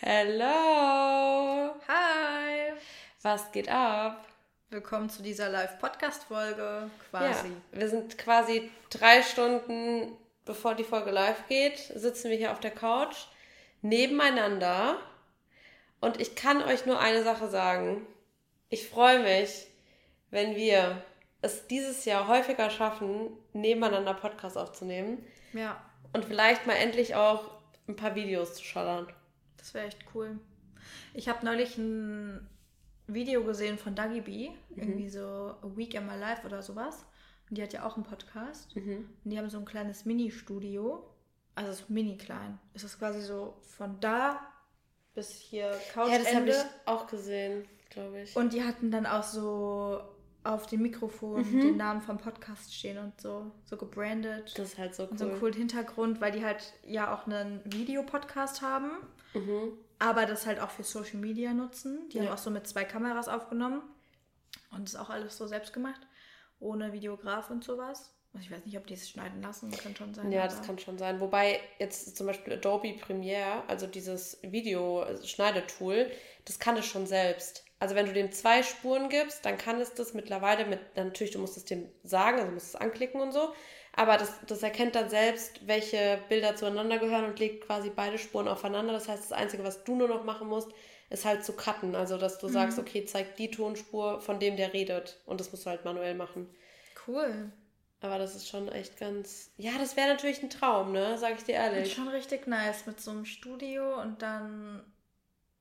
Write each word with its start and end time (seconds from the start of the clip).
Hello! 0.00 1.74
Hi! 1.88 2.72
Was 3.22 3.50
geht 3.50 3.70
ab? 3.70 4.28
Willkommen 4.68 5.08
zu 5.08 5.22
dieser 5.22 5.48
Live-Podcast-Folge 5.48 6.90
quasi. 7.10 7.48
Ja, 7.48 7.80
wir 7.80 7.88
sind 7.88 8.18
quasi 8.18 8.70
drei 8.90 9.22
Stunden, 9.22 10.12
bevor 10.44 10.74
die 10.74 10.84
Folge 10.84 11.10
live 11.10 11.48
geht, 11.48 11.78
sitzen 11.78 12.30
wir 12.30 12.36
hier 12.36 12.52
auf 12.52 12.60
der 12.60 12.72
Couch 12.72 13.16
nebeneinander 13.80 14.98
und 16.00 16.20
ich 16.20 16.34
kann 16.34 16.62
euch 16.62 16.84
nur 16.84 17.00
eine 17.00 17.22
Sache 17.22 17.48
sagen. 17.48 18.06
Ich 18.68 18.90
freue 18.90 19.20
mich, 19.20 19.66
wenn 20.30 20.56
wir 20.56 21.02
es 21.40 21.66
dieses 21.68 22.04
Jahr 22.04 22.28
häufiger 22.28 22.68
schaffen, 22.68 23.30
nebeneinander 23.54 24.12
Podcasts 24.12 24.58
aufzunehmen. 24.58 25.24
Ja. 25.54 25.80
Und 26.12 26.26
vielleicht 26.26 26.66
mal 26.66 26.74
endlich 26.74 27.14
auch 27.14 27.50
ein 27.88 27.96
paar 27.96 28.14
Videos 28.14 28.56
zu 28.56 28.62
schallern. 28.62 29.06
Das 29.66 29.74
wäre 29.74 29.86
echt 29.88 30.04
cool. 30.14 30.38
Ich 31.12 31.28
habe 31.28 31.44
neulich 31.44 31.76
ein 31.76 32.46
Video 33.08 33.42
gesehen 33.42 33.78
von 33.78 33.96
Dagi 33.96 34.20
B, 34.20 34.50
mhm. 34.50 34.56
irgendwie 34.76 35.08
so 35.08 35.56
A 35.60 35.70
Week 35.74 35.92
in 35.94 36.06
My 36.06 36.16
Life 36.16 36.46
oder 36.46 36.62
sowas. 36.62 37.04
Und 37.50 37.58
die 37.58 37.62
hat 37.64 37.72
ja 37.72 37.84
auch 37.84 37.96
einen 37.96 38.04
Podcast. 38.04 38.76
Mhm. 38.76 39.08
Und 39.24 39.30
die 39.30 39.36
haben 39.36 39.50
so 39.50 39.58
ein 39.58 39.64
kleines 39.64 40.04
Mini-Studio. 40.04 41.04
Also 41.56 41.72
so 41.72 41.84
mini 41.88 42.16
klein. 42.16 42.60
Es 42.74 42.84
ist 42.84 42.98
quasi 43.00 43.20
so 43.22 43.56
von 43.62 43.98
da 43.98 44.40
bis 45.14 45.32
hier 45.32 45.76
Couch. 45.92 46.12
Ja, 46.12 46.18
das 46.18 46.32
habe 46.32 46.48
ich 46.48 46.56
auch 46.84 47.08
gesehen, 47.08 47.64
glaube 47.90 48.20
ich. 48.20 48.36
Und 48.36 48.52
die 48.52 48.62
hatten 48.62 48.92
dann 48.92 49.04
auch 49.04 49.24
so 49.24 50.00
auf 50.44 50.66
dem 50.66 50.82
Mikrofon 50.82 51.40
mhm. 51.40 51.60
den 51.60 51.76
Namen 51.76 52.02
vom 52.02 52.18
Podcast 52.18 52.72
stehen 52.72 52.98
und 52.98 53.20
so, 53.20 53.50
so 53.64 53.76
gebrandet. 53.76 54.56
Das 54.56 54.74
ist 54.74 54.78
halt 54.78 54.94
so 54.94 55.04
cool. 55.04 55.10
Und 55.10 55.18
so 55.18 55.28
einen 55.28 55.38
coolen 55.40 55.54
Hintergrund, 55.54 56.20
weil 56.20 56.30
die 56.30 56.44
halt 56.44 56.72
ja 56.86 57.12
auch 57.12 57.26
einen 57.26 57.62
Videopodcast 57.64 58.62
haben, 58.62 58.92
mhm. 59.36 59.72
aber 59.98 60.26
das 60.26 60.46
halt 60.46 60.60
auch 60.60 60.70
für 60.70 60.84
Social 60.84 61.18
Media 61.18 61.52
nutzen. 61.52 62.08
Die 62.10 62.18
ja. 62.18 62.24
haben 62.24 62.32
auch 62.32 62.38
so 62.38 62.50
mit 62.50 62.66
zwei 62.66 62.84
Kameras 62.84 63.28
aufgenommen 63.28 63.82
und 64.70 64.82
das 64.82 64.94
ist 64.94 65.00
auch 65.00 65.10
alles 65.10 65.36
so 65.36 65.46
selbst 65.46 65.72
gemacht, 65.72 66.00
ohne 66.60 66.92
Videograf 66.92 67.50
und 67.50 67.64
sowas. 67.64 68.12
Also 68.32 68.44
ich 68.44 68.50
weiß 68.50 68.66
nicht, 68.66 68.76
ob 68.76 68.86
die 68.86 68.94
es 68.94 69.08
schneiden 69.08 69.40
lassen, 69.40 69.70
das 69.70 69.80
kann 69.80 69.96
schon 69.96 70.12
sein. 70.12 70.30
Ja, 70.30 70.44
das 70.44 70.60
kann 70.60 70.78
schon 70.78 70.98
sein. 70.98 71.20
Wobei 71.20 71.58
jetzt 71.78 72.16
zum 72.16 72.26
Beispiel 72.26 72.52
Adobe 72.54 72.92
Premiere, 73.00 73.62
also 73.66 73.86
dieses 73.86 74.38
Video-Schneidetool, 74.42 76.10
das 76.44 76.58
kann 76.58 76.76
es 76.76 76.84
schon 76.84 77.06
selbst. 77.06 77.64
Also 77.78 77.94
wenn 77.94 78.06
du 78.06 78.12
dem 78.12 78.32
zwei 78.32 78.62
Spuren 78.62 79.08
gibst, 79.08 79.44
dann 79.44 79.56
kann 79.56 79.80
es 79.80 79.94
das 79.94 80.12
mittlerweile 80.12 80.66
mit, 80.66 80.80
natürlich, 80.96 81.32
du 81.32 81.38
musst 81.38 81.56
es 81.56 81.64
dem 81.64 81.88
sagen, 82.02 82.36
also 82.36 82.48
du 82.48 82.54
musst 82.54 82.68
es 82.68 82.76
anklicken 82.76 83.20
und 83.20 83.32
so, 83.32 83.54
aber 83.96 84.18
das, 84.18 84.40
das 84.46 84.62
erkennt 84.62 84.94
dann 84.94 85.08
selbst, 85.08 85.66
welche 85.66 86.20
Bilder 86.28 86.54
zueinander 86.54 86.98
gehören 86.98 87.24
und 87.24 87.38
legt 87.38 87.64
quasi 87.64 87.90
beide 87.90 88.18
Spuren 88.18 88.46
aufeinander. 88.46 88.92
Das 88.92 89.08
heißt, 89.08 89.24
das 89.24 89.32
Einzige, 89.32 89.64
was 89.64 89.84
du 89.84 89.96
nur 89.96 90.06
noch 90.06 90.22
machen 90.22 90.48
musst, 90.48 90.70
ist 91.08 91.24
halt 91.24 91.44
zu 91.44 91.54
cutten. 91.54 91.94
Also, 91.94 92.18
dass 92.18 92.38
du 92.38 92.48
mhm. 92.48 92.52
sagst, 92.52 92.78
okay, 92.78 93.06
zeig 93.06 93.36
die 93.36 93.50
Tonspur 93.50 94.20
von 94.20 94.38
dem, 94.38 94.58
der 94.58 94.74
redet. 94.74 95.22
Und 95.24 95.40
das 95.40 95.50
musst 95.50 95.64
du 95.64 95.70
halt 95.70 95.86
manuell 95.86 96.14
machen. 96.14 96.54
Cool. 97.06 97.50
Aber 98.02 98.18
das 98.18 98.36
ist 98.36 98.48
schon 98.48 98.68
echt 98.68 98.98
ganz. 98.98 99.50
Ja, 99.56 99.72
das 99.78 99.96
wäre 99.96 100.08
natürlich 100.08 100.42
ein 100.42 100.50
Traum, 100.50 100.92
ne? 100.92 101.16
Sag 101.16 101.38
ich 101.38 101.44
dir 101.44 101.54
ehrlich. 101.54 101.96
Und 101.98 102.04
schon 102.04 102.08
richtig 102.08 102.46
nice 102.46 102.84
mit 102.84 103.00
so 103.00 103.10
einem 103.10 103.24
Studio 103.24 103.98
und 104.02 104.20
dann 104.20 104.84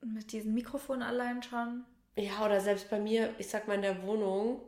mit 0.01 0.33
diesem 0.33 0.53
Mikrofon 0.53 1.01
allein 1.01 1.41
schon. 1.41 1.85
Ja, 2.17 2.45
oder 2.45 2.59
selbst 2.59 2.89
bei 2.89 2.99
mir, 2.99 3.33
ich 3.37 3.47
sag 3.47 3.69
mal 3.69 3.75
in 3.75 3.81
der 3.81 4.03
Wohnung, 4.03 4.61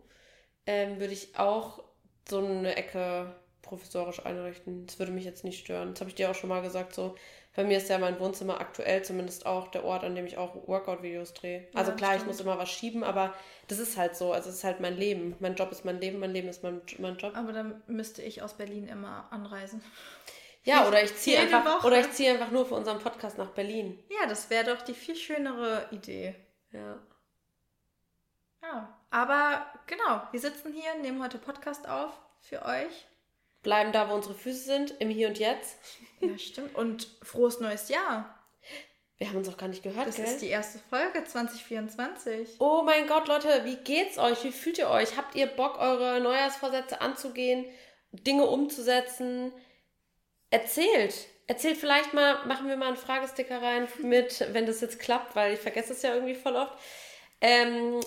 ähm, 0.65 1.01
würde 1.01 1.13
ich 1.13 1.37
auch 1.37 1.83
so 2.29 2.39
eine 2.39 2.77
Ecke 2.77 3.35
professorisch 3.61 4.25
einrichten. 4.25 4.85
Das 4.85 4.99
würde 4.99 5.11
mich 5.11 5.25
jetzt 5.25 5.43
nicht 5.43 5.59
stören. 5.59 5.91
Das 5.91 6.01
habe 6.01 6.09
ich 6.09 6.15
dir 6.15 6.29
auch 6.29 6.35
schon 6.35 6.49
mal 6.49 6.61
gesagt. 6.61 6.93
So, 6.93 7.15
bei 7.55 7.63
mir 7.63 7.77
ist 7.77 7.89
ja 7.89 7.97
mein 7.97 8.19
Wohnzimmer 8.19 8.61
aktuell 8.61 9.03
zumindest 9.03 9.45
auch 9.45 9.69
der 9.69 9.83
Ort, 9.83 10.03
an 10.03 10.15
dem 10.15 10.25
ich 10.25 10.37
auch 10.37 10.67
Workout-Videos 10.67 11.33
drehe. 11.33 11.67
Also 11.73 11.91
ja, 11.91 11.97
klar, 11.97 12.11
stimmt. 12.11 12.21
ich 12.23 12.27
muss 12.27 12.39
immer 12.39 12.57
was 12.57 12.69
schieben, 12.69 13.03
aber 13.03 13.33
das 13.67 13.79
ist 13.79 13.97
halt 13.97 14.15
so. 14.15 14.31
Also 14.31 14.49
es 14.49 14.57
ist 14.57 14.63
halt 14.63 14.79
mein 14.79 14.95
Leben. 14.95 15.35
Mein 15.39 15.55
Job 15.55 15.71
ist 15.71 15.83
mein 15.83 15.99
Leben, 15.99 16.19
mein 16.19 16.31
Leben 16.31 16.47
ist 16.47 16.63
mein, 16.63 16.81
mein 16.99 17.17
Job. 17.17 17.35
Aber 17.35 17.53
dann 17.53 17.81
müsste 17.87 18.21
ich 18.21 18.41
aus 18.41 18.53
Berlin 18.53 18.87
immer 18.87 19.27
anreisen. 19.31 19.81
Ja, 20.63 20.87
oder 20.87 21.01
ich 21.01 21.15
ziehe 21.15 21.39
einfach, 21.39 21.83
oder 21.85 21.99
ich 21.99 22.11
ziehe 22.11 22.31
einfach 22.31 22.51
nur 22.51 22.65
für 22.65 22.75
unseren 22.75 22.99
Podcast 22.99 23.37
nach 23.37 23.51
Berlin. 23.51 23.97
Ja, 24.09 24.27
das 24.27 24.49
wäre 24.49 24.65
doch 24.65 24.81
die 24.81 24.93
viel 24.93 25.15
schönere 25.15 25.87
Idee. 25.91 26.35
Ja. 26.71 26.99
Ja, 28.61 28.99
aber 29.09 29.65
genau, 29.87 30.21
wir 30.31 30.39
sitzen 30.39 30.73
hier, 30.73 30.93
nehmen 31.01 31.23
heute 31.23 31.37
Podcast 31.37 31.87
auf 31.87 32.11
für 32.41 32.65
euch. 32.65 33.07
Bleiben 33.67 33.91
da, 33.91 34.07
wo 34.09 34.13
unsere 34.13 34.33
Füße 34.33 34.63
sind, 34.63 34.91
im 35.01 35.09
Hier 35.09 35.27
und 35.27 35.39
Jetzt. 35.39 35.75
Ja, 36.21 36.37
stimmt. 36.37 36.73
Und 36.73 37.09
frohes 37.21 37.59
neues 37.59 37.89
Jahr. 37.89 38.33
Wir 39.17 39.27
haben 39.27 39.35
uns 39.35 39.49
auch 39.49 39.57
gar 39.57 39.67
nicht 39.67 39.83
gehört, 39.83 40.07
Das 40.07 40.15
gell? 40.15 40.23
ist 40.23 40.41
die 40.41 40.47
erste 40.47 40.79
Folge 40.89 41.21
2024. 41.25 42.61
Oh 42.61 42.83
mein 42.83 43.07
Gott, 43.07 43.27
Leute, 43.27 43.65
wie 43.65 43.75
geht's 43.75 44.17
euch? 44.17 44.41
Wie 44.45 44.53
fühlt 44.53 44.77
ihr 44.77 44.89
euch? 44.89 45.17
Habt 45.17 45.35
ihr 45.35 45.47
Bock, 45.47 45.79
eure 45.79 46.21
Neujahrsvorsätze 46.21 47.01
anzugehen, 47.01 47.65
Dinge 48.13 48.45
umzusetzen? 48.45 49.51
Erzählt. 50.49 51.13
Erzählt 51.47 51.75
vielleicht 51.75 52.13
mal, 52.13 52.45
machen 52.45 52.69
wir 52.69 52.77
mal 52.77 52.87
einen 52.87 52.95
Fragesticker 52.95 53.61
rein 53.61 53.89
mit, 54.01 54.45
wenn 54.53 54.65
das 54.65 54.79
jetzt 54.79 54.97
klappt, 54.97 55.35
weil 55.35 55.55
ich 55.55 55.59
vergesse 55.59 55.91
es 55.91 56.03
ja 56.03 56.13
irgendwie 56.13 56.35
voll 56.35 56.55
oft. 56.55 56.77
Ähm, 57.41 57.99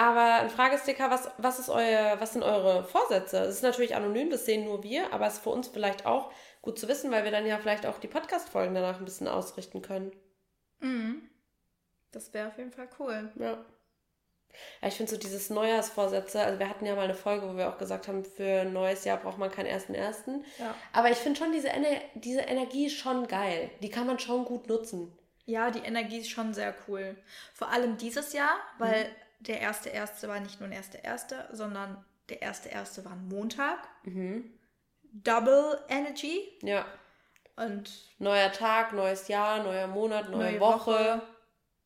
aber 0.00 0.36
ein 0.36 0.48
Fragesticker, 0.48 1.10
was, 1.10 1.30
was, 1.36 1.58
ist 1.58 1.68
euer, 1.68 2.18
was 2.18 2.32
sind 2.32 2.42
eure 2.42 2.84
Vorsätze? 2.84 3.36
Es 3.40 3.56
ist 3.56 3.62
natürlich 3.62 3.94
anonym, 3.94 4.30
das 4.30 4.46
sehen 4.46 4.64
nur 4.64 4.82
wir, 4.82 5.12
aber 5.12 5.26
es 5.26 5.34
ist 5.34 5.42
für 5.42 5.50
uns 5.50 5.68
vielleicht 5.68 6.06
auch 6.06 6.32
gut 6.62 6.78
zu 6.78 6.88
wissen, 6.88 7.10
weil 7.10 7.24
wir 7.24 7.30
dann 7.30 7.44
ja 7.44 7.58
vielleicht 7.58 7.84
auch 7.84 7.98
die 7.98 8.08
Podcast-Folgen 8.08 8.74
danach 8.74 8.98
ein 8.98 9.04
bisschen 9.04 9.28
ausrichten 9.28 9.82
können. 9.82 10.10
Mhm. 10.78 11.28
Das 12.12 12.32
wäre 12.32 12.48
auf 12.48 12.56
jeden 12.56 12.72
Fall 12.72 12.88
cool. 12.98 13.30
Ja. 13.38 13.62
Ja, 14.80 14.88
ich 14.88 14.94
finde 14.94 15.12
so 15.12 15.18
dieses 15.18 15.50
Neujahrsvorsätze, 15.50 16.40
also 16.40 16.58
wir 16.58 16.70
hatten 16.70 16.86
ja 16.86 16.96
mal 16.96 17.04
eine 17.04 17.12
Folge, 17.12 17.46
wo 17.46 17.58
wir 17.58 17.68
auch 17.68 17.76
gesagt 17.76 18.08
haben, 18.08 18.24
für 18.24 18.62
ein 18.62 18.72
neues 18.72 19.04
Jahr 19.04 19.18
braucht 19.18 19.36
man 19.36 19.50
keinen 19.50 19.66
ersten 19.66 19.94
ersten. 19.94 20.46
Ja. 20.58 20.74
Aber 20.94 21.10
ich 21.10 21.18
finde 21.18 21.38
schon 21.38 21.52
diese, 21.52 21.68
Ener 21.68 22.00
diese 22.14 22.40
Energie 22.40 22.88
schon 22.88 23.28
geil. 23.28 23.70
Die 23.82 23.90
kann 23.90 24.06
man 24.06 24.18
schon 24.18 24.46
gut 24.46 24.66
nutzen. 24.66 25.12
Ja, 25.44 25.70
die 25.70 25.80
Energie 25.80 26.20
ist 26.20 26.30
schon 26.30 26.54
sehr 26.54 26.74
cool. 26.88 27.16
Vor 27.52 27.68
allem 27.68 27.98
dieses 27.98 28.32
Jahr, 28.32 28.56
weil 28.78 29.04
mhm 29.04 29.29
der 29.40 29.60
erste 29.60 29.88
erste 29.88 30.28
war 30.28 30.40
nicht 30.40 30.60
nur 30.60 30.68
ein 30.68 30.72
erster 30.72 31.02
erste, 31.04 31.48
sondern 31.52 32.02
der 32.28 32.42
erste 32.42 32.68
erste 32.68 33.04
war 33.04 33.12
ein 33.12 33.28
Montag. 33.28 33.78
Mhm. 34.04 34.44
Double 35.12 35.78
Energy. 35.88 36.48
Ja. 36.62 36.86
Und 37.56 37.90
neuer 38.18 38.52
Tag, 38.52 38.92
neues 38.92 39.28
Jahr, 39.28 39.62
neuer 39.62 39.86
Monat, 39.86 40.30
neue, 40.30 40.52
neue 40.52 40.60
Woche, 40.60 40.90
Woche, 40.90 41.22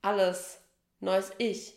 alles, 0.03 0.60
neues 1.00 1.32
Ich. 1.38 1.75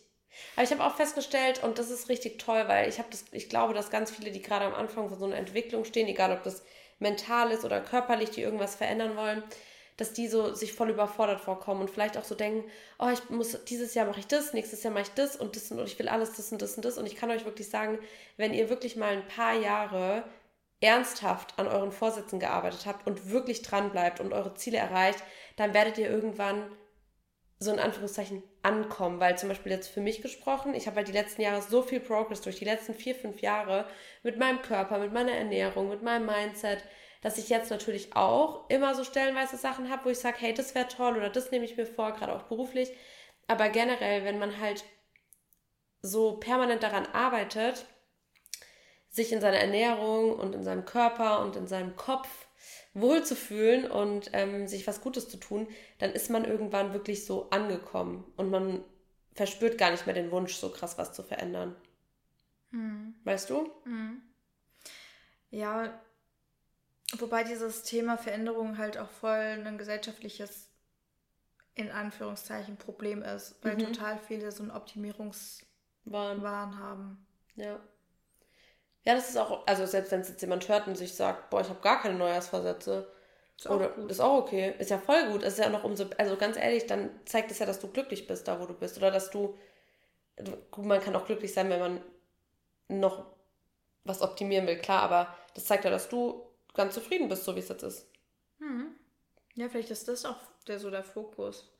Aber 0.54 0.64
ich 0.64 0.70
habe 0.70 0.84
auch 0.84 0.94
festgestellt, 0.94 1.62
und 1.64 1.78
das 1.78 1.90
ist 1.90 2.08
richtig 2.08 2.38
toll, 2.38 2.64
weil 2.68 2.88
ich 2.88 2.98
habe 2.98 3.08
das, 3.10 3.24
ich 3.32 3.48
glaube, 3.48 3.74
dass 3.74 3.90
ganz 3.90 4.10
viele, 4.10 4.30
die 4.30 4.42
gerade 4.42 4.66
am 4.66 4.74
Anfang 4.74 5.08
von 5.08 5.18
so 5.18 5.24
einer 5.24 5.36
Entwicklung 5.36 5.84
stehen, 5.84 6.06
egal 6.06 6.32
ob 6.32 6.42
das 6.42 6.62
mental 6.98 7.50
ist 7.50 7.64
oder 7.64 7.80
körperlich, 7.80 8.30
die 8.30 8.42
irgendwas 8.42 8.76
verändern 8.76 9.16
wollen, 9.16 9.42
dass 9.98 10.12
die 10.12 10.28
so 10.28 10.54
sich 10.54 10.72
voll 10.72 10.90
überfordert 10.90 11.40
vorkommen 11.40 11.82
und 11.82 11.90
vielleicht 11.90 12.16
auch 12.16 12.24
so 12.24 12.34
denken, 12.34 12.70
oh, 12.98 13.08
ich 13.12 13.28
muss, 13.28 13.62
dieses 13.64 13.94
Jahr 13.94 14.06
mache 14.06 14.20
ich 14.20 14.26
das, 14.26 14.54
nächstes 14.54 14.82
Jahr 14.82 14.94
mache 14.94 15.02
ich 15.02 15.10
das 15.10 15.36
und 15.36 15.56
das 15.56 15.70
und 15.70 15.84
ich 15.84 15.98
will 15.98 16.08
alles 16.08 16.34
das 16.34 16.50
und 16.50 16.62
das 16.62 16.76
und 16.76 16.84
das. 16.84 16.96
Und 16.96 17.06
ich 17.06 17.16
kann 17.16 17.30
euch 17.30 17.44
wirklich 17.44 17.68
sagen, 17.68 17.98
wenn 18.36 18.54
ihr 18.54 18.70
wirklich 18.70 18.96
mal 18.96 19.12
ein 19.12 19.26
paar 19.26 19.54
Jahre 19.54 20.24
ernsthaft 20.80 21.58
an 21.58 21.66
euren 21.66 21.90
Vorsätzen 21.90 22.38
gearbeitet 22.38 22.86
habt 22.86 23.06
und 23.06 23.30
wirklich 23.30 23.62
dran 23.62 23.90
bleibt 23.90 24.20
und 24.20 24.32
eure 24.32 24.54
Ziele 24.54 24.78
erreicht, 24.78 25.22
dann 25.56 25.74
werdet 25.74 25.98
ihr 25.98 26.08
irgendwann 26.08 26.64
so 27.58 27.72
in 27.72 27.80
Anführungszeichen 27.80 28.44
ankommen, 28.62 29.18
weil 29.18 29.36
zum 29.36 29.48
Beispiel 29.48 29.72
jetzt 29.72 29.88
für 29.88 30.00
mich 30.00 30.22
gesprochen, 30.22 30.74
ich 30.74 30.86
habe 30.86 30.98
halt 30.98 31.08
die 31.08 31.12
letzten 31.12 31.42
Jahre 31.42 31.60
so 31.60 31.82
viel 31.82 31.98
Progress 31.98 32.40
durch 32.40 32.56
die 32.56 32.64
letzten 32.64 32.94
vier, 32.94 33.16
fünf 33.16 33.40
Jahre 33.40 33.86
mit 34.22 34.38
meinem 34.38 34.62
Körper, 34.62 34.98
mit 34.98 35.12
meiner 35.12 35.32
Ernährung, 35.32 35.88
mit 35.88 36.02
meinem 36.02 36.26
Mindset, 36.26 36.84
dass 37.20 37.38
ich 37.38 37.48
jetzt 37.48 37.70
natürlich 37.70 38.14
auch 38.14 38.68
immer 38.70 38.94
so 38.94 39.04
stellenweise 39.04 39.56
Sachen 39.56 39.90
habe, 39.90 40.04
wo 40.04 40.10
ich 40.10 40.18
sage, 40.18 40.36
hey, 40.38 40.54
das 40.54 40.74
wäre 40.74 40.88
toll 40.88 41.16
oder 41.16 41.30
das 41.30 41.50
nehme 41.50 41.64
ich 41.64 41.76
mir 41.76 41.86
vor, 41.86 42.12
gerade 42.12 42.34
auch 42.34 42.44
beruflich. 42.44 42.90
Aber 43.46 43.68
generell, 43.68 44.24
wenn 44.24 44.38
man 44.38 44.60
halt 44.60 44.84
so 46.00 46.36
permanent 46.36 46.82
daran 46.82 47.06
arbeitet, 47.06 47.86
sich 49.10 49.32
in 49.32 49.40
seiner 49.40 49.58
Ernährung 49.58 50.34
und 50.34 50.54
in 50.54 50.62
seinem 50.62 50.84
Körper 50.84 51.40
und 51.40 51.56
in 51.56 51.66
seinem 51.66 51.96
Kopf 51.96 52.28
wohlzufühlen 52.94 53.90
und 53.90 54.30
ähm, 54.32 54.66
sich 54.66 54.86
was 54.86 55.00
Gutes 55.00 55.28
zu 55.28 55.38
tun, 55.38 55.68
dann 55.98 56.12
ist 56.12 56.30
man 56.30 56.44
irgendwann 56.44 56.92
wirklich 56.92 57.24
so 57.24 57.50
angekommen 57.50 58.30
und 58.36 58.50
man 58.50 58.84
verspürt 59.34 59.78
gar 59.78 59.90
nicht 59.90 60.06
mehr 60.06 60.14
den 60.14 60.30
Wunsch, 60.30 60.54
so 60.54 60.70
krass 60.70 60.98
was 60.98 61.12
zu 61.12 61.22
verändern. 61.22 61.76
Hm. 62.70 63.14
Weißt 63.24 63.50
du? 63.50 63.70
Hm. 63.84 64.22
Ja, 65.50 65.98
Wobei 67.16 67.42
dieses 67.42 67.84
Thema 67.84 68.18
Veränderung 68.18 68.76
halt 68.76 68.98
auch 68.98 69.08
voll 69.08 69.30
ein 69.30 69.78
gesellschaftliches, 69.78 70.68
in 71.74 71.90
Anführungszeichen, 71.90 72.76
Problem 72.76 73.22
ist, 73.22 73.56
weil 73.62 73.76
mhm. 73.76 73.92
total 73.92 74.18
viele 74.18 74.52
so 74.52 74.62
einen 74.62 74.72
Optimierungswahn 74.72 76.42
Wahn 76.42 76.78
haben. 76.78 77.26
Ja. 77.56 77.80
Ja, 79.04 79.14
das 79.14 79.30
ist 79.30 79.38
auch, 79.38 79.66
also 79.66 79.86
selbst 79.86 80.12
wenn 80.12 80.20
es 80.20 80.28
jetzt 80.28 80.42
jemand 80.42 80.68
hört 80.68 80.86
und 80.86 80.96
sich 80.96 81.14
sagt, 81.14 81.48
boah, 81.48 81.62
ich 81.62 81.68
habe 81.70 81.80
gar 81.80 82.02
keine 82.02 82.18
Neujahrsvorsätze, 82.18 83.10
Ist 83.56 83.66
auch 83.66 83.76
Oder 83.76 83.88
gut. 83.88 84.10
ist 84.10 84.20
auch 84.20 84.38
okay. 84.42 84.74
Ist 84.78 84.90
ja 84.90 84.98
voll 84.98 85.30
gut. 85.32 85.42
Ist 85.42 85.58
ja 85.58 85.68
noch 85.70 85.84
umso, 85.84 86.04
also 86.18 86.36
ganz 86.36 86.56
ehrlich, 86.58 86.86
dann 86.86 87.10
zeigt 87.24 87.50
es 87.50 87.58
ja, 87.58 87.66
dass 87.66 87.80
du 87.80 87.88
glücklich 87.88 88.26
bist, 88.26 88.46
da 88.46 88.60
wo 88.60 88.66
du 88.66 88.74
bist. 88.74 88.98
Oder 88.98 89.10
dass 89.10 89.30
du, 89.30 89.56
man 90.76 91.00
kann 91.00 91.16
auch 91.16 91.24
glücklich 91.24 91.54
sein, 91.54 91.70
wenn 91.70 91.80
man 91.80 92.00
noch 92.88 93.26
was 94.04 94.22
optimieren 94.22 94.66
will, 94.66 94.78
klar, 94.78 95.02
aber 95.02 95.34
das 95.54 95.64
zeigt 95.64 95.84
ja, 95.84 95.90
dass 95.90 96.08
du 96.08 96.47
ganz 96.78 96.94
zufrieden 96.94 97.28
bist, 97.28 97.44
so 97.44 97.54
wie 97.54 97.60
es 97.60 97.68
jetzt 97.68 97.82
ist. 97.82 98.06
Mhm. 98.58 98.94
Ja, 99.54 99.68
vielleicht 99.68 99.90
ist 99.90 100.08
das 100.08 100.24
auch 100.24 100.38
der, 100.66 100.78
so 100.78 100.90
der 100.90 101.04
Fokus. 101.04 101.70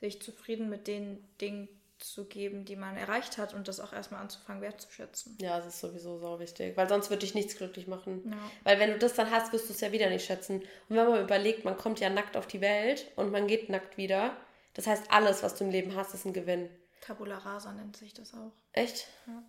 Sich 0.00 0.22
zufrieden 0.22 0.70
mit 0.70 0.86
den 0.86 1.28
Dingen 1.40 1.68
zu 1.98 2.26
geben, 2.26 2.64
die 2.64 2.76
man 2.76 2.96
erreicht 2.96 3.38
hat 3.38 3.54
und 3.54 3.66
das 3.66 3.80
auch 3.80 3.92
erstmal 3.92 4.20
anzufangen 4.20 4.62
wertzuschätzen. 4.62 5.36
Ja, 5.40 5.56
das 5.58 5.66
ist 5.66 5.80
sowieso 5.80 6.18
so 6.18 6.38
wichtig, 6.38 6.76
weil 6.76 6.88
sonst 6.88 7.10
würde 7.10 7.20
dich 7.20 7.34
nichts 7.34 7.56
glücklich 7.56 7.88
machen. 7.88 8.22
Ja. 8.30 8.38
Weil 8.62 8.78
wenn 8.78 8.92
du 8.92 8.98
das 8.98 9.14
dann 9.14 9.32
hast, 9.32 9.52
wirst 9.52 9.68
du 9.68 9.72
es 9.72 9.80
ja 9.80 9.90
wieder 9.90 10.08
nicht 10.08 10.24
schätzen. 10.24 10.60
Und 10.88 10.96
wenn 10.96 11.08
man 11.08 11.20
überlegt, 11.20 11.64
man 11.64 11.76
kommt 11.76 11.98
ja 11.98 12.08
nackt 12.08 12.36
auf 12.36 12.46
die 12.46 12.60
Welt 12.60 13.10
und 13.16 13.32
man 13.32 13.48
geht 13.48 13.68
nackt 13.68 13.96
wieder, 13.96 14.36
das 14.74 14.86
heißt, 14.86 15.10
alles, 15.10 15.42
was 15.42 15.56
du 15.56 15.64
im 15.64 15.70
Leben 15.70 15.96
hast, 15.96 16.14
ist 16.14 16.24
ein 16.24 16.32
Gewinn. 16.32 16.70
Tabula 17.00 17.38
rasa 17.38 17.72
nennt 17.72 17.96
sich 17.96 18.14
das 18.14 18.32
auch. 18.32 18.52
Echt? 18.72 19.08
Ja. 19.26 19.42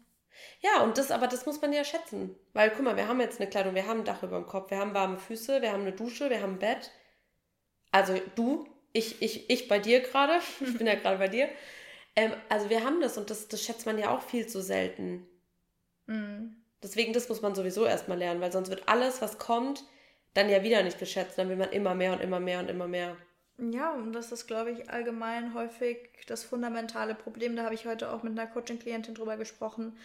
Ja, 0.62 0.82
und 0.82 0.98
das, 0.98 1.12
aber 1.12 1.28
das 1.28 1.46
muss 1.46 1.62
man 1.62 1.74
ja 1.74 1.84
schätzen. 1.84 2.36
Weil, 2.54 2.72
guck 2.72 2.84
mal, 2.84 2.98
wir 2.98 3.08
haben 3.08 3.22
jetzt 3.22 3.40
eine 3.40 3.50
Kleidung, 3.50 3.76
wir 3.76 3.88
haben 3.88 4.00
ein 4.00 4.06
Dach 4.06 4.24
über 4.24 4.38
dem 4.38 4.48
Kopf, 4.48 4.72
wir 4.72 4.78
haben 4.78 4.94
warme 4.94 5.18
Füße, 5.18 5.62
wir 5.62 5.72
haben 5.72 5.82
eine 5.82 5.94
Dusche, 5.94 6.30
wir 6.30 6.42
haben 6.42 6.54
ein 6.54 6.60
Bett. 6.60 6.92
Also 7.92 8.20
du, 8.36 8.68
ich, 8.94 9.22
ich, 9.22 9.50
ich 9.50 9.68
bei 9.68 9.80
dir 9.80 10.02
gerade, 10.02 10.40
ich 10.60 10.78
bin 10.78 10.88
ja 10.88 10.96
gerade 10.96 11.18
bei 11.18 11.28
dir. 11.28 11.50
Ähm, 12.16 12.34
also 12.50 12.70
wir 12.70 12.84
haben 12.84 13.02
das 13.02 13.18
und 13.18 13.30
das, 13.30 13.48
das 13.48 13.64
schätzt 13.64 13.86
man 13.86 13.98
ja 13.98 14.16
auch 14.16 14.22
viel 14.22 14.48
zu 14.48 14.62
selten. 14.62 15.28
Mhm. 16.08 16.56
Deswegen, 16.82 17.14
das 17.14 17.30
muss 17.30 17.42
man 17.42 17.56
sowieso 17.56 17.86
erstmal 17.86 18.18
lernen, 18.18 18.42
weil 18.42 18.52
sonst 18.52 18.70
wird 18.70 18.88
alles, 18.88 19.22
was 19.22 19.38
kommt, 19.38 19.84
dann 20.34 20.50
ja 20.50 20.64
wieder 20.64 20.82
nicht 20.84 21.00
geschätzt. 21.00 21.38
Dann 21.38 21.50
will 21.50 21.58
man 21.58 21.72
immer 21.72 21.96
mehr 21.96 22.14
und 22.14 22.22
immer 22.22 22.40
mehr 22.40 22.60
und 22.60 22.70
immer 22.70 22.88
mehr. 22.88 23.18
Ja, 23.58 23.92
und 23.92 24.14
das 24.14 24.32
ist, 24.32 24.48
glaube 24.48 24.72
ich, 24.72 24.90
allgemein 24.90 25.54
häufig 25.54 25.98
das 26.28 26.44
fundamentale 26.44 27.14
Problem. 27.14 27.56
Da 27.56 27.64
habe 27.64 27.76
ich 27.76 27.86
heute 27.86 28.12
auch 28.12 28.24
mit 28.24 28.32
einer 28.32 28.48
Coaching-Klientin 28.50 29.16
drüber 29.16 29.36
gesprochen. 29.36 29.98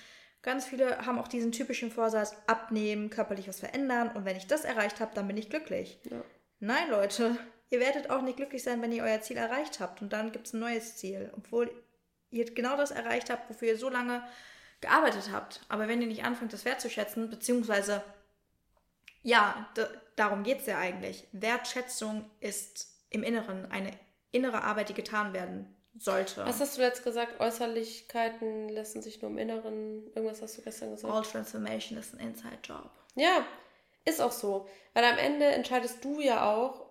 Ganz 0.44 0.67
viele 0.67 1.06
haben 1.06 1.19
auch 1.19 1.26
diesen 1.26 1.52
typischen 1.52 1.91
Vorsatz, 1.91 2.37
abnehmen, 2.46 3.08
körperlich 3.08 3.49
was 3.49 3.61
verändern 3.61 4.11
und 4.11 4.26
wenn 4.26 4.37
ich 4.37 4.46
das 4.46 4.67
erreicht 4.67 5.00
habe, 5.00 5.14
dann 5.14 5.26
bin 5.26 5.38
ich 5.38 5.49
glücklich. 5.49 5.99
Ja. 6.11 6.23
Nein, 6.61 6.91
Leute, 6.91 7.38
ihr 7.70 7.81
werdet 7.81 8.11
auch 8.11 8.20
nicht 8.20 8.37
glücklich 8.37 8.62
sein, 8.62 8.82
wenn 8.82 8.93
ihr 8.93 9.05
euer 9.05 9.23
Ziel 9.23 9.38
erreicht 9.38 9.81
habt 9.81 10.02
und 10.02 10.12
dann 10.12 10.32
gibt 10.32 10.46
es 10.46 10.52
ein 10.52 10.61
neues 10.61 10.96
Ziel, 10.96 11.32
obwohl 11.35 11.70
ihr 12.31 12.44
genau 12.44 12.76
das 12.76 12.91
erreicht 12.91 13.31
habt, 13.31 13.49
wofür 13.49 13.69
ihr 13.69 13.79
so 13.79 13.88
lange 13.88 14.23
gearbeitet 14.82 15.31
habt. 15.32 15.62
Aber 15.70 15.88
wenn 15.88 16.02
ihr 16.02 16.08
nicht 16.08 16.25
anfangt, 16.25 16.52
das 16.52 16.67
wertzuschätzen, 16.67 17.31
beziehungsweise, 17.31 18.02
ja, 19.23 19.67
darum 20.14 20.43
geht 20.43 20.61
es 20.61 20.67
ja 20.67 20.76
eigentlich. 20.76 21.26
Wertschätzung 21.32 22.31
ist 22.41 22.94
im 23.08 23.23
Inneren 23.23 23.70
eine 23.70 23.93
innere 24.31 24.62
Arbeit, 24.62 24.91
die 24.91 24.94
getan 24.94 25.32
werden 25.32 25.75
sollte. 25.99 26.44
Was 26.44 26.61
hast 26.61 26.76
du 26.76 26.82
jetzt 26.82 27.05
gesagt? 27.05 27.41
Äußerlichkeiten 27.41 28.69
lassen 28.69 29.02
sich 29.02 29.23
nur 29.23 29.31
im 29.31 29.38
Inneren. 29.38 30.06
Irgendwas 30.14 30.43
hast 30.43 30.58
du 30.58 30.62
gestern 30.62 30.91
gesagt. 30.91 31.12
All 31.12 31.23
transformation 31.23 31.99
is 31.99 32.12
an 32.12 32.20
inside 32.20 32.58
job. 32.62 32.91
Ja, 33.14 33.44
ist 34.05 34.20
auch 34.20 34.32
so. 34.32 34.69
Weil 34.93 35.05
am 35.05 35.19
Ende 35.19 35.46
entscheidest 35.46 36.05
du 36.05 36.20
ja 36.20 36.52
auch, 36.52 36.87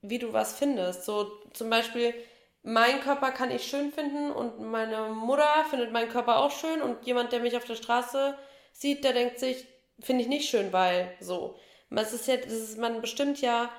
wie 0.00 0.18
du 0.18 0.32
was 0.32 0.54
findest. 0.54 1.04
So 1.04 1.30
zum 1.52 1.70
Beispiel, 1.70 2.14
mein 2.62 3.00
Körper 3.00 3.32
kann 3.32 3.50
ich 3.50 3.64
schön 3.64 3.92
finden 3.92 4.30
und 4.30 4.60
meine 4.60 5.08
Mutter 5.08 5.64
findet 5.68 5.92
meinen 5.92 6.10
Körper 6.10 6.38
auch 6.38 6.50
schön 6.50 6.80
und 6.80 7.04
jemand, 7.06 7.32
der 7.32 7.40
mich 7.40 7.56
auf 7.56 7.64
der 7.64 7.76
Straße 7.76 8.36
sieht, 8.72 9.04
der 9.04 9.12
denkt 9.12 9.38
sich, 9.38 9.66
finde 10.00 10.22
ich 10.22 10.28
nicht 10.28 10.48
schön, 10.48 10.72
weil 10.72 11.14
so. 11.20 11.58
Es 11.90 12.12
ist 12.12 12.26
ja, 12.26 12.36
das 12.36 12.52
ist, 12.52 12.78
man 12.78 13.02
bestimmt 13.02 13.40
ja 13.42 13.70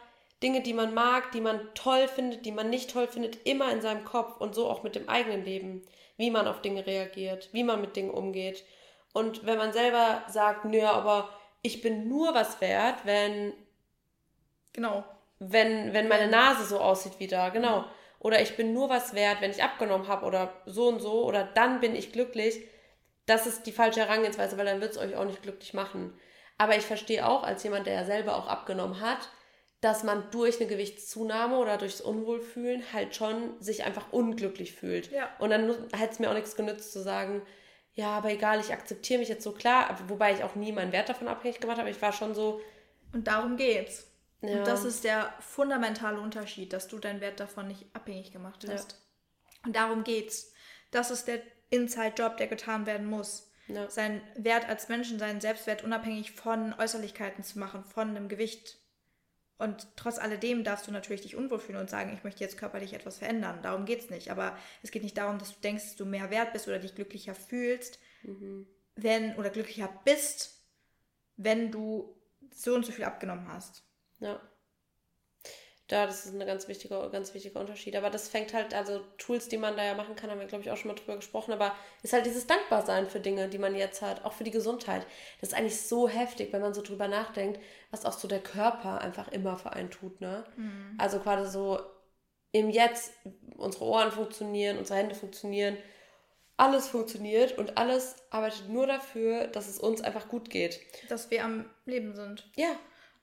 Dinge, 0.44 0.62
die 0.62 0.74
man 0.74 0.94
mag, 0.94 1.31
die 1.31 1.42
man 1.42 1.74
toll 1.74 2.07
findet, 2.07 2.45
die 2.45 2.51
man 2.51 2.69
nicht 2.69 2.92
toll 2.92 3.07
findet, 3.07 3.48
immer 3.48 3.72
in 3.72 3.81
seinem 3.81 4.04
Kopf 4.04 4.40
und 4.40 4.54
so 4.54 4.69
auch 4.69 4.84
mit 4.84 4.95
dem 4.95 5.10
eigenen 5.10 5.45
Leben, 5.45 5.88
wie 6.18 6.30
man 6.30 6.48
auf 6.48 6.62
Dinge 6.62 6.86
reagiert, 6.86 7.50
wie 7.54 7.63
man 7.63 7.81
mit 7.81 7.95
Dingen 7.95 8.12
umgeht. 8.12 8.63
Und 9.13 9.45
wenn 9.45 9.57
man 9.57 9.74
selber 9.74 10.24
sagt, 10.28 10.66
nö, 10.66 10.84
aber 10.84 11.30
ich 11.62 11.81
bin 11.81 12.10
nur 12.10 12.36
was 12.36 12.60
wert, 12.62 12.98
wenn 13.06 13.54
genau, 14.74 15.06
wenn 15.40 15.94
wenn 15.94 16.07
meine 16.07 16.30
Nase 16.30 16.66
so 16.66 16.80
aussieht 16.80 17.19
wie 17.19 17.28
da, 17.28 17.50
genau. 17.50 17.86
Oder 18.19 18.42
ich 18.42 18.56
bin 18.56 18.74
nur 18.74 18.90
was 18.90 19.13
wert, 19.16 19.42
wenn 19.42 19.51
ich 19.51 19.63
abgenommen 19.63 20.07
habe 20.07 20.25
oder 20.25 20.54
so 20.66 20.88
und 20.88 21.00
so 21.00 21.25
oder 21.25 21.44
dann 21.44 21.80
bin 21.80 21.95
ich 21.95 22.12
glücklich. 22.12 22.60
Das 23.25 23.48
ist 23.48 23.66
die 23.66 23.72
falsche 23.72 24.01
Herangehensweise, 24.01 24.57
weil 24.57 24.66
dann 24.66 24.81
wird 24.81 24.92
es 24.92 24.98
euch 24.98 25.16
auch 25.16 25.25
nicht 25.25 25.42
glücklich 25.42 25.74
machen. 25.74 26.18
Aber 26.57 26.75
ich 26.75 26.84
verstehe 26.84 27.28
auch 27.28 27.44
als 27.44 27.63
jemand, 27.63 27.88
der 27.88 27.94
ja 27.94 28.06
selber 28.06 28.36
auch 28.36 28.48
abgenommen 28.48 29.01
hat, 29.01 29.30
dass 29.83 30.03
man 30.03 30.31
durch 30.31 30.62
eine 30.62 30.69
Gewichtszunahme 30.69 31.57
oder 31.57 31.77
durchs 31.77 32.00
Unwohlfühlen 32.00 32.81
halt 32.94 33.18
schon 33.18 33.62
sich 33.62 33.83
einfach 33.83 34.13
unglücklich 34.13 34.71
fühlt. 34.74 35.12
Ja. 35.12 35.30
Und 35.39 35.50
dann 35.50 35.69
hätte 35.91 36.13
es 36.13 36.19
mir 36.19 36.30
auch 36.30 36.35
nichts 36.35 36.56
genützt 36.56 36.94
zu 36.94 37.01
sagen, 37.03 37.41
ja, 37.94 38.07
aber 38.07 38.31
egal, 38.31 38.62
ich 38.62 38.71
akzeptiere 38.71 39.19
mich 39.19 39.27
jetzt 39.27 39.44
so 39.44 39.51
klar, 39.51 40.00
wobei 40.07 40.31
ich 40.31 40.44
auch 40.45 40.56
nie 40.56 40.71
meinen 40.71 40.94
Wert 40.94 41.09
davon 41.09 41.27
abhängig 41.27 41.59
gemacht 41.59 41.80
habe. 41.80 41.89
Ich 41.89 42.01
war 42.01 42.13
schon 42.13 42.33
so. 42.33 42.62
Und 43.12 43.27
darum 43.27 43.57
geht's. 43.57 44.07
Ja. 44.39 44.59
Und 44.59 44.68
das 44.68 44.85
ist 44.85 45.03
der 45.03 45.33
fundamentale 45.41 46.21
Unterschied, 46.21 46.71
dass 46.71 46.88
du 46.88 46.97
deinen 46.97 47.19
Wert 47.19 47.41
davon 47.41 47.68
nicht 47.68 47.85
abhängig 47.91 48.31
gemacht 48.31 48.65
hast. 48.69 48.91
Ja. 48.94 48.97
Und 49.65 49.75
darum 49.75 50.06
geht's. 50.06 50.53
Das 50.91 51.12
ist 51.12 51.27
der 51.27 51.41
Inside-Job, 51.71 52.38
der 52.38 52.47
getan 52.47 52.85
werden 52.85 53.07
muss. 53.07 53.51
Ja. 53.68 53.89
Seinen 53.89 54.21
Wert 54.38 54.69
als 54.69 54.88
Menschen, 54.88 55.19
seinen 55.19 55.41
Selbstwert 55.41 55.83
unabhängig 55.83 56.31
von 56.31 56.74
Äußerlichkeiten 56.74 57.44
zu 57.44 57.59
machen, 57.59 57.83
von 57.83 58.09
einem 58.09 58.30
Gewicht 58.30 58.77
und 59.58 59.88
trotz 59.96 60.18
alledem 60.20 60.64
darfst 60.64 60.88
du 60.88 60.92
natürlich 60.92 61.22
dich 61.22 61.36
unwohl 61.36 61.60
fühlen 61.60 61.80
und 61.80 61.90
sagen, 61.90 62.14
ich 62.14 62.24
möchte 62.24 62.44
jetzt 62.44 62.58
körperlich 62.58 62.94
etwas 62.94 63.20
verändern. 63.20 63.62
Darum 63.62 63.86
geht 63.86 64.00
es 64.00 64.10
nicht. 64.10 64.32
Aber 64.32 64.58
es 64.82 64.92
geht 64.92 65.04
nicht 65.04 65.18
darum, 65.18 65.38
dass 65.38 65.54
du 65.54 65.62
denkst, 65.62 65.84
dass 65.84 65.96
du 65.96 66.06
mehr 66.06 66.32
wert 66.32 66.54
bist 66.54 66.68
oder 66.68 66.80
dich 66.80 66.96
glücklicher 66.96 67.36
fühlst, 67.36 68.00
mhm. 68.24 68.68
wenn 68.96 69.36
oder 69.36 69.50
glücklicher 69.50 69.90
bist, 70.06 70.66
wenn 71.38 71.72
du 71.72 72.20
so 72.52 72.74
und 72.76 72.86
so 72.86 72.92
viel 72.92 73.06
abgenommen 73.06 73.48
hast. 73.48 73.84
Ja. 74.20 74.42
Ja, 75.91 76.06
das 76.06 76.25
ist 76.25 76.33
ein 76.33 76.45
ganz 76.45 76.68
wichtiger, 76.68 77.09
ganz 77.09 77.33
wichtiger 77.33 77.59
Unterschied. 77.59 77.95
Aber 77.95 78.09
das 78.09 78.30
fängt 78.30 78.53
halt, 78.53 78.74
also 78.74 79.01
Tools, 79.18 79.50
die 79.50 79.57
man 79.57 79.75
da 79.75 79.83
ja 79.83 79.94
machen 79.95 80.15
kann, 80.15 80.31
haben 80.31 80.39
wir, 80.39 80.47
glaube 80.47 80.63
ich, 80.63 80.71
auch 80.71 80.77
schon 80.77 80.89
mal 80.89 80.95
drüber 80.95 81.18
gesprochen, 81.18 81.53
aber 81.53 81.75
ist 82.01 82.13
halt 82.13 82.25
dieses 82.25 82.47
Dankbarsein 82.47 83.07
für 83.07 83.19
Dinge, 83.19 83.50
die 83.50 83.57
man 83.57 83.75
jetzt 83.75 84.01
hat, 84.01 84.24
auch 84.24 84.33
für 84.33 84.45
die 84.45 84.51
Gesundheit. 84.51 85.06
Das 85.41 85.50
ist 85.50 85.56
eigentlich 85.56 85.81
so 85.81 86.07
heftig, 86.07 86.53
wenn 86.53 86.62
man 86.62 86.74
so 86.74 86.81
drüber 86.81 87.07
nachdenkt, 87.07 87.59
was 87.91 88.06
auch 88.06 88.13
so 88.13 88.27
der 88.27 88.39
Körper 88.39 89.01
einfach 89.01 89.27
immer 89.27 89.57
für 89.57 89.74
einen 89.74 89.91
tut, 89.91 90.21
ne? 90.21 90.45
Mhm. 90.56 90.95
Also 90.97 91.19
gerade 91.19 91.47
so 91.47 91.80
im 92.53 92.69
Jetzt, 92.69 93.13
unsere 93.57 93.85
Ohren 93.85 94.11
funktionieren, 94.11 94.78
unsere 94.78 94.99
Hände 94.99 95.16
funktionieren, 95.16 95.78
alles 96.56 96.87
funktioniert 96.87 97.57
und 97.57 97.78
alles 97.78 98.16
arbeitet 98.30 98.69
nur 98.69 98.87
dafür, 98.87 99.47
dass 99.47 99.68
es 99.68 99.80
uns 99.80 100.02
einfach 100.02 100.28
gut 100.28 100.49
geht. 100.49 100.80
Dass 101.09 101.30
wir 101.31 101.44
am 101.44 101.66
Leben 101.85 102.16
sind. 102.16 102.49
Ja, 102.56 102.75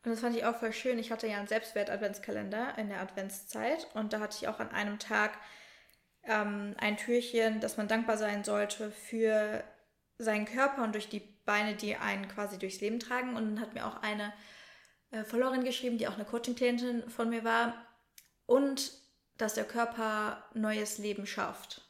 und 0.04 0.12
das 0.12 0.20
fand 0.20 0.34
ich 0.34 0.44
auch 0.44 0.56
voll 0.56 0.72
schön. 0.72 0.98
Ich 0.98 1.10
hatte 1.12 1.26
ja 1.26 1.38
einen 1.38 1.48
Selbstwert-Adventskalender 1.48 2.78
in 2.78 2.88
der 2.88 3.00
Adventszeit 3.00 3.86
und 3.94 4.12
da 4.12 4.20
hatte 4.20 4.36
ich 4.40 4.48
auch 4.48 4.58
an 4.58 4.70
einem 4.70 4.98
Tag 4.98 5.38
ähm, 6.22 6.74
ein 6.78 6.96
Türchen, 6.96 7.60
dass 7.60 7.76
man 7.76 7.88
dankbar 7.88 8.16
sein 8.16 8.42
sollte 8.42 8.90
für 8.90 9.62
seinen 10.16 10.46
Körper 10.46 10.84
und 10.84 10.94
durch 10.94 11.08
die 11.08 11.20
Beine, 11.44 11.74
die 11.74 11.96
einen 11.96 12.28
quasi 12.28 12.58
durchs 12.58 12.80
Leben 12.80 12.98
tragen. 12.98 13.36
Und 13.36 13.44
dann 13.44 13.60
hat 13.60 13.74
mir 13.74 13.86
auch 13.86 14.02
eine 14.02 14.32
äh, 15.10 15.24
Followerin 15.24 15.64
geschrieben, 15.64 15.98
die 15.98 16.08
auch 16.08 16.14
eine 16.14 16.24
Coaching-Klientin 16.24 17.10
von 17.10 17.28
mir 17.28 17.44
war. 17.44 17.74
Und 18.46 18.92
dass 19.36 19.54
der 19.54 19.64
Körper 19.64 20.44
neues 20.54 20.98
Leben 20.98 21.26
schafft, 21.26 21.82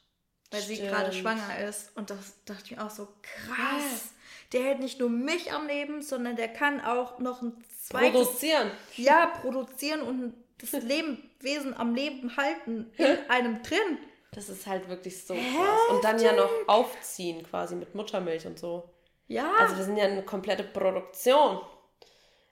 weil 0.50 0.62
Stimmt. 0.62 0.78
sie 0.78 0.86
gerade 0.86 1.12
schwanger 1.12 1.58
ist. 1.58 1.96
Und 1.96 2.10
das 2.10 2.44
dachte 2.44 2.62
ich 2.64 2.70
mir 2.72 2.84
auch 2.84 2.90
so 2.90 3.08
krass. 3.22 4.14
Der 4.52 4.62
hält 4.62 4.80
nicht 4.80 4.99
nur 4.99 5.09
mich 5.09 5.52
am 5.52 5.66
Leben, 5.66 6.02
sondern 6.02 6.37
der 6.37 6.49
kann 6.49 6.80
auch 6.80 7.19
noch 7.19 7.42
ein 7.42 7.62
zweites... 7.87 8.12
Produzieren. 8.12 8.71
Ja, 8.97 9.26
produzieren 9.40 10.02
und 10.02 10.35
das 10.59 10.73
Lebewesen 10.83 11.76
am 11.76 11.95
Leben 11.95 12.37
halten 12.37 12.92
in 12.99 13.19
einem 13.28 13.62
drin. 13.62 13.99
Das 14.33 14.49
ist 14.49 14.66
halt 14.66 14.88
wirklich 14.88 15.25
so 15.25 15.35
Heftig. 15.35 15.54
krass. 15.54 15.80
Und 15.90 16.04
dann 16.04 16.19
ja 16.21 16.33
noch 16.33 16.50
aufziehen 16.69 17.42
quasi 17.45 17.75
mit 17.75 17.95
Muttermilch 17.95 18.47
und 18.47 18.59
so. 18.59 18.88
Ja. 19.26 19.52
Also 19.59 19.76
wir 19.76 19.85
sind 19.85 19.97
ja 19.97 20.04
eine 20.04 20.23
komplette 20.23 20.64
Produktion. 20.64 21.61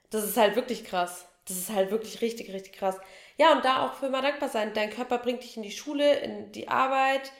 Das 0.09 0.23
ist 0.23 0.37
halt 0.37 0.55
wirklich 0.55 0.83
krass. 0.83 1.25
Das 1.45 1.57
ist 1.57 1.69
halt 1.73 1.91
wirklich 1.91 2.21
richtig, 2.21 2.53
richtig 2.53 2.73
krass. 2.73 2.97
Ja, 3.37 3.53
und 3.53 3.63
da 3.65 3.85
auch 3.85 3.93
für 3.93 4.07
immer 4.07 4.21
dankbar 4.21 4.49
sein. 4.49 4.73
Dein 4.73 4.89
Körper 4.89 5.17
bringt 5.17 5.43
dich 5.43 5.57
in 5.57 5.63
die 5.63 5.71
Schule, 5.71 6.19
in 6.19 6.51
die 6.51 6.67
Arbeit, 6.67 7.31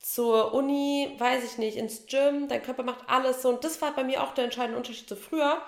zur 0.00 0.52
Uni, 0.54 1.14
weiß 1.18 1.44
ich 1.44 1.58
nicht, 1.58 1.76
ins 1.76 2.06
Gym. 2.06 2.48
Dein 2.48 2.62
Körper 2.62 2.82
macht 2.82 3.08
alles 3.08 3.42
so. 3.42 3.50
Und 3.50 3.64
das 3.64 3.80
war 3.80 3.94
bei 3.94 4.02
mir 4.02 4.22
auch 4.22 4.34
der 4.34 4.44
entscheidende 4.44 4.76
Unterschied 4.76 5.08
zu 5.08 5.16
früher 5.16 5.62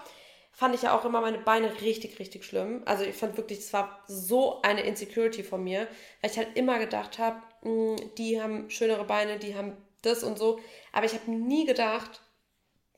fand 0.53 0.75
ich 0.75 0.83
ja 0.83 0.97
auch 0.97 1.05
immer 1.05 1.21
meine 1.21 1.39
Beine 1.39 1.81
richtig, 1.81 2.19
richtig 2.19 2.45
schlimm. 2.45 2.83
Also 2.85 3.05
ich 3.05 3.17
fand 3.17 3.37
wirklich, 3.37 3.59
das 3.61 3.73
war 3.73 4.03
so 4.07 4.61
eine 4.63 4.83
Insecurity 4.83 5.43
von 5.43 5.65
mir, 5.65 5.89
weil 6.21 6.31
ich 6.31 6.37
halt 6.37 6.57
immer 6.57 6.79
gedacht 6.79 7.19
habe, 7.19 7.41
hm, 7.63 7.97
die 8.19 8.41
haben 8.41 8.71
schönere 8.71 9.05
Beine, 9.05 9.39
die 9.39 9.57
haben 9.57 9.77
das 10.03 10.23
und 10.23 10.39
so. 10.39 10.61
Aber 10.93 11.07
ich 11.07 11.15
habe 11.15 11.31
nie 11.31 11.65
gedacht, 11.65 12.21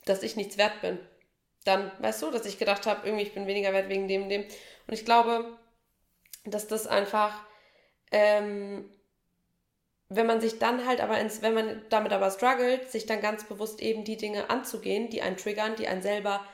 dass 0.04 0.22
ich 0.22 0.36
nichts 0.36 0.58
wert 0.58 0.80
bin. 0.80 0.98
Dann, 1.64 1.90
weißt 2.00 2.22
du, 2.22 2.30
dass 2.30 2.44
ich 2.44 2.58
gedacht 2.58 2.86
habe, 2.86 3.06
irgendwie 3.06 3.24
ich 3.24 3.34
bin 3.34 3.46
weniger 3.46 3.72
wert 3.72 3.88
wegen 3.88 4.08
dem, 4.08 4.28
dem. 4.28 4.42
Und 4.42 4.94
ich 4.94 5.04
glaube, 5.04 5.56
dass 6.44 6.66
das 6.66 6.86
einfach, 6.86 7.40
ähm, 8.10 8.90
wenn 10.08 10.26
man 10.26 10.40
sich 10.40 10.58
dann 10.58 10.86
halt 10.86 11.00
aber 11.00 11.18
ins, 11.18 11.42
wenn 11.42 11.54
man 11.54 11.82
damit 11.88 12.12
aber 12.12 12.30
struggelt, 12.30 12.90
sich 12.90 13.06
dann 13.06 13.20
ganz 13.20 13.44
bewusst 13.44 13.80
eben 13.80 14.04
die 14.04 14.16
Dinge 14.16 14.50
anzugehen, 14.50 15.10
die 15.10 15.22
einen 15.22 15.36
triggern, 15.36 15.76
die 15.76 15.88
einen 15.88 16.02
selber 16.02 16.44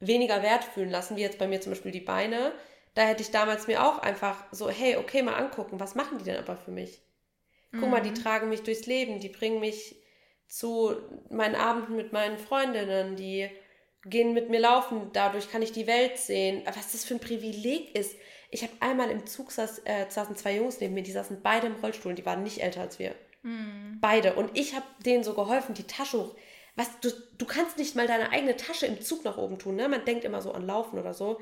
weniger 0.00 0.42
wert 0.42 0.64
fühlen 0.64 0.90
lassen, 0.90 1.16
wie 1.16 1.22
jetzt 1.22 1.38
bei 1.38 1.46
mir 1.46 1.60
zum 1.60 1.72
Beispiel 1.72 1.92
die 1.92 2.00
Beine, 2.00 2.52
da 2.94 3.02
hätte 3.02 3.22
ich 3.22 3.30
damals 3.30 3.66
mir 3.66 3.84
auch 3.84 3.98
einfach 3.98 4.44
so, 4.52 4.70
hey, 4.70 4.96
okay, 4.96 5.22
mal 5.22 5.34
angucken, 5.34 5.80
was 5.80 5.94
machen 5.94 6.18
die 6.18 6.24
denn 6.24 6.38
aber 6.38 6.56
für 6.56 6.70
mich? 6.70 7.02
Guck 7.72 7.82
mhm. 7.82 7.90
mal, 7.90 8.02
die 8.02 8.10
mhm. 8.10 8.22
tragen 8.22 8.48
mich 8.48 8.62
durchs 8.62 8.86
Leben, 8.86 9.18
die 9.18 9.28
bringen 9.28 9.60
mich 9.60 9.96
zu 10.46 10.94
meinen 11.30 11.56
Abenden 11.56 11.96
mit 11.96 12.12
meinen 12.12 12.38
Freundinnen, 12.38 13.16
die 13.16 13.50
gehen 14.04 14.34
mit 14.34 14.50
mir 14.50 14.60
laufen, 14.60 15.10
dadurch 15.12 15.50
kann 15.50 15.62
ich 15.62 15.72
die 15.72 15.86
Welt 15.86 16.18
sehen. 16.18 16.62
Was 16.66 16.92
das 16.92 17.04
für 17.04 17.14
ein 17.14 17.20
Privileg 17.20 17.96
ist. 17.96 18.16
Ich 18.54 18.62
habe 18.62 18.72
einmal 18.78 19.10
im 19.10 19.26
Zug 19.26 19.50
saß, 19.50 19.80
äh, 19.84 20.06
saßen 20.08 20.36
zwei 20.36 20.54
Jungs 20.54 20.78
neben 20.78 20.94
mir, 20.94 21.02
die 21.02 21.10
saßen 21.10 21.42
beide 21.42 21.66
im 21.66 21.74
Rollstuhl 21.74 22.10
und 22.10 22.18
die 22.18 22.24
waren 22.24 22.44
nicht 22.44 22.62
älter 22.62 22.82
als 22.82 23.00
wir. 23.00 23.14
Mhm. 23.42 23.98
Beide. 24.00 24.34
Und 24.34 24.56
ich 24.56 24.74
habe 24.76 24.86
denen 25.04 25.24
so 25.24 25.34
geholfen, 25.34 25.74
die 25.74 25.88
Tasche 25.88 26.18
hoch. 26.18 26.34
Was, 26.76 27.00
du, 27.00 27.10
du 27.36 27.46
kannst 27.46 27.78
nicht 27.78 27.96
mal 27.96 28.06
deine 28.06 28.30
eigene 28.30 28.56
Tasche 28.56 28.86
im 28.86 29.00
Zug 29.00 29.24
nach 29.24 29.38
oben 29.38 29.58
tun, 29.58 29.74
ne? 29.74 29.88
Man 29.88 30.04
denkt 30.04 30.24
immer 30.24 30.40
so 30.40 30.52
an 30.52 30.66
Laufen 30.66 31.00
oder 31.00 31.14
so. 31.14 31.40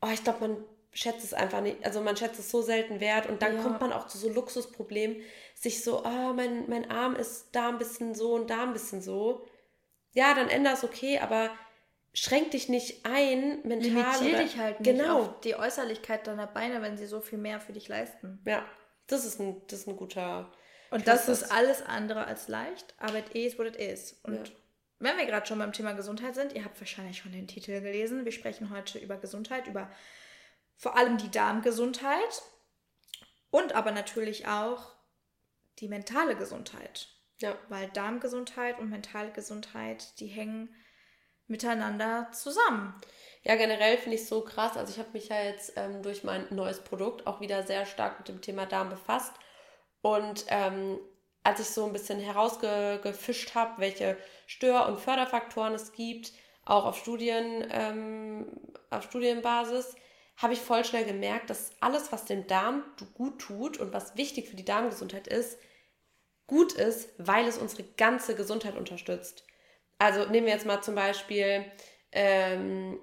Oh, 0.00 0.08
ich 0.12 0.22
glaube, 0.22 0.46
man 0.46 0.56
schätzt 0.92 1.24
es 1.24 1.34
einfach 1.34 1.60
nicht, 1.60 1.84
also 1.84 2.00
man 2.00 2.16
schätzt 2.16 2.38
es 2.38 2.50
so 2.50 2.62
selten 2.62 3.00
wert 3.00 3.28
und 3.28 3.42
dann 3.42 3.56
ja. 3.56 3.62
kommt 3.62 3.80
man 3.80 3.92
auch 3.92 4.06
zu 4.06 4.16
so 4.16 4.28
Luxusproblemen, 4.28 5.16
sich 5.54 5.82
so, 5.82 6.04
oh, 6.04 6.32
mein, 6.32 6.68
mein 6.70 6.90
Arm 6.90 7.16
ist 7.16 7.48
da 7.52 7.68
ein 7.68 7.78
bisschen 7.78 8.14
so 8.14 8.34
und 8.34 8.50
da 8.50 8.62
ein 8.62 8.72
bisschen 8.72 9.02
so. 9.02 9.44
Ja, 10.12 10.32
dann 10.32 10.48
änder 10.48 10.72
es 10.72 10.84
okay, 10.84 11.18
aber 11.18 11.50
schränk 12.16 12.52
dich 12.52 12.68
nicht 12.68 13.04
ein, 13.04 13.60
mental. 13.62 14.22
Limitier 14.22 14.38
dich 14.38 14.56
halt 14.56 14.80
nicht 14.80 14.98
genau. 14.98 15.20
auf 15.20 15.40
die 15.40 15.54
Äußerlichkeit 15.54 16.26
deiner 16.26 16.46
Beine, 16.46 16.80
wenn 16.82 16.96
sie 16.96 17.06
so 17.06 17.20
viel 17.20 17.38
mehr 17.38 17.60
für 17.60 17.72
dich 17.72 17.88
leisten. 17.88 18.40
Ja, 18.46 18.64
das 19.06 19.24
ist 19.24 19.38
ein, 19.38 19.62
das 19.68 19.80
ist 19.80 19.88
ein 19.88 19.96
guter. 19.96 20.50
Und 20.90 21.06
das 21.06 21.28
ist 21.28 21.52
alles 21.52 21.82
andere 21.82 22.26
als 22.26 22.48
leicht, 22.48 22.94
aber 22.98 23.18
it 23.18 23.28
is 23.30 23.58
what 23.58 23.66
it 23.66 23.76
is. 23.76 24.18
Und 24.22 24.48
ja. 24.48 24.54
wenn 24.98 25.16
wir 25.18 25.26
gerade 25.26 25.46
schon 25.46 25.58
beim 25.58 25.72
Thema 25.72 25.92
Gesundheit 25.92 26.34
sind, 26.34 26.54
ihr 26.54 26.64
habt 26.64 26.80
wahrscheinlich 26.80 27.18
schon 27.18 27.32
den 27.32 27.48
Titel 27.48 27.80
gelesen, 27.80 28.24
wir 28.24 28.32
sprechen 28.32 28.70
heute 28.70 28.98
über 28.98 29.18
Gesundheit, 29.18 29.66
über 29.66 29.90
vor 30.76 30.96
allem 30.96 31.18
die 31.18 31.30
Darmgesundheit 31.30 32.42
und 33.50 33.74
aber 33.74 33.90
natürlich 33.90 34.46
auch 34.46 34.94
die 35.80 35.88
mentale 35.88 36.36
Gesundheit. 36.36 37.08
Ja. 37.40 37.58
Weil 37.68 37.88
Darmgesundheit 37.90 38.78
und 38.78 38.88
mentale 38.88 39.32
Gesundheit, 39.32 40.18
die 40.20 40.28
hängen 40.28 40.74
miteinander 41.48 42.28
zusammen. 42.32 42.94
Ja, 43.42 43.54
generell 43.54 43.96
finde 43.96 44.16
ich 44.16 44.22
es 44.22 44.28
so 44.28 44.40
krass. 44.40 44.76
Also 44.76 44.92
ich 44.92 44.98
habe 44.98 45.10
mich 45.12 45.28
ja 45.28 45.42
jetzt 45.42 45.74
ähm, 45.76 46.02
durch 46.02 46.24
mein 46.24 46.46
neues 46.50 46.80
Produkt 46.80 47.26
auch 47.26 47.40
wieder 47.40 47.62
sehr 47.62 47.86
stark 47.86 48.18
mit 48.18 48.28
dem 48.28 48.40
Thema 48.40 48.66
Darm 48.66 48.90
befasst. 48.90 49.32
Und 50.02 50.46
ähm, 50.48 50.98
als 51.44 51.60
ich 51.60 51.68
so 51.68 51.86
ein 51.86 51.92
bisschen 51.92 52.18
herausgefischt 52.18 53.54
habe, 53.54 53.80
welche 53.80 54.16
Stör- 54.46 54.88
und 54.88 54.98
Förderfaktoren 54.98 55.74
es 55.74 55.92
gibt, 55.92 56.32
auch 56.64 56.84
auf 56.84 56.98
Studien, 56.98 57.64
ähm, 57.70 58.50
auf 58.90 59.04
Studienbasis, 59.04 59.94
habe 60.36 60.52
ich 60.52 60.60
voll 60.60 60.84
schnell 60.84 61.04
gemerkt, 61.04 61.48
dass 61.48 61.70
alles, 61.80 62.12
was 62.12 62.24
dem 62.24 62.46
Darm 62.46 62.84
gut 63.14 63.40
tut 63.40 63.78
und 63.78 63.92
was 63.92 64.16
wichtig 64.16 64.48
für 64.48 64.56
die 64.56 64.64
Darmgesundheit 64.64 65.28
ist, 65.28 65.58
gut 66.46 66.72
ist, 66.72 67.10
weil 67.18 67.46
es 67.46 67.58
unsere 67.58 67.84
ganze 67.84 68.34
Gesundheit 68.34 68.76
unterstützt. 68.76 69.44
Also 69.98 70.26
nehmen 70.26 70.46
wir 70.46 70.52
jetzt 70.52 70.66
mal 70.66 70.82
zum 70.82 70.94
Beispiel 70.94 71.64
ähm, 72.12 73.00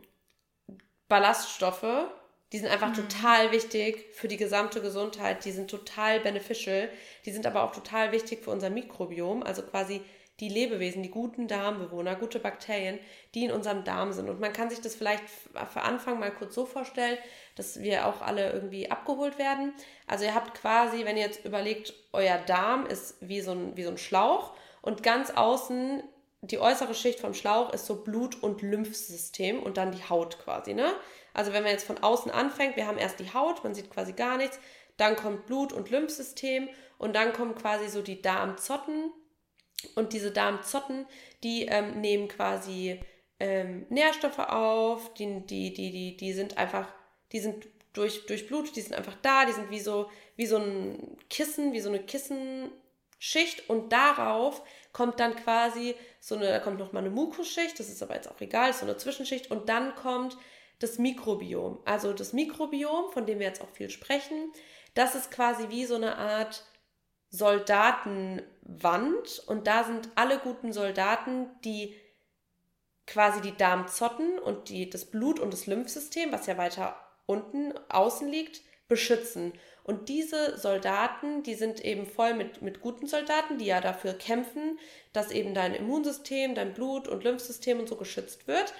Ballaststoffe, 1.08 2.08
die 2.52 2.60
sind 2.60 2.70
einfach 2.70 2.90
mhm. 2.90 3.08
total 3.10 3.52
wichtig 3.52 4.06
für 4.14 4.28
die 4.28 4.38
gesamte 4.38 4.82
Gesundheit, 4.82 5.44
die 5.44 5.52
sind 5.52 5.70
total 5.70 6.20
beneficial, 6.20 6.90
die 7.26 7.32
sind 7.32 7.48
aber 7.48 7.64
auch 7.64 7.72
total 7.72 8.12
wichtig 8.12 8.44
für 8.44 8.52
unser 8.52 8.70
Mikrobiom, 8.70 9.42
also 9.42 9.64
quasi 9.64 10.02
die 10.40 10.50
Lebewesen, 10.50 11.04
die 11.04 11.12
guten 11.12 11.48
Darmbewohner, 11.48 12.16
gute 12.16 12.40
Bakterien, 12.40 13.00
die 13.36 13.46
in 13.46 13.52
unserem 13.52 13.84
Darm 13.84 14.14
sind. 14.14 14.30
Und 14.30 14.40
man 14.40 14.52
kann 14.52 14.70
sich 14.70 14.82
das 14.82 14.96
vielleicht 14.96 15.24
für 15.30 15.82
Anfang 15.82 16.20
mal 16.20 16.32
kurz 16.32 16.56
so 16.56 16.66
vorstellen, 16.66 17.18
dass 17.56 17.82
wir 17.82 18.08
auch 18.08 18.22
alle 18.22 18.52
irgendwie 18.52 18.90
abgeholt 18.90 19.38
werden. 19.38 19.74
Also 20.08 20.26
ihr 20.26 20.34
habt 20.34 20.56
quasi, 20.56 21.06
wenn 21.06 21.18
ihr 21.18 21.24
jetzt 21.24 21.46
überlegt, 21.46 21.94
euer 22.14 22.38
Darm 22.40 22.88
ist 22.88 23.18
wie 23.22 23.42
so 23.42 23.52
ein, 23.52 23.78
wie 23.78 23.84
so 23.84 23.92
ein 23.92 23.98
Schlauch 23.98 24.56
und 24.82 25.04
ganz 25.04 25.30
außen 25.30 26.04
die 26.44 26.60
äußere 26.60 26.94
Schicht 26.94 27.20
vom 27.20 27.34
Schlauch 27.34 27.72
ist 27.74 27.86
so 27.86 28.04
Blut- 28.04 28.44
und 28.44 28.62
Lymphsystem 28.62 29.62
und 29.64 29.78
dann 29.78 29.92
die 29.92 30.10
Haut 30.10 30.40
quasi, 30.40 30.74
ne? 30.74 30.94
Also 31.34 31.54
wenn 31.54 31.64
man 31.64 31.72
jetzt 31.72 31.88
von 31.88 31.98
außen 31.98 32.32
anfängt, 32.32 32.76
wir 32.76 32.86
haben 32.86 32.98
erst 32.98 33.20
die 33.20 33.34
Haut, 33.34 33.64
man 33.64 33.74
sieht 33.74 33.90
quasi 33.90 34.14
gar 34.14 34.38
nichts, 34.38 34.60
dann 34.98 35.16
kommt 35.16 35.48
Blut- 35.48 35.74
und 35.74 35.90
Lymphsystem 35.90 36.70
und 36.98 37.16
dann 37.16 37.34
kommen 37.34 37.56
quasi 37.56 37.90
so 37.90 38.02
die 38.02 38.22
Darmzotten 38.22 39.12
und 39.96 40.14
diese 40.14 40.32
Darmzotten, 40.32 41.06
die 41.44 41.66
ähm, 41.66 42.02
nehmen 42.02 42.28
quasi 42.28 43.00
ähm, 43.40 43.86
Nährstoffe 43.90 44.40
auf, 44.40 45.14
die, 45.16 45.46
die, 45.46 45.74
die, 45.74 45.92
die, 45.92 46.18
die 46.18 46.34
sind 46.34 46.58
einfach, 46.58 46.88
die 47.32 47.40
sind 47.40 47.68
durch, 47.94 48.26
Blut, 48.48 48.76
die 48.76 48.82
sind 48.82 48.96
einfach 48.96 49.16
da, 49.22 49.46
die 49.46 49.54
sind 49.54 49.70
wie 49.70 49.80
so, 49.80 50.10
wie 50.36 50.46
so 50.46 50.58
ein 50.58 51.18
Kissen, 51.30 51.74
wie 51.74 51.80
so 51.80 51.90
eine 51.90 52.04
Kissenschicht 52.04 53.70
und 53.70 53.92
darauf 53.94 54.64
kommt 54.94 55.20
dann 55.20 55.36
quasi 55.36 55.96
so 56.20 56.36
eine, 56.36 56.48
da 56.48 56.60
kommt 56.60 56.80
nochmal 56.80 57.04
eine 57.04 57.12
Mukusschicht, 57.12 57.78
das 57.80 57.90
ist 57.90 58.02
aber 58.02 58.16
jetzt 58.16 58.30
auch 58.30 58.40
egal, 58.40 58.72
so 58.74 58.86
eine 58.86 58.96
Zwischenschicht 58.96 59.52
und 59.52 59.68
dann 59.68 59.94
kommt 59.96 60.38
das 60.80 60.98
Mikrobiom. 61.00 61.80
Also 61.86 62.14
das 62.14 62.32
Mikrobiom, 62.34 63.12
von 63.12 63.26
dem 63.26 63.40
wir 63.40 63.48
jetzt 63.48 63.62
auch 63.62 63.72
viel 63.72 63.90
sprechen, 63.90 64.54
das 64.94 65.16
ist 65.16 65.32
quasi 65.32 65.70
wie 65.70 65.86
so 65.86 65.96
eine 65.96 66.18
Art 66.18 66.66
Soldatenwand 67.30 69.44
und 69.48 69.66
da 69.66 69.84
sind 69.84 70.10
alle 70.16 70.38
guten 70.38 70.72
Soldaten, 70.72 71.50
die 71.64 72.00
quasi 73.08 73.42
die 73.42 73.58
Darmzotten 73.58 74.38
und 74.40 74.70
die, 74.70 74.90
das 74.90 75.06
Blut- 75.06 75.40
und 75.40 75.52
das 75.52 75.66
Lymphsystem, 75.66 76.32
was 76.32 76.46
ja 76.46 76.58
weiter 76.58 76.96
unten 77.26 77.74
außen 77.90 78.30
liegt, 78.30 78.62
beschützen. 78.88 79.54
Und 79.84 80.08
diese 80.08 80.58
Soldaten, 80.58 81.44
die 81.44 81.56
sind 81.56 81.84
eben 81.84 82.06
voll 82.06 82.34
mit, 82.34 82.62
mit 82.62 82.80
guten 82.80 83.08
Soldaten, 83.08 83.58
die 83.58 83.66
ja 83.66 83.82
dafür 83.82 84.14
kämpfen, 84.14 84.80
dass 85.12 85.32
eben 85.32 85.54
dein 85.54 85.74
Immunsystem, 85.74 86.56
dein 86.56 86.74
Blut- 86.74 87.08
und 87.08 87.24
Lymphsystem 87.24 87.80
und 87.80 87.90
so 87.90 87.98
geschützt 87.98 88.48
wird. 88.48 88.74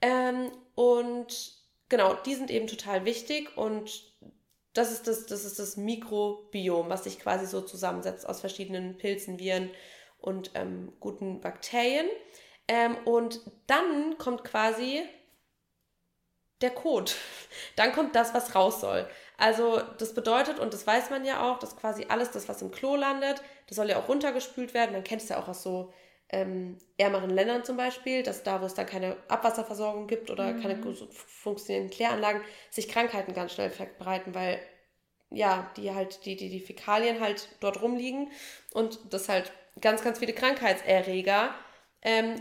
Ähm, 0.00 0.50
und 0.74 1.52
genau, 1.88 2.14
die 2.14 2.34
sind 2.34 2.50
eben 2.50 2.66
total 2.66 3.04
wichtig 3.04 3.56
und 3.56 4.14
das 4.72 4.92
ist 4.92 5.06
das, 5.06 5.26
das 5.26 5.44
ist 5.44 5.58
das 5.58 5.76
Mikrobiom, 5.76 6.90
was 6.90 7.04
sich 7.04 7.18
quasi 7.18 7.46
so 7.46 7.62
zusammensetzt 7.62 8.28
aus 8.28 8.40
verschiedenen 8.40 8.98
Pilzen, 8.98 9.38
Viren 9.38 9.70
und 10.18 10.50
ähm, 10.54 10.92
guten 11.00 11.40
Bakterien. 11.40 12.06
Ähm, 12.68 12.96
und 13.04 13.40
dann 13.66 14.18
kommt 14.18 14.44
quasi 14.44 15.02
der 16.60 16.70
Code. 16.70 17.12
Dann 17.76 17.92
kommt 17.92 18.14
das, 18.14 18.34
was 18.34 18.54
raus 18.54 18.80
soll. 18.80 19.08
Also 19.38 19.80
das 19.98 20.14
bedeutet, 20.14 20.58
und 20.58 20.72
das 20.72 20.86
weiß 20.86 21.10
man 21.10 21.24
ja 21.24 21.42
auch, 21.42 21.58
dass 21.58 21.76
quasi 21.76 22.06
alles 22.08 22.30
das, 22.30 22.48
was 22.48 22.62
im 22.62 22.70
Klo 22.70 22.96
landet, 22.96 23.42
das 23.66 23.76
soll 23.76 23.90
ja 23.90 23.98
auch 23.98 24.08
runtergespült 24.08 24.72
werden. 24.72 24.92
Dann 24.92 25.04
kennst 25.04 25.28
du 25.28 25.34
ja 25.34 25.40
auch 25.40 25.48
aus 25.48 25.62
so 25.62 25.92
ähm, 26.28 26.78
ärmeren 26.96 27.30
Ländern 27.30 27.64
zum 27.64 27.76
Beispiel, 27.76 28.22
dass 28.22 28.42
da, 28.42 28.60
wo 28.60 28.66
es 28.66 28.74
dann 28.74 28.86
keine 28.86 29.16
Abwasserversorgung 29.28 30.06
gibt 30.06 30.30
oder 30.30 30.52
mhm. 30.52 30.62
keine 30.62 30.78
funktionierenden 31.12 31.94
Kläranlagen, 31.94 32.42
sich 32.70 32.88
Krankheiten 32.88 33.34
ganz 33.34 33.52
schnell 33.52 33.70
verbreiten, 33.70 34.34
weil 34.34 34.58
ja, 35.30 35.70
die 35.76 35.92
halt, 35.92 36.24
die, 36.24 36.36
die, 36.36 36.48
die 36.48 36.60
Fäkalien 36.60 37.20
halt 37.20 37.48
dort 37.60 37.82
rumliegen 37.82 38.30
und 38.72 38.98
das 39.10 39.28
halt 39.28 39.52
ganz, 39.80 40.02
ganz 40.02 40.18
viele 40.18 40.32
Krankheitserreger 40.32 41.54
ähm, 42.02 42.40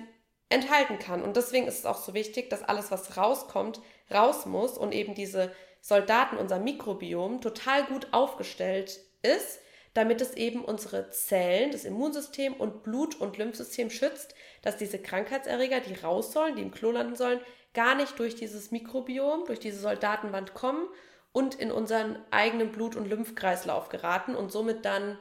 enthalten 0.50 1.00
kann. 1.00 1.24
Und 1.24 1.36
deswegen 1.36 1.68
ist 1.68 1.80
es 1.80 1.86
auch 1.86 1.98
so 1.98 2.14
wichtig, 2.14 2.50
dass 2.50 2.64
alles, 2.64 2.92
was 2.92 3.18
rauskommt, 3.18 3.82
raus 4.14 4.46
muss 4.46 4.78
und 4.78 4.94
eben 4.94 5.16
diese 5.16 5.52
Soldaten, 5.88 6.38
unser 6.38 6.58
Mikrobiom, 6.58 7.42
total 7.42 7.84
gut 7.84 8.08
aufgestellt 8.10 9.02
ist, 9.22 9.60
damit 9.94 10.20
es 10.20 10.34
eben 10.34 10.66
unsere 10.66 11.12
Zellen, 11.12 11.70
das 11.70 11.86
Immunsystem 11.86 12.56
und 12.56 12.82
Blut- 12.82 13.22
und 13.22 13.38
Lymphsystem 13.38 13.92
schützt, 13.92 14.34
dass 14.64 14.78
diese 14.78 14.98
Krankheitserreger, 14.98 15.82
die 15.82 15.94
raus 15.94 16.34
sollen, 16.34 16.56
die 16.56 16.64
im 16.64 16.72
Klo 16.72 16.90
landen 16.90 17.16
sollen, 17.16 17.40
gar 17.76 17.94
nicht 17.94 18.18
durch 18.18 18.34
dieses 18.34 18.72
Mikrobiom, 18.72 19.46
durch 19.46 19.60
diese 19.60 19.78
Soldatenwand 19.78 20.56
kommen 20.56 20.88
und 21.32 21.54
in 21.54 21.72
unseren 21.72 22.18
eigenen 22.32 22.72
Blut- 22.72 22.96
und 22.96 23.08
Lymphkreislauf 23.08 23.90
geraten 23.90 24.36
und 24.36 24.52
somit 24.52 24.86
dann, 24.86 25.20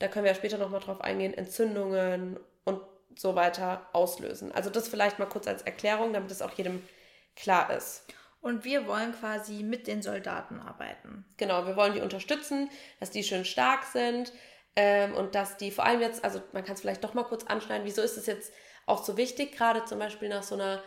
da 0.00 0.08
können 0.08 0.24
wir 0.24 0.32
ja 0.32 0.36
später 0.36 0.58
nochmal 0.58 0.80
drauf 0.80 1.00
eingehen, 1.00 1.32
Entzündungen 1.32 2.40
und 2.64 2.80
so 3.14 3.36
weiter 3.36 3.88
auslösen. 3.92 4.50
Also 4.50 4.68
das 4.68 4.88
vielleicht 4.88 5.20
mal 5.20 5.26
kurz 5.26 5.46
als 5.46 5.62
Erklärung, 5.62 6.12
damit 6.12 6.32
es 6.32 6.42
auch 6.42 6.52
jedem 6.54 6.82
klar 7.36 7.72
ist. 7.72 8.04
Und 8.40 8.64
wir 8.64 8.86
wollen 8.86 9.12
quasi 9.12 9.62
mit 9.62 9.86
den 9.86 10.02
Soldaten 10.02 10.60
arbeiten. 10.60 11.24
Genau, 11.36 11.66
wir 11.66 11.76
wollen 11.76 11.94
die 11.94 12.00
unterstützen, 12.00 12.70
dass 13.00 13.10
die 13.10 13.24
schön 13.24 13.44
stark 13.44 13.84
sind 13.84 14.32
ähm, 14.76 15.14
und 15.14 15.34
dass 15.34 15.56
die 15.56 15.70
vor 15.70 15.84
allem 15.84 16.00
jetzt, 16.00 16.24
also 16.24 16.40
man 16.52 16.64
kann 16.64 16.74
es 16.74 16.80
vielleicht 16.80 17.02
doch 17.02 17.14
mal 17.14 17.24
kurz 17.24 17.44
anschneiden, 17.44 17.86
wieso 17.86 18.02
ist 18.02 18.16
es 18.16 18.26
jetzt 18.26 18.52
auch 18.86 19.04
so 19.04 19.16
wichtig, 19.16 19.52
gerade 19.52 19.84
zum 19.84 19.98
Beispiel 19.98 20.28
nach 20.28 20.44
so 20.44 20.54
einer 20.54 20.82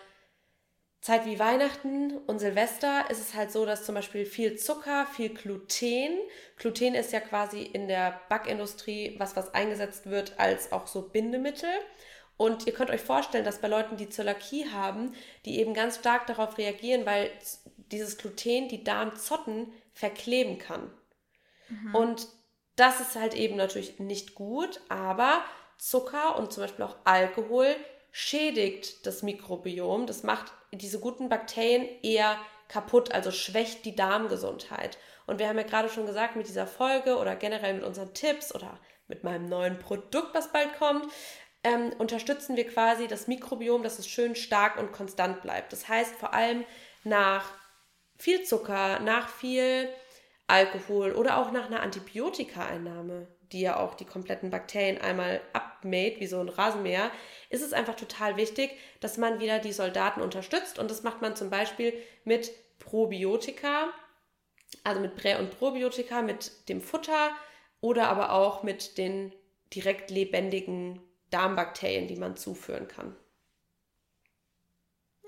Zeit 1.01 1.25
wie 1.25 1.39
Weihnachten 1.39 2.17
und 2.27 2.39
Silvester 2.39 3.05
ist 3.09 3.19
es 3.19 3.33
halt 3.33 3.51
so, 3.51 3.65
dass 3.65 3.85
zum 3.85 3.95
Beispiel 3.95 4.25
viel 4.25 4.57
Zucker, 4.57 5.05
viel 5.05 5.29
Gluten, 5.29 6.17
Gluten 6.57 6.93
ist 6.93 7.13
ja 7.13 7.21
quasi 7.21 7.61
in 7.61 7.87
der 7.87 8.19
Backindustrie 8.27 9.15
was, 9.17 9.35
was 9.37 9.53
eingesetzt 9.53 10.09
wird 10.09 10.37
als 10.37 10.73
auch 10.73 10.87
so 10.87 11.03
Bindemittel. 11.03 11.69
Und 12.39 12.67
ihr 12.67 12.73
könnt 12.73 12.89
euch 12.89 13.01
vorstellen, 13.01 13.43
dass 13.43 13.59
bei 13.59 13.67
Leuten, 13.67 13.97
die 13.97 14.07
Zöliakie 14.07 14.71
haben, 14.71 15.13
die 15.43 15.59
eben 15.59 15.73
ganz 15.73 15.97
stark 15.97 16.25
darauf 16.25 16.57
reagieren, 16.57 17.05
weil 17.05 17.29
dieses 17.91 18.17
Gluten 18.17 18.69
die 18.69 18.81
Darmzotten 18.81 19.73
verkleben 19.91 20.57
kann. 20.57 20.89
Mhm. 21.67 21.95
Und 21.95 22.27
das 22.77 23.01
ist 23.01 23.17
halt 23.17 23.33
eben 23.33 23.57
natürlich 23.57 23.99
nicht 23.99 24.35
gut, 24.35 24.79
aber 24.87 25.43
Zucker 25.77 26.37
und 26.37 26.53
zum 26.53 26.63
Beispiel 26.63 26.85
auch 26.85 26.95
Alkohol 27.03 27.75
schädigt 28.13 29.05
das 29.05 29.21
Mikrobiom. 29.21 30.07
Das 30.07 30.23
macht 30.23 30.53
diese 30.71 31.01
guten 31.01 31.27
Bakterien 31.27 31.89
eher 32.03 32.37
kaputt, 32.69 33.11
also 33.11 33.31
schwächt 33.31 33.83
die 33.83 33.97
Darmgesundheit. 33.97 34.97
Und 35.27 35.39
wir 35.39 35.49
haben 35.49 35.57
ja 35.57 35.63
gerade 35.63 35.89
schon 35.89 36.05
gesagt, 36.05 36.37
mit 36.37 36.47
dieser 36.47 36.67
Folge 36.67 37.17
oder 37.17 37.35
generell 37.35 37.73
mit 37.73 37.83
unseren 37.83 38.13
Tipps 38.13 38.55
oder 38.55 38.79
mit 39.09 39.25
meinem 39.25 39.49
neuen 39.49 39.77
Produkt, 39.77 40.33
was 40.33 40.53
bald 40.53 40.77
kommt, 40.77 41.05
ähm, 41.63 41.91
unterstützen 41.97 42.55
wir 42.55 42.67
quasi 42.67 43.07
das 43.07 43.27
Mikrobiom, 43.27 43.83
dass 43.83 43.99
es 43.99 44.07
schön 44.07 44.35
stark 44.35 44.77
und 44.77 44.91
konstant 44.91 45.41
bleibt. 45.41 45.73
Das 45.73 45.87
heißt 45.87 46.15
vor 46.15 46.33
allem 46.33 46.63
nach 47.03 47.45
viel 48.17 48.43
Zucker, 48.43 48.99
nach 48.99 49.29
viel 49.29 49.89
Alkohol 50.47 51.13
oder 51.13 51.37
auch 51.37 51.51
nach 51.51 51.67
einer 51.67 51.81
Antibiotikaeinnahme, 51.81 53.27
die 53.51 53.61
ja 53.61 53.77
auch 53.77 53.95
die 53.95 54.05
kompletten 54.05 54.49
Bakterien 54.49 54.99
einmal 54.99 55.41
abmäht, 55.53 56.19
wie 56.19 56.27
so 56.27 56.39
ein 56.39 56.49
Rasenmäher, 56.49 57.11
ist 57.49 57.61
es 57.61 57.73
einfach 57.73 57.95
total 57.95 58.37
wichtig, 58.37 58.71
dass 58.99 59.17
man 59.17 59.39
wieder 59.39 59.59
die 59.59 59.73
Soldaten 59.73 60.21
unterstützt. 60.21 60.79
Und 60.79 60.89
das 60.91 61.03
macht 61.03 61.21
man 61.21 61.35
zum 61.35 61.49
Beispiel 61.49 61.93
mit 62.23 62.51
Probiotika, 62.79 63.89
also 64.83 65.01
mit 65.01 65.15
Prä- 65.15 65.37
und 65.37 65.57
Probiotika, 65.57 66.21
mit 66.21 66.69
dem 66.69 66.81
Futter 66.81 67.31
oder 67.81 68.07
aber 68.07 68.33
auch 68.33 68.63
mit 68.63 68.97
den 68.97 69.33
direkt 69.73 70.09
lebendigen 70.09 70.99
Darmbakterien, 71.31 72.07
die 72.07 72.15
man 72.15 72.35
zuführen 72.35 72.87
kann. 72.87 73.15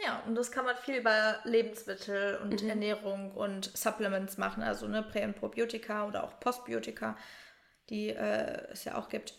Ja, 0.03 0.23
und 0.25 0.35
das 0.35 0.51
kann 0.51 0.65
man 0.65 0.75
viel 0.77 0.95
über 0.95 1.39
Lebensmittel 1.43 2.37
und 2.37 2.63
mhm. 2.63 2.69
Ernährung 2.69 3.31
und 3.33 3.65
Supplements 3.77 4.37
machen, 4.37 4.63
also 4.63 4.87
ne, 4.87 5.03
Prä- 5.03 5.23
und 5.23 5.35
Probiotika 5.35 6.07
oder 6.07 6.23
auch 6.23 6.39
Postbiotika, 6.39 7.17
die 7.89 8.09
äh, 8.09 8.67
es 8.71 8.83
ja 8.83 8.97
auch 8.97 9.09
gibt. 9.09 9.35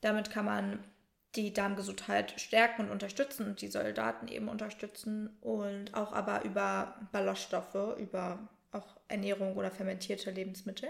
Damit 0.00 0.30
kann 0.30 0.46
man 0.46 0.84
die 1.36 1.52
Darmgesundheit 1.52 2.40
stärken 2.40 2.82
und 2.82 2.90
unterstützen 2.90 3.46
und 3.46 3.60
die 3.60 3.68
Soldaten 3.68 4.28
eben 4.28 4.48
unterstützen 4.48 5.36
und 5.42 5.94
auch 5.94 6.12
aber 6.12 6.42
über 6.44 6.96
Ballaststoffe, 7.12 7.98
über 7.98 8.48
auch 8.72 8.96
Ernährung 9.08 9.56
oder 9.56 9.70
fermentierte 9.70 10.30
Lebensmittel. 10.30 10.88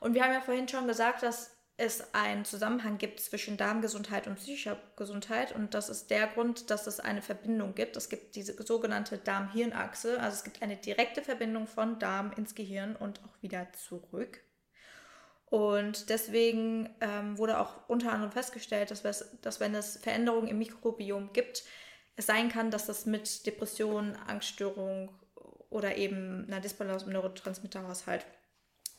Und 0.00 0.14
wir 0.14 0.24
haben 0.24 0.32
ja 0.32 0.40
vorhin 0.40 0.68
schon 0.68 0.88
gesagt, 0.88 1.22
dass 1.22 1.56
es 1.78 2.12
einen 2.12 2.44
Zusammenhang 2.44 2.98
gibt 2.98 3.20
zwischen 3.20 3.56
Darmgesundheit 3.56 4.26
und 4.26 4.34
psychischer 4.34 4.76
Gesundheit. 4.96 5.54
Und 5.54 5.74
das 5.74 5.88
ist 5.88 6.10
der 6.10 6.26
Grund, 6.26 6.70
dass 6.70 6.88
es 6.88 6.98
eine 6.98 7.22
Verbindung 7.22 7.76
gibt. 7.76 7.96
Es 7.96 8.08
gibt 8.08 8.34
diese 8.34 8.60
sogenannte 8.64 9.16
Darm-Hirn-Achse. 9.16 10.20
Also 10.20 10.38
es 10.38 10.44
gibt 10.44 10.60
eine 10.60 10.76
direkte 10.76 11.22
Verbindung 11.22 11.68
von 11.68 12.00
Darm 12.00 12.32
ins 12.36 12.56
Gehirn 12.56 12.96
und 12.96 13.20
auch 13.20 13.42
wieder 13.42 13.68
zurück. 13.74 14.40
Und 15.46 16.10
deswegen 16.10 16.90
ähm, 17.00 17.38
wurde 17.38 17.60
auch 17.60 17.88
unter 17.88 18.12
anderem 18.12 18.32
festgestellt, 18.32 18.90
dass, 18.90 19.02
dass 19.40 19.60
wenn 19.60 19.74
es 19.76 19.98
Veränderungen 19.98 20.48
im 20.48 20.58
Mikrobiom 20.58 21.32
gibt, 21.32 21.62
es 22.16 22.26
sein 22.26 22.48
kann, 22.48 22.72
dass 22.72 22.86
das 22.86 23.06
mit 23.06 23.46
Depressionen, 23.46 24.16
Angststörungen 24.26 25.10
oder 25.70 25.96
eben 25.96 26.44
einer 26.48 26.60
Disbalance 26.60 27.06
im 27.06 27.12
Neurotransmitterhaushalt 27.12 28.26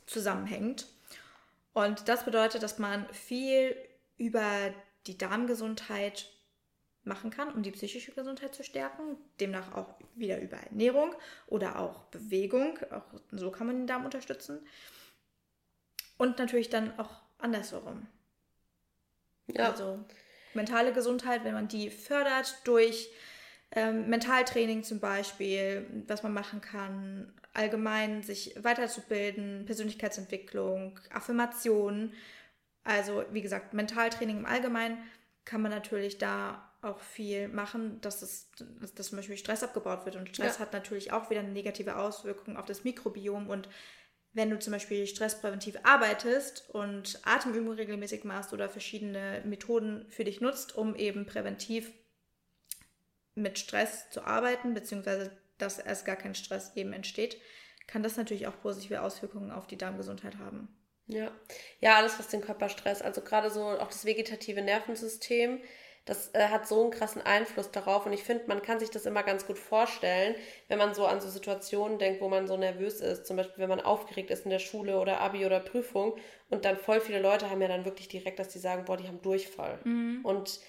zusammenhängt. 0.05 0.87
Und 1.73 2.07
das 2.07 2.25
bedeutet, 2.25 2.63
dass 2.63 2.79
man 2.79 3.07
viel 3.13 3.75
über 4.17 4.73
die 5.07 5.17
Darmgesundheit 5.17 6.29
machen 7.03 7.31
kann, 7.31 7.53
um 7.53 7.63
die 7.63 7.71
psychische 7.71 8.11
Gesundheit 8.11 8.53
zu 8.53 8.63
stärken. 8.63 9.17
Demnach 9.39 9.73
auch 9.73 9.95
wieder 10.15 10.39
über 10.39 10.57
Ernährung 10.57 11.15
oder 11.47 11.79
auch 11.79 12.03
Bewegung. 12.05 12.77
Auch 12.91 13.05
so 13.31 13.51
kann 13.51 13.67
man 13.67 13.77
den 13.77 13.87
Darm 13.87 14.05
unterstützen. 14.05 14.65
Und 16.17 16.37
natürlich 16.37 16.69
dann 16.69 16.97
auch 16.99 17.21
andersherum. 17.37 18.07
Ja. 19.47 19.69
Also 19.71 19.99
mentale 20.53 20.93
Gesundheit, 20.93 21.43
wenn 21.43 21.53
man 21.53 21.67
die 21.67 21.89
fördert 21.89 22.55
durch 22.65 23.09
ähm, 23.71 24.09
Mentaltraining 24.09 24.83
zum 24.83 24.99
Beispiel, 24.99 25.85
was 26.07 26.23
man 26.23 26.33
machen 26.33 26.61
kann, 26.61 27.33
allgemein 27.53 28.23
sich 28.23 28.55
weiterzubilden, 28.61 29.65
Persönlichkeitsentwicklung, 29.65 30.99
Affirmationen. 31.11 32.13
Also 32.83 33.23
wie 33.31 33.41
gesagt, 33.41 33.73
Mentaltraining 33.73 34.39
im 34.39 34.45
Allgemeinen 34.45 34.97
kann 35.45 35.61
man 35.61 35.71
natürlich 35.71 36.17
da 36.17 36.65
auch 36.81 36.99
viel 36.99 37.47
machen, 37.49 37.99
dass, 38.01 38.21
es, 38.21 38.49
dass 38.95 39.07
zum 39.09 39.17
Beispiel 39.17 39.37
Stress 39.37 39.63
abgebaut 39.63 40.05
wird. 40.05 40.15
Und 40.15 40.29
Stress 40.29 40.55
ja. 40.55 40.61
hat 40.61 40.73
natürlich 40.73 41.11
auch 41.11 41.29
wieder 41.29 41.41
eine 41.41 41.51
negative 41.51 41.97
Auswirkung 41.97 42.55
auf 42.57 42.65
das 42.65 42.83
Mikrobiom. 42.83 43.49
Und 43.49 43.67
wenn 44.33 44.49
du 44.49 44.59
zum 44.59 44.71
Beispiel 44.71 45.05
stresspräventiv 45.05 45.77
arbeitest 45.83 46.69
und 46.69 47.19
Atemübungen 47.25 47.77
regelmäßig 47.77 48.23
machst 48.23 48.53
oder 48.53 48.69
verschiedene 48.69 49.41
Methoden 49.45 50.05
für 50.09 50.23
dich 50.23 50.39
nutzt, 50.39 50.75
um 50.75 50.95
eben 50.95 51.25
präventiv 51.25 51.91
mit 53.39 53.59
Stress 53.59 54.09
zu 54.09 54.23
arbeiten, 54.23 54.73
beziehungsweise 54.73 55.31
dass 55.57 55.79
erst 55.79 56.05
gar 56.05 56.15
kein 56.15 56.35
Stress 56.35 56.71
eben 56.75 56.93
entsteht, 56.93 57.37
kann 57.87 58.03
das 58.03 58.17
natürlich 58.17 58.47
auch 58.47 58.61
positive 58.61 59.01
Auswirkungen 59.01 59.51
auf 59.51 59.67
die 59.67 59.77
Darmgesundheit 59.77 60.37
haben. 60.37 60.67
Ja, 61.07 61.31
ja, 61.79 61.95
alles, 61.95 62.19
was 62.19 62.27
den 62.27 62.41
Körper 62.41 62.69
stresst, 62.69 63.01
also 63.01 63.21
gerade 63.21 63.49
so 63.49 63.63
auch 63.63 63.87
das 63.87 64.05
vegetative 64.05 64.61
Nervensystem, 64.61 65.59
das 66.05 66.33
äh, 66.33 66.47
hat 66.47 66.67
so 66.67 66.81
einen 66.81 66.91
krassen 66.91 67.21
Einfluss 67.21 67.71
darauf 67.71 68.05
und 68.05 68.13
ich 68.13 68.23
finde, 68.23 68.45
man 68.47 68.61
kann 68.61 68.79
sich 68.79 68.91
das 68.91 69.05
immer 69.05 69.23
ganz 69.23 69.47
gut 69.47 69.57
vorstellen, 69.57 70.35
wenn 70.67 70.77
man 70.77 70.93
so 70.93 71.05
an 71.07 71.19
so 71.19 71.27
Situationen 71.27 71.97
denkt, 71.97 72.21
wo 72.21 72.29
man 72.29 72.47
so 72.47 72.57
nervös 72.57 73.01
ist, 73.01 73.25
zum 73.25 73.37
Beispiel 73.37 73.57
wenn 73.57 73.69
man 73.69 73.81
aufgeregt 73.81 74.29
ist 74.29 74.45
in 74.45 74.51
der 74.51 74.59
Schule 74.59 74.99
oder 74.99 75.19
Abi 75.19 75.45
oder 75.45 75.59
Prüfung 75.59 76.15
und 76.49 76.63
dann 76.65 76.77
voll 76.77 77.01
viele 77.01 77.19
Leute 77.19 77.49
haben 77.49 77.61
ja 77.61 77.67
dann 77.67 77.85
wirklich 77.85 78.07
direkt, 78.07 78.37
dass 78.37 78.49
die 78.49 78.59
sagen, 78.59 78.85
boah, 78.85 78.97
die 78.97 79.07
haben 79.07 79.21
Durchfall. 79.21 79.79
Mhm. 79.83 80.21
Und 80.23 80.59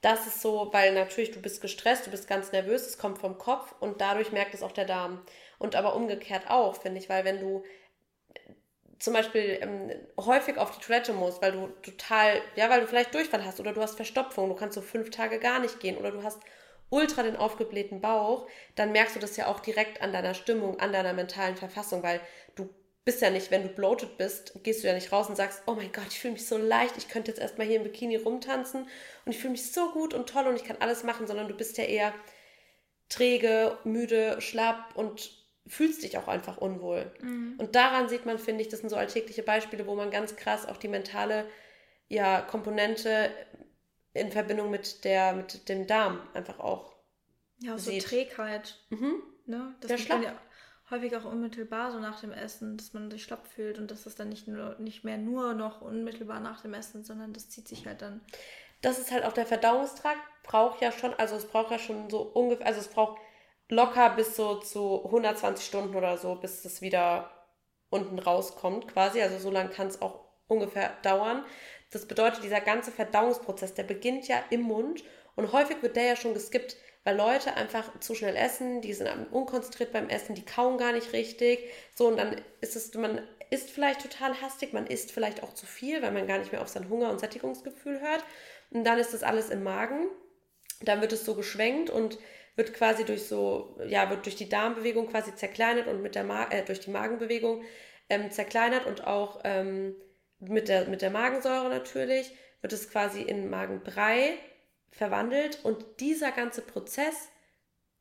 das 0.00 0.26
ist 0.26 0.40
so, 0.42 0.68
weil 0.72 0.94
natürlich 0.94 1.32
du 1.32 1.40
bist 1.40 1.60
gestresst, 1.60 2.06
du 2.06 2.10
bist 2.10 2.28
ganz 2.28 2.52
nervös, 2.52 2.86
es 2.86 2.98
kommt 2.98 3.18
vom 3.18 3.38
Kopf 3.38 3.74
und 3.80 4.00
dadurch 4.00 4.32
merkt 4.32 4.54
es 4.54 4.62
auch 4.62 4.72
der 4.72 4.84
Darm. 4.84 5.22
Und 5.58 5.74
aber 5.74 5.96
umgekehrt 5.96 6.50
auch, 6.50 6.76
finde 6.76 7.00
ich, 7.00 7.08
weil 7.08 7.24
wenn 7.24 7.40
du 7.40 7.64
zum 8.98 9.12
Beispiel 9.12 9.58
ähm, 9.60 9.90
häufig 10.18 10.58
auf 10.58 10.76
die 10.76 10.84
Toilette 10.84 11.12
musst, 11.12 11.42
weil 11.42 11.52
du 11.52 11.66
total, 11.82 12.40
ja, 12.54 12.70
weil 12.70 12.80
du 12.80 12.86
vielleicht 12.86 13.14
Durchfall 13.14 13.44
hast 13.44 13.60
oder 13.60 13.72
du 13.72 13.82
hast 13.82 13.96
Verstopfung, 13.96 14.48
du 14.48 14.54
kannst 14.54 14.74
so 14.74 14.80
fünf 14.80 15.10
Tage 15.10 15.38
gar 15.38 15.60
nicht 15.60 15.80
gehen 15.80 15.98
oder 15.98 16.10
du 16.10 16.22
hast 16.22 16.40
ultra 16.88 17.22
den 17.22 17.36
aufgeblähten 17.36 18.00
Bauch, 18.00 18.46
dann 18.74 18.92
merkst 18.92 19.16
du 19.16 19.20
das 19.20 19.36
ja 19.36 19.48
auch 19.48 19.60
direkt 19.60 20.00
an 20.02 20.12
deiner 20.12 20.34
Stimmung, 20.34 20.78
an 20.80 20.92
deiner 20.92 21.12
mentalen 21.12 21.56
Verfassung, 21.56 22.02
weil 22.02 22.20
du 22.54 22.70
bist 23.06 23.22
ja 23.22 23.30
nicht, 23.30 23.52
wenn 23.52 23.62
du 23.62 23.68
bloated 23.68 24.18
bist, 24.18 24.52
gehst 24.64 24.82
du 24.82 24.88
ja 24.88 24.94
nicht 24.94 25.12
raus 25.12 25.28
und 25.28 25.36
sagst, 25.36 25.62
oh 25.66 25.74
mein 25.74 25.92
Gott, 25.92 26.08
ich 26.08 26.18
fühle 26.18 26.32
mich 26.32 26.44
so 26.44 26.58
leicht, 26.58 26.98
ich 26.98 27.08
könnte 27.08 27.30
jetzt 27.30 27.40
erstmal 27.40 27.66
hier 27.66 27.76
im 27.76 27.84
Bikini 27.84 28.16
rumtanzen 28.16 28.82
und 28.82 29.32
ich 29.32 29.38
fühle 29.38 29.52
mich 29.52 29.72
so 29.72 29.92
gut 29.92 30.12
und 30.12 30.28
toll 30.28 30.48
und 30.48 30.56
ich 30.56 30.64
kann 30.64 30.78
alles 30.80 31.04
machen, 31.04 31.28
sondern 31.28 31.46
du 31.46 31.54
bist 31.54 31.78
ja 31.78 31.84
eher 31.84 32.12
träge, 33.08 33.78
müde, 33.84 34.40
schlapp 34.40 34.96
und 34.96 35.30
fühlst 35.68 36.02
dich 36.02 36.18
auch 36.18 36.26
einfach 36.26 36.56
unwohl. 36.56 37.14
Mhm. 37.20 37.54
Und 37.58 37.76
daran 37.76 38.08
sieht 38.08 38.26
man, 38.26 38.40
finde 38.40 38.62
ich, 38.62 38.68
das 38.68 38.80
sind 38.80 38.88
so 38.88 38.96
alltägliche 38.96 39.44
Beispiele, 39.44 39.86
wo 39.86 39.94
man 39.94 40.10
ganz 40.10 40.34
krass 40.34 40.66
auch 40.66 40.76
die 40.76 40.88
mentale 40.88 41.46
ja, 42.08 42.40
Komponente 42.40 43.30
in 44.14 44.32
Verbindung 44.32 44.68
mit, 44.68 45.04
der, 45.04 45.32
mit 45.32 45.68
dem 45.68 45.86
Darm 45.86 46.28
einfach 46.34 46.58
auch 46.58 46.96
ja, 47.60 47.78
so 47.78 47.96
Trägheit. 48.00 48.80
Mhm. 48.90 49.22
Ne? 49.44 49.76
Das 49.80 49.90
der 49.90 49.98
Schlapp. 49.98 50.24
Ja 50.24 50.36
häufig 50.90 51.16
auch 51.16 51.24
unmittelbar 51.24 51.90
so 51.90 51.98
nach 51.98 52.20
dem 52.20 52.32
Essen, 52.32 52.76
dass 52.76 52.92
man 52.92 53.10
sich 53.10 53.24
schlapp 53.24 53.46
fühlt 53.46 53.78
und 53.78 53.90
dass 53.90 54.06
es 54.06 54.14
dann 54.14 54.28
nicht, 54.28 54.46
nur, 54.46 54.76
nicht 54.78 55.04
mehr 55.04 55.18
nur 55.18 55.54
noch 55.54 55.82
unmittelbar 55.82 56.40
nach 56.40 56.62
dem 56.62 56.74
Essen, 56.74 57.04
sondern 57.04 57.32
das 57.32 57.48
zieht 57.48 57.68
sich 57.68 57.86
halt 57.86 58.02
dann. 58.02 58.20
Das 58.82 58.98
ist 58.98 59.10
halt 59.10 59.24
auch 59.24 59.32
der 59.32 59.46
Verdauungstrakt, 59.46 60.20
braucht 60.42 60.80
ja 60.80 60.92
schon, 60.92 61.14
also 61.14 61.36
es 61.36 61.46
braucht 61.46 61.70
ja 61.70 61.78
schon 61.78 62.08
so 62.10 62.22
ungefähr, 62.22 62.66
also 62.66 62.80
es 62.80 62.88
braucht 62.88 63.20
locker 63.68 64.10
bis 64.10 64.36
so 64.36 64.56
zu 64.56 65.04
120 65.06 65.66
Stunden 65.66 65.96
oder 65.96 66.18
so, 66.18 66.36
bis 66.36 66.64
es 66.64 66.80
wieder 66.82 67.30
unten 67.90 68.18
rauskommt 68.18 68.88
quasi. 68.88 69.20
Also 69.20 69.38
so 69.38 69.50
lange 69.50 69.70
kann 69.70 69.88
es 69.88 70.00
auch 70.00 70.20
ungefähr 70.46 70.92
dauern. 71.02 71.44
Das 71.90 72.06
bedeutet, 72.06 72.44
dieser 72.44 72.60
ganze 72.60 72.92
Verdauungsprozess, 72.92 73.74
der 73.74 73.84
beginnt 73.84 74.28
ja 74.28 74.36
im 74.50 74.62
Mund 74.62 75.02
und 75.36 75.52
häufig 75.52 75.82
wird 75.82 75.96
der 75.96 76.04
ja 76.04 76.16
schon 76.16 76.34
geskippt 76.34 76.76
weil 77.06 77.16
Leute 77.16 77.54
einfach 77.54 78.00
zu 78.00 78.16
schnell 78.16 78.34
essen, 78.34 78.80
die 78.80 78.92
sind 78.92 79.08
unkonzentriert 79.30 79.92
beim 79.92 80.08
Essen, 80.08 80.34
die 80.34 80.44
kauen 80.44 80.76
gar 80.76 80.90
nicht 80.90 81.12
richtig. 81.12 81.60
So, 81.94 82.08
und 82.08 82.16
dann 82.16 82.34
ist 82.60 82.74
es, 82.74 82.92
man 82.94 83.20
isst 83.48 83.70
vielleicht 83.70 84.02
total 84.02 84.40
hastig, 84.42 84.72
man 84.72 84.88
isst 84.88 85.12
vielleicht 85.12 85.44
auch 85.44 85.54
zu 85.54 85.66
viel, 85.66 86.02
weil 86.02 86.10
man 86.10 86.26
gar 86.26 86.38
nicht 86.38 86.50
mehr 86.50 86.60
auf 86.60 86.66
sein 86.66 86.88
Hunger- 86.88 87.10
und 87.10 87.20
Sättigungsgefühl 87.20 88.00
hört. 88.00 88.24
Und 88.72 88.82
dann 88.82 88.98
ist 88.98 89.14
das 89.14 89.22
alles 89.22 89.50
im 89.50 89.62
Magen. 89.62 90.08
Dann 90.82 91.00
wird 91.00 91.12
es 91.12 91.24
so 91.24 91.36
geschwenkt 91.36 91.90
und 91.90 92.18
wird 92.56 92.74
quasi 92.74 93.04
durch 93.04 93.22
so, 93.28 93.78
ja, 93.86 94.10
wird 94.10 94.26
durch 94.26 94.34
die 94.34 94.48
Darmbewegung 94.48 95.06
quasi 95.06 95.32
zerkleinert 95.32 95.86
und 95.86 96.02
mit 96.02 96.16
der 96.16 96.24
Ma 96.24 96.50
äh, 96.50 96.64
durch 96.64 96.80
die 96.80 96.90
Magenbewegung 96.90 97.62
ähm, 98.08 98.32
zerkleinert 98.32 98.84
und 98.84 99.06
auch 99.06 99.42
ähm, 99.44 99.94
mit, 100.40 100.66
der, 100.66 100.88
mit 100.88 101.02
der 101.02 101.10
Magensäure 101.10 101.68
natürlich 101.68 102.32
wird 102.62 102.72
es 102.72 102.90
quasi 102.90 103.22
in 103.22 103.48
Magenbrei 103.48 104.32
verwandelt 104.96 105.60
und 105.62 105.84
dieser 106.00 106.32
ganze 106.32 106.62
Prozess 106.62 107.28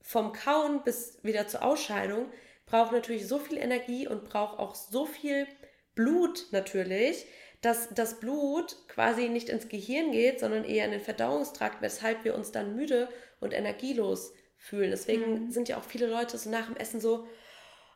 vom 0.01 0.33
Kauen 0.33 0.83
bis 0.83 1.19
wieder 1.23 1.47
zur 1.47 1.63
Ausscheidung 1.63 2.27
braucht 2.65 2.93
natürlich 2.93 3.27
so 3.27 3.37
viel 3.37 3.57
Energie 3.57 4.07
und 4.07 4.29
braucht 4.29 4.59
auch 4.59 4.75
so 4.75 5.05
viel 5.05 5.47
Blut 5.93 6.47
natürlich, 6.51 7.25
dass 7.61 7.89
das 7.89 8.19
Blut 8.19 8.77
quasi 8.87 9.29
nicht 9.29 9.49
ins 9.49 9.67
Gehirn 9.67 10.11
geht, 10.11 10.39
sondern 10.39 10.63
eher 10.63 10.85
in 10.85 10.91
den 10.91 11.01
Verdauungstrakt, 11.01 11.81
weshalb 11.81 12.23
wir 12.23 12.35
uns 12.35 12.51
dann 12.51 12.75
müde 12.75 13.09
und 13.39 13.53
energielos 13.53 14.33
fühlen. 14.57 14.91
Deswegen 14.91 15.45
mhm. 15.45 15.51
sind 15.51 15.67
ja 15.67 15.77
auch 15.77 15.83
viele 15.83 16.07
Leute 16.07 16.37
so 16.37 16.49
nach 16.49 16.67
dem 16.67 16.77
Essen 16.77 16.99
so, 17.01 17.27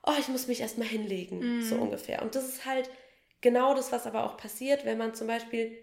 oh, 0.03 0.13
ich 0.19 0.27
muss 0.27 0.47
mich 0.47 0.61
erstmal 0.61 0.87
hinlegen, 0.87 1.57
mhm. 1.57 1.61
so 1.61 1.75
ungefähr. 1.75 2.21
Und 2.21 2.35
das 2.35 2.47
ist 2.47 2.65
halt 2.65 2.89
genau 3.41 3.73
das, 3.75 3.91
was 3.91 4.07
aber 4.07 4.25
auch 4.25 4.37
passiert, 4.37 4.85
wenn 4.85 4.97
man 4.97 5.13
zum 5.13 5.27
Beispiel 5.27 5.77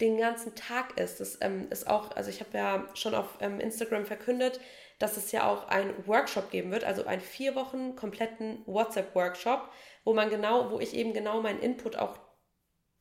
den 0.00 0.18
ganzen 0.18 0.54
Tag 0.54 0.98
isst. 0.98 1.20
Das 1.20 1.38
ähm, 1.40 1.68
ist 1.70 1.86
auch, 1.86 2.16
also 2.16 2.30
ich 2.30 2.40
habe 2.40 2.56
ja 2.56 2.88
schon 2.94 3.14
auf 3.14 3.38
ähm, 3.40 3.60
Instagram 3.60 4.06
verkündet, 4.06 4.60
dass 4.98 5.16
es 5.16 5.32
ja 5.32 5.48
auch 5.48 5.68
einen 5.68 6.06
Workshop 6.06 6.50
geben 6.50 6.70
wird, 6.70 6.84
also 6.84 7.04
einen 7.06 7.20
vier 7.20 7.54
Wochen 7.54 7.96
kompletten 7.96 8.62
WhatsApp-Workshop, 8.66 9.68
wo 10.04 10.14
man 10.14 10.30
genau, 10.30 10.70
wo 10.70 10.80
ich 10.80 10.94
eben 10.94 11.12
genau 11.12 11.40
meinen 11.40 11.60
Input 11.60 11.96
auch 11.96 12.18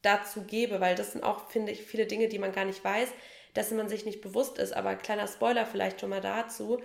dazu 0.01 0.43
gebe, 0.43 0.81
weil 0.81 0.95
das 0.95 1.13
sind 1.13 1.23
auch, 1.23 1.49
finde 1.49 1.71
ich, 1.71 1.83
viele 1.83 2.05
Dinge, 2.05 2.27
die 2.27 2.39
man 2.39 2.51
gar 2.51 2.65
nicht 2.65 2.83
weiß, 2.83 3.09
dass 3.53 3.71
man 3.71 3.89
sich 3.89 4.05
nicht 4.05 4.21
bewusst 4.21 4.57
ist. 4.57 4.73
Aber 4.73 4.95
kleiner 4.95 5.27
Spoiler 5.27 5.65
vielleicht 5.65 6.01
schon 6.01 6.09
mal 6.09 6.21
dazu. 6.21 6.81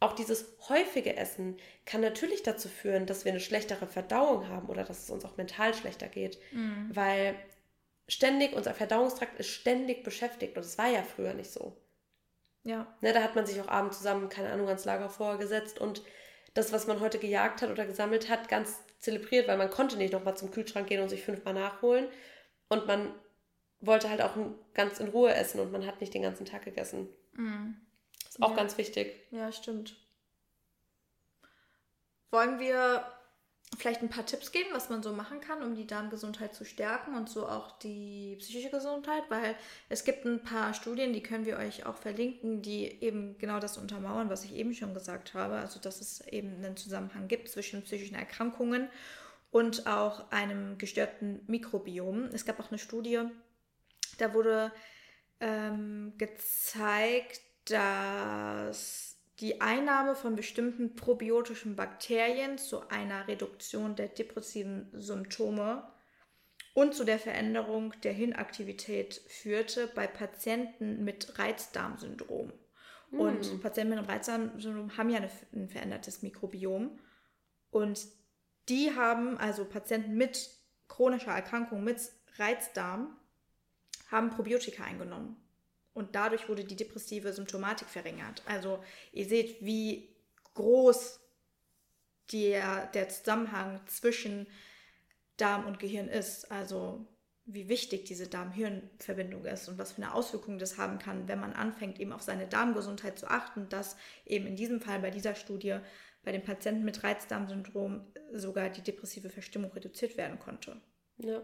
Auch 0.00 0.14
dieses 0.14 0.56
häufige 0.68 1.16
Essen 1.16 1.58
kann 1.84 2.00
natürlich 2.00 2.42
dazu 2.42 2.68
führen, 2.68 3.06
dass 3.06 3.24
wir 3.24 3.32
eine 3.32 3.40
schlechtere 3.40 3.86
Verdauung 3.86 4.48
haben 4.48 4.68
oder 4.68 4.84
dass 4.84 5.04
es 5.04 5.10
uns 5.10 5.24
auch 5.24 5.36
mental 5.36 5.74
schlechter 5.74 6.08
geht. 6.08 6.38
Mhm. 6.52 6.90
Weil 6.92 7.36
ständig, 8.08 8.54
unser 8.54 8.74
Verdauungstrakt 8.74 9.38
ist 9.38 9.48
ständig 9.48 10.04
beschäftigt 10.04 10.56
und 10.56 10.64
es 10.64 10.78
war 10.78 10.88
ja 10.88 11.02
früher 11.02 11.34
nicht 11.34 11.50
so. 11.50 11.76
Ja. 12.64 12.86
Ne, 13.00 13.12
da 13.12 13.22
hat 13.22 13.34
man 13.34 13.46
sich 13.46 13.60
auch 13.60 13.68
abends 13.68 13.98
zusammen, 13.98 14.28
keine 14.28 14.50
Ahnung, 14.52 14.68
ans 14.68 14.84
Lagerfeuer 14.84 15.38
gesetzt 15.38 15.80
und 15.80 16.02
das, 16.54 16.72
was 16.72 16.86
man 16.86 17.00
heute 17.00 17.18
gejagt 17.18 17.62
hat 17.62 17.70
oder 17.70 17.86
gesammelt 17.86 18.28
hat, 18.28 18.48
ganz 18.48 18.78
zelebriert, 18.98 19.48
weil 19.48 19.56
man 19.56 19.70
konnte 19.70 19.96
nicht 19.96 20.12
nochmal 20.12 20.36
zum 20.36 20.50
Kühlschrank 20.50 20.86
gehen 20.86 21.02
und 21.02 21.08
sich 21.08 21.22
fünfmal 21.22 21.54
nachholen. 21.54 22.08
Und 22.68 22.86
man 22.86 23.14
wollte 23.80 24.10
halt 24.10 24.22
auch 24.22 24.36
ganz 24.74 25.00
in 25.00 25.08
Ruhe 25.08 25.34
essen 25.34 25.60
und 25.60 25.72
man 25.72 25.86
hat 25.86 26.00
nicht 26.00 26.14
den 26.14 26.22
ganzen 26.22 26.44
Tag 26.44 26.64
gegessen. 26.64 27.08
Mhm. 27.32 27.76
Ist 28.28 28.42
auch 28.42 28.50
ja. 28.50 28.56
ganz 28.56 28.78
wichtig. 28.78 29.26
Ja, 29.30 29.50
stimmt. 29.50 29.96
Wollen 32.30 32.60
wir 32.60 33.04
vielleicht 33.78 34.02
ein 34.02 34.10
paar 34.10 34.26
Tipps 34.26 34.52
geben, 34.52 34.68
was 34.72 34.90
man 34.90 35.02
so 35.02 35.12
machen 35.12 35.40
kann, 35.40 35.62
um 35.62 35.74
die 35.74 35.86
Darmgesundheit 35.86 36.54
zu 36.54 36.64
stärken 36.64 37.14
und 37.14 37.28
so 37.28 37.48
auch 37.48 37.78
die 37.78 38.36
psychische 38.38 38.70
Gesundheit, 38.70 39.24
weil 39.28 39.56
es 39.88 40.04
gibt 40.04 40.24
ein 40.24 40.42
paar 40.42 40.74
Studien, 40.74 41.12
die 41.12 41.22
können 41.22 41.46
wir 41.46 41.56
euch 41.56 41.86
auch 41.86 41.96
verlinken, 41.96 42.62
die 42.62 43.02
eben 43.02 43.38
genau 43.38 43.60
das 43.60 43.78
untermauern, 43.78 44.30
was 44.30 44.44
ich 44.44 44.54
eben 44.54 44.74
schon 44.74 44.94
gesagt 44.94 45.34
habe, 45.34 45.54
also 45.54 45.80
dass 45.80 46.00
es 46.00 46.20
eben 46.28 46.56
einen 46.56 46.76
Zusammenhang 46.76 47.28
gibt 47.28 47.48
zwischen 47.48 47.82
psychischen 47.82 48.14
Erkrankungen 48.14 48.88
und 49.50 49.86
auch 49.86 50.30
einem 50.30 50.78
gestörten 50.78 51.40
Mikrobiom. 51.46 52.24
Es 52.32 52.44
gab 52.44 52.60
auch 52.60 52.70
eine 52.70 52.78
Studie, 52.78 53.20
da 54.18 54.34
wurde 54.34 54.70
ähm, 55.40 56.12
gezeigt, 56.18 57.40
dass 57.64 59.11
die 59.42 59.60
Einnahme 59.60 60.14
von 60.14 60.36
bestimmten 60.36 60.94
probiotischen 60.94 61.74
Bakterien 61.74 62.58
zu 62.58 62.88
einer 62.88 63.26
Reduktion 63.26 63.96
der 63.96 64.08
depressiven 64.08 64.88
Symptome 64.92 65.92
und 66.74 66.94
zu 66.94 67.04
der 67.04 67.18
Veränderung 67.18 67.92
der 68.02 68.12
Hirnaktivität 68.12 69.20
führte 69.26 69.88
bei 69.88 70.06
Patienten 70.06 71.04
mit 71.04 71.38
Reizdarmsyndrom. 71.40 72.52
Mhm. 73.10 73.20
Und 73.20 73.44
hm. 73.44 73.60
Patienten 73.60 73.96
mit 73.96 74.08
Reizdarmsyndrom 74.08 74.96
haben 74.96 75.10
ja 75.10 75.20
ein 75.52 75.68
verändertes 75.68 76.22
Mikrobiom. 76.22 77.00
Und 77.70 78.06
die 78.68 78.94
haben, 78.94 79.38
also 79.38 79.64
Patienten 79.64 80.16
mit 80.16 80.50
chronischer 80.88 81.32
Erkrankung, 81.32 81.82
mit 81.82 82.00
Reizdarm, 82.38 83.18
haben 84.08 84.30
Probiotika 84.30 84.84
eingenommen. 84.84 85.41
Und 85.94 86.14
dadurch 86.14 86.48
wurde 86.48 86.64
die 86.64 86.76
depressive 86.76 87.32
Symptomatik 87.32 87.88
verringert. 87.88 88.42
Also 88.46 88.82
ihr 89.12 89.26
seht, 89.26 89.62
wie 89.64 90.08
groß 90.54 91.20
der, 92.32 92.86
der 92.86 93.08
Zusammenhang 93.08 93.80
zwischen 93.86 94.46
Darm 95.36 95.66
und 95.66 95.78
Gehirn 95.78 96.08
ist. 96.08 96.50
Also 96.50 97.06
wie 97.44 97.68
wichtig 97.68 98.04
diese 98.04 98.28
Darm-Hirn-Verbindung 98.28 99.44
ist 99.44 99.68
und 99.68 99.78
was 99.78 99.92
für 99.92 100.02
eine 100.02 100.14
Auswirkung 100.14 100.58
das 100.58 100.78
haben 100.78 100.98
kann, 100.98 101.26
wenn 101.26 101.40
man 101.40 101.52
anfängt, 101.52 101.98
eben 101.98 102.12
auf 102.12 102.22
seine 102.22 102.46
Darmgesundheit 102.46 103.18
zu 103.18 103.26
achten, 103.26 103.68
dass 103.68 103.96
eben 104.24 104.46
in 104.46 104.56
diesem 104.56 104.80
Fall 104.80 105.00
bei 105.00 105.10
dieser 105.10 105.34
Studie 105.34 105.78
bei 106.22 106.30
den 106.30 106.44
Patienten 106.44 106.84
mit 106.84 107.02
Reizdarmsyndrom 107.02 108.06
sogar 108.32 108.70
die 108.70 108.82
depressive 108.82 109.28
Verstimmung 109.28 109.72
reduziert 109.72 110.16
werden 110.16 110.38
konnte. 110.38 110.80
Ja. 111.18 111.42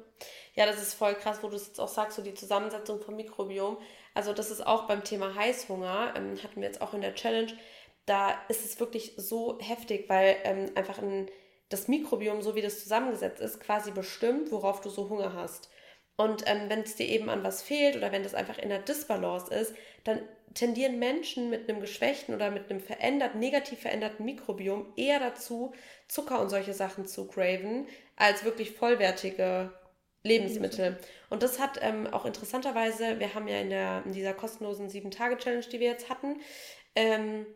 ja, 0.55 0.67
das 0.67 0.81
ist 0.81 0.95
voll 0.95 1.15
krass, 1.15 1.43
wo 1.43 1.49
du 1.49 1.57
es 1.57 1.69
jetzt 1.69 1.81
auch 1.81 1.89
sagst, 1.89 2.17
so 2.17 2.23
die 2.23 2.35
Zusammensetzung 2.35 3.01
vom 3.01 3.17
Mikrobiom. 3.17 3.79
Also 4.19 4.33
das 4.33 4.51
ist 4.51 4.67
auch 4.67 4.89
beim 4.89 5.05
Thema 5.05 5.37
Heißhunger, 5.37 6.15
ähm, 6.17 6.43
hatten 6.43 6.61
wir 6.61 6.67
jetzt 6.67 6.81
auch 6.81 6.93
in 6.93 7.03
der 7.03 7.15
Challenge, 7.15 7.53
da 8.05 8.33
ist 8.49 8.65
es 8.65 8.81
wirklich 8.81 9.13
so 9.17 9.61
heftig, 9.61 10.09
weil 10.09 10.35
ähm, 10.43 10.73
einfach 10.75 10.99
ein, 10.99 11.29
das 11.69 11.87
Mikrobiom, 11.87 12.43
so 12.43 12.57
wie 12.57 12.61
das 12.61 12.83
zusammengesetzt 12.83 13.41
ist, 13.41 13.61
quasi 13.61 13.93
bestimmt, 13.93 14.51
worauf 14.51 14.81
du 14.81 14.91
so 14.91 15.09
Hunger 15.09 15.35
hast. 15.35 15.71
Und 16.17 16.43
ähm, 16.49 16.63
wenn 16.67 16.81
es 16.81 16.97
dir 16.97 17.07
eben 17.07 17.31
an 17.31 17.45
was 17.45 17.63
fehlt 17.63 17.95
oder 17.95 18.11
wenn 18.11 18.25
das 18.25 18.35
einfach 18.35 18.59
in 18.59 18.71
der 18.71 18.81
Disbalance 18.81 19.55
ist, 19.55 19.73
dann 20.03 20.21
tendieren 20.53 20.99
Menschen 20.99 21.49
mit 21.49 21.69
einem 21.71 21.81
geschwächten 21.81 22.35
oder 22.35 22.51
mit 22.51 22.69
einem 22.69 22.81
verändert, 22.81 23.37
negativ 23.37 23.83
veränderten 23.83 24.25
Mikrobiom 24.25 24.95
eher 24.97 25.21
dazu, 25.21 25.73
Zucker 26.09 26.41
und 26.41 26.49
solche 26.49 26.75
Sachen 26.75 27.07
zu 27.07 27.29
craven, 27.29 27.87
als 28.17 28.43
wirklich 28.43 28.73
vollwertige 28.73 29.71
Lebensmittel. 30.23 30.99
Und 31.31 31.43
das 31.43 31.59
hat 31.59 31.79
ähm, 31.81 32.07
auch 32.09 32.25
interessanterweise, 32.25 33.19
wir 33.19 33.35
haben 33.35 33.49
ja 33.49 33.61
in, 33.61 33.71
der, 33.71 34.03
in 34.05 34.13
dieser 34.13 34.35
kostenlosen 34.35 34.89
7-Tage-Challenge, 34.89 35.67
die 35.67 35.81
wir 35.81 35.89
jetzt 35.89 36.09
hatten, 36.09 36.41
ähm, 36.95 37.47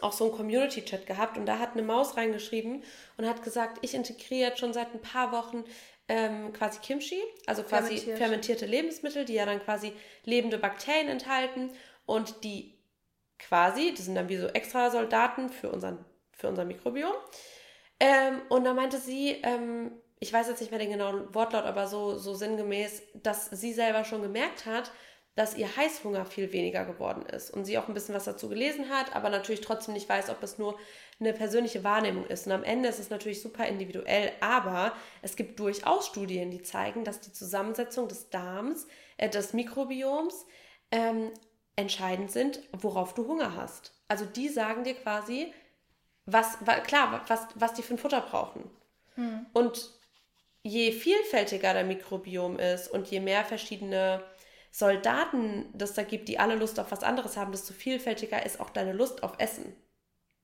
auch 0.00 0.12
so 0.12 0.24
einen 0.24 0.34
Community-Chat 0.34 1.06
gehabt 1.06 1.36
und 1.36 1.46
da 1.46 1.58
hat 1.58 1.72
eine 1.72 1.82
Maus 1.82 2.16
reingeschrieben 2.16 2.82
und 3.18 3.28
hat 3.28 3.42
gesagt, 3.42 3.78
ich 3.82 3.94
integriere 3.94 4.50
jetzt 4.50 4.60
schon 4.60 4.72
seit 4.72 4.94
ein 4.94 5.02
paar 5.02 5.32
Wochen 5.32 5.64
ähm, 6.08 6.52
quasi 6.52 6.80
Kimchi, 6.80 7.20
also 7.46 7.62
quasi 7.62 7.96
Fermentiert. 7.96 8.18
fermentierte 8.18 8.66
Lebensmittel, 8.66 9.24
die 9.24 9.34
ja 9.34 9.46
dann 9.46 9.62
quasi 9.62 9.92
lebende 10.24 10.58
Bakterien 10.58 11.08
enthalten 11.08 11.70
und 12.06 12.42
die 12.42 12.78
quasi, 13.38 13.92
das 13.94 14.06
sind 14.06 14.14
dann 14.14 14.28
wie 14.28 14.36
so 14.36 14.46
extra 14.48 14.90
Soldaten 14.90 15.50
für, 15.50 15.70
unseren, 15.70 16.04
für 16.32 16.48
unser 16.48 16.64
Mikrobiom. 16.64 17.12
Ähm, 18.00 18.40
und 18.48 18.64
da 18.64 18.74
meinte 18.74 18.98
sie, 18.98 19.40
ähm, 19.42 19.92
ich 20.22 20.32
weiß 20.32 20.46
jetzt 20.46 20.60
nicht 20.60 20.70
mehr 20.70 20.78
den 20.78 20.90
genauen 20.90 21.34
Wortlaut, 21.34 21.64
aber 21.64 21.88
so, 21.88 22.16
so 22.16 22.32
sinngemäß, 22.32 23.02
dass 23.14 23.46
sie 23.46 23.72
selber 23.72 24.04
schon 24.04 24.22
gemerkt 24.22 24.66
hat, 24.66 24.92
dass 25.34 25.56
ihr 25.56 25.76
Heißhunger 25.76 26.26
viel 26.26 26.52
weniger 26.52 26.84
geworden 26.84 27.26
ist 27.26 27.50
und 27.50 27.64
sie 27.64 27.76
auch 27.76 27.88
ein 27.88 27.94
bisschen 27.94 28.14
was 28.14 28.24
dazu 28.24 28.48
gelesen 28.48 28.88
hat, 28.88 29.16
aber 29.16 29.30
natürlich 29.30 29.62
trotzdem 29.62 29.94
nicht 29.94 30.08
weiß, 30.08 30.30
ob 30.30 30.40
es 30.44 30.58
nur 30.58 30.78
eine 31.18 31.32
persönliche 31.32 31.82
Wahrnehmung 31.82 32.24
ist. 32.26 32.46
Und 32.46 32.52
am 32.52 32.62
Ende 32.62 32.88
ist 32.88 33.00
es 33.00 33.10
natürlich 33.10 33.42
super 33.42 33.66
individuell, 33.66 34.30
aber 34.40 34.92
es 35.22 35.34
gibt 35.34 35.58
durchaus 35.58 36.06
Studien, 36.06 36.52
die 36.52 36.62
zeigen, 36.62 37.02
dass 37.02 37.20
die 37.20 37.32
Zusammensetzung 37.32 38.06
des 38.06 38.30
Darms, 38.30 38.86
äh, 39.16 39.28
des 39.28 39.54
Mikrobioms 39.54 40.46
ähm, 40.92 41.32
entscheidend 41.74 42.30
sind, 42.30 42.60
worauf 42.72 43.14
du 43.14 43.26
Hunger 43.26 43.56
hast. 43.56 43.92
Also 44.06 44.24
die 44.24 44.48
sagen 44.48 44.84
dir 44.84 44.94
quasi, 44.94 45.52
was, 46.26 46.58
klar, 46.84 47.24
was, 47.26 47.48
was 47.56 47.74
die 47.74 47.82
für 47.82 47.94
ein 47.94 47.98
Futter 47.98 48.20
brauchen. 48.20 48.70
Hm. 49.16 49.46
Und 49.52 50.01
je 50.62 50.92
vielfältiger 50.92 51.74
der 51.74 51.84
Mikrobiom 51.84 52.58
ist 52.58 52.88
und 52.88 53.10
je 53.10 53.20
mehr 53.20 53.44
verschiedene 53.44 54.22
Soldaten 54.70 55.66
das 55.74 55.94
da 55.94 56.02
gibt, 56.02 56.28
die 56.28 56.38
alle 56.38 56.54
Lust 56.54 56.80
auf 56.80 56.90
was 56.90 57.02
anderes 57.02 57.36
haben, 57.36 57.52
desto 57.52 57.74
vielfältiger 57.74 58.44
ist 58.44 58.60
auch 58.60 58.70
deine 58.70 58.92
Lust 58.92 59.22
auf 59.22 59.34
Essen. 59.38 59.76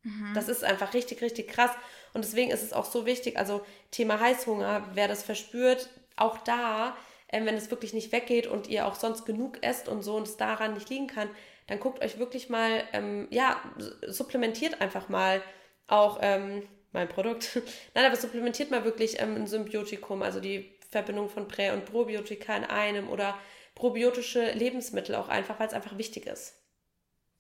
Mhm. 0.03 0.33
Das 0.35 0.49
ist 0.49 0.65
einfach 0.65 0.95
richtig, 0.95 1.23
richtig 1.23 1.49
krass. 1.49 1.71
Und 2.13 2.25
deswegen 2.25 2.51
ist 2.51 2.63
es 2.63 2.73
auch 2.73 2.85
so 2.85 3.07
wichtig, 3.07 3.39
also 3.39 3.65
Thema 3.91 4.21
Heißhunger, 4.21 4.91
wer 4.95 5.09
das 5.09 5.23
verspürt, 5.23 5.89
auch 6.17 6.39
da, 6.39 6.97
äh, 7.29 7.45
wenn 7.45 7.55
es 7.55 7.71
wirklich 7.71 7.95
nicht 7.95 8.13
weggeht 8.13 8.47
und 8.47 8.69
ihr 8.69 8.87
auch 8.87 8.97
sonst 8.97 9.25
genug 9.25 9.63
esst 9.63 9.89
und 9.89 10.03
so 10.03 10.17
und 10.17 10.27
es 10.27 10.37
daran 10.37 10.75
nicht 10.75 10.91
liegen 10.91 11.07
kann, 11.07 11.31
dann 11.67 11.81
guckt 11.81 12.03
euch 12.03 12.19
wirklich 12.19 12.49
mal, 12.49 12.83
ähm, 12.93 13.29
ja, 13.31 13.61
supplementiert 14.07 14.81
einfach 14.81 15.09
mal 15.09 15.43
auch 15.87 16.19
ähm, 16.23 16.67
mein 16.99 17.09
Produkt. 17.09 17.63
Nein, 17.95 18.05
aber 18.05 18.17
supplementiert 18.17 18.71
mal 18.71 18.85
wirklich 18.85 19.21
ähm, 19.21 19.37
ein 19.37 19.47
Symbiotikum, 19.47 20.23
also 20.23 20.41
die 20.41 20.79
Verbindung 20.91 21.29
von 21.29 21.49
Prä- 21.49 21.71
und 21.71 21.87
Probiotika 21.87 22.57
in 22.57 22.65
einem 22.65 23.09
oder 23.09 23.39
probiotische 23.75 24.53
Lebensmittel 24.53 25.15
auch 25.15 25.29
einfach, 25.29 25.61
weil 25.61 25.69
es 25.69 25.75
einfach 25.75 25.97
wichtig 25.97 26.27
ist. 26.27 26.55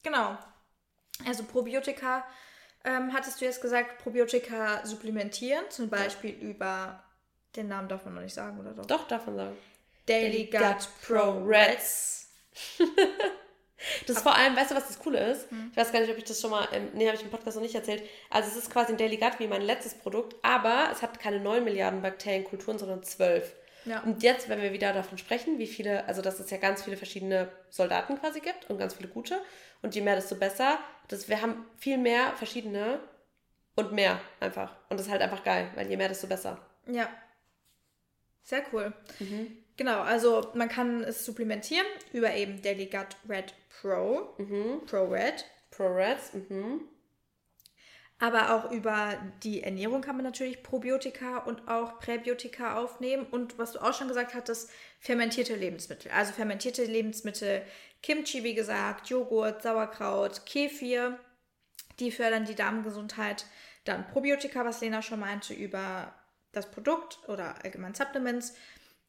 Genau. 0.04 0.38
Also 1.26 1.42
Probiotika, 1.44 2.24
ähm, 2.84 3.12
hattest 3.12 3.40
du 3.40 3.44
jetzt 3.44 3.60
gesagt, 3.60 3.98
Probiotika 3.98 4.86
supplementieren, 4.86 5.64
zum 5.70 5.88
Beispiel 5.88 6.30
ja. 6.30 6.48
über, 6.48 7.04
den 7.56 7.68
Namen 7.68 7.88
darf 7.88 8.04
man 8.04 8.14
noch 8.14 8.22
nicht 8.22 8.34
sagen, 8.34 8.60
oder 8.60 8.72
doch? 8.72 8.86
Doch, 8.86 9.08
darf 9.08 9.26
man 9.26 9.36
sagen. 9.36 9.56
Daily, 10.06 10.48
Daily 10.48 10.64
Gut, 10.64 10.78
Gut, 10.78 10.88
Pro 11.02 11.44
Reds. 11.44 12.30
Das 14.06 14.16
ist 14.16 14.22
vor 14.22 14.34
allem, 14.34 14.56
weißt 14.56 14.70
du, 14.70 14.74
was 14.74 14.88
das 14.88 14.98
Coole 14.98 15.18
ist? 15.30 15.50
Hm. 15.50 15.68
Ich 15.70 15.76
weiß 15.76 15.92
gar 15.92 16.00
nicht, 16.00 16.10
ob 16.10 16.18
ich 16.18 16.24
das 16.24 16.40
schon 16.40 16.50
mal, 16.50 16.66
ähm, 16.72 16.88
nee, 16.94 17.06
habe 17.06 17.16
ich 17.16 17.22
im 17.22 17.30
Podcast 17.30 17.56
noch 17.56 17.62
nicht 17.62 17.74
erzählt. 17.74 18.02
Also 18.30 18.50
es 18.50 18.56
ist 18.56 18.70
quasi 18.70 18.92
ein 18.92 18.98
Daily 18.98 19.16
Gut 19.16 19.38
wie 19.38 19.46
mein 19.46 19.62
letztes 19.62 19.94
Produkt, 19.94 20.36
aber 20.42 20.88
es 20.92 21.02
hat 21.02 21.20
keine 21.20 21.40
9 21.40 21.62
Milliarden 21.64 22.02
Bakterienkulturen, 22.02 22.78
sondern 22.78 23.02
12. 23.02 23.54
Ja. 23.84 24.00
Und 24.00 24.22
jetzt, 24.22 24.48
wenn 24.48 24.60
wir 24.60 24.72
wieder 24.72 24.92
davon 24.92 25.18
sprechen, 25.18 25.58
wie 25.58 25.66
viele, 25.66 26.06
also 26.06 26.20
dass 26.22 26.40
es 26.40 26.50
ja 26.50 26.58
ganz 26.58 26.82
viele 26.82 26.96
verschiedene 26.96 27.50
Soldaten 27.70 28.18
quasi 28.18 28.40
gibt 28.40 28.68
und 28.68 28.78
ganz 28.78 28.94
viele 28.94 29.08
gute. 29.08 29.40
Und 29.82 29.94
je 29.94 30.02
mehr, 30.02 30.16
desto 30.16 30.34
besser. 30.34 30.78
Das, 31.06 31.28
wir 31.28 31.40
haben 31.40 31.64
viel 31.76 31.98
mehr 31.98 32.32
verschiedene 32.36 33.00
und 33.76 33.92
mehr 33.92 34.20
einfach. 34.40 34.74
Und 34.88 34.98
das 34.98 35.06
ist 35.06 35.12
halt 35.12 35.22
einfach 35.22 35.44
geil, 35.44 35.70
weil 35.74 35.88
je 35.88 35.96
mehr, 35.96 36.08
desto 36.08 36.26
besser. 36.26 36.58
Ja. 36.86 37.08
Sehr 38.42 38.62
cool. 38.72 38.92
Mhm. 39.20 39.56
Genau, 39.78 40.00
also 40.00 40.50
man 40.54 40.68
kann 40.68 41.02
es 41.04 41.24
supplementieren 41.24 41.86
über 42.12 42.34
eben 42.34 42.60
Daily 42.60 42.86
Gut 42.86 43.16
Red 43.28 43.54
Pro. 43.80 44.34
Mhm. 44.36 44.82
Pro 44.86 45.04
Red. 45.04 45.46
Pro 45.70 45.86
Reds, 45.86 46.34
mhm. 46.34 46.80
Aber 48.18 48.52
auch 48.52 48.72
über 48.72 49.16
die 49.44 49.62
Ernährung 49.62 50.00
kann 50.00 50.16
man 50.16 50.24
natürlich 50.24 50.64
Probiotika 50.64 51.38
und 51.38 51.68
auch 51.68 52.00
Präbiotika 52.00 52.76
aufnehmen. 52.76 53.24
Und 53.30 53.58
was 53.58 53.72
du 53.72 53.78
auch 53.78 53.94
schon 53.94 54.08
gesagt 54.08 54.34
hattest, 54.34 54.70
fermentierte 54.98 55.54
Lebensmittel. 55.54 56.10
Also 56.10 56.32
fermentierte 56.32 56.84
Lebensmittel, 56.84 57.62
Kimchi, 58.02 58.42
wie 58.42 58.54
gesagt, 58.54 59.08
Joghurt, 59.08 59.62
Sauerkraut, 59.62 60.44
Kefir, 60.46 61.20
die 62.00 62.10
fördern 62.10 62.44
die 62.44 62.56
Darmgesundheit. 62.56 63.46
Dann 63.84 64.08
Probiotika, 64.08 64.64
was 64.64 64.80
Lena 64.80 65.00
schon 65.00 65.20
meinte, 65.20 65.54
über 65.54 66.12
das 66.50 66.68
Produkt 66.68 67.20
oder 67.28 67.62
allgemein 67.62 67.94
Supplements. 67.94 68.54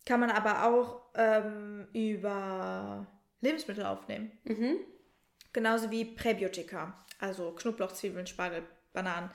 Kann 0.09 0.21
man 0.21 0.31
aber 0.31 0.65
auch 0.65 1.01
ähm, 1.13 1.87
über 1.93 3.05
Lebensmittel 3.41 3.85
aufnehmen. 3.85 4.31
Mhm. 4.43 4.77
Genauso 5.53 5.91
wie 5.91 6.03
Präbiotika, 6.03 7.05
also 7.19 7.51
Knoblauch, 7.51 7.91
Zwiebeln, 7.91 8.25
Spargel, 8.25 8.63
Bananen. 8.91 9.29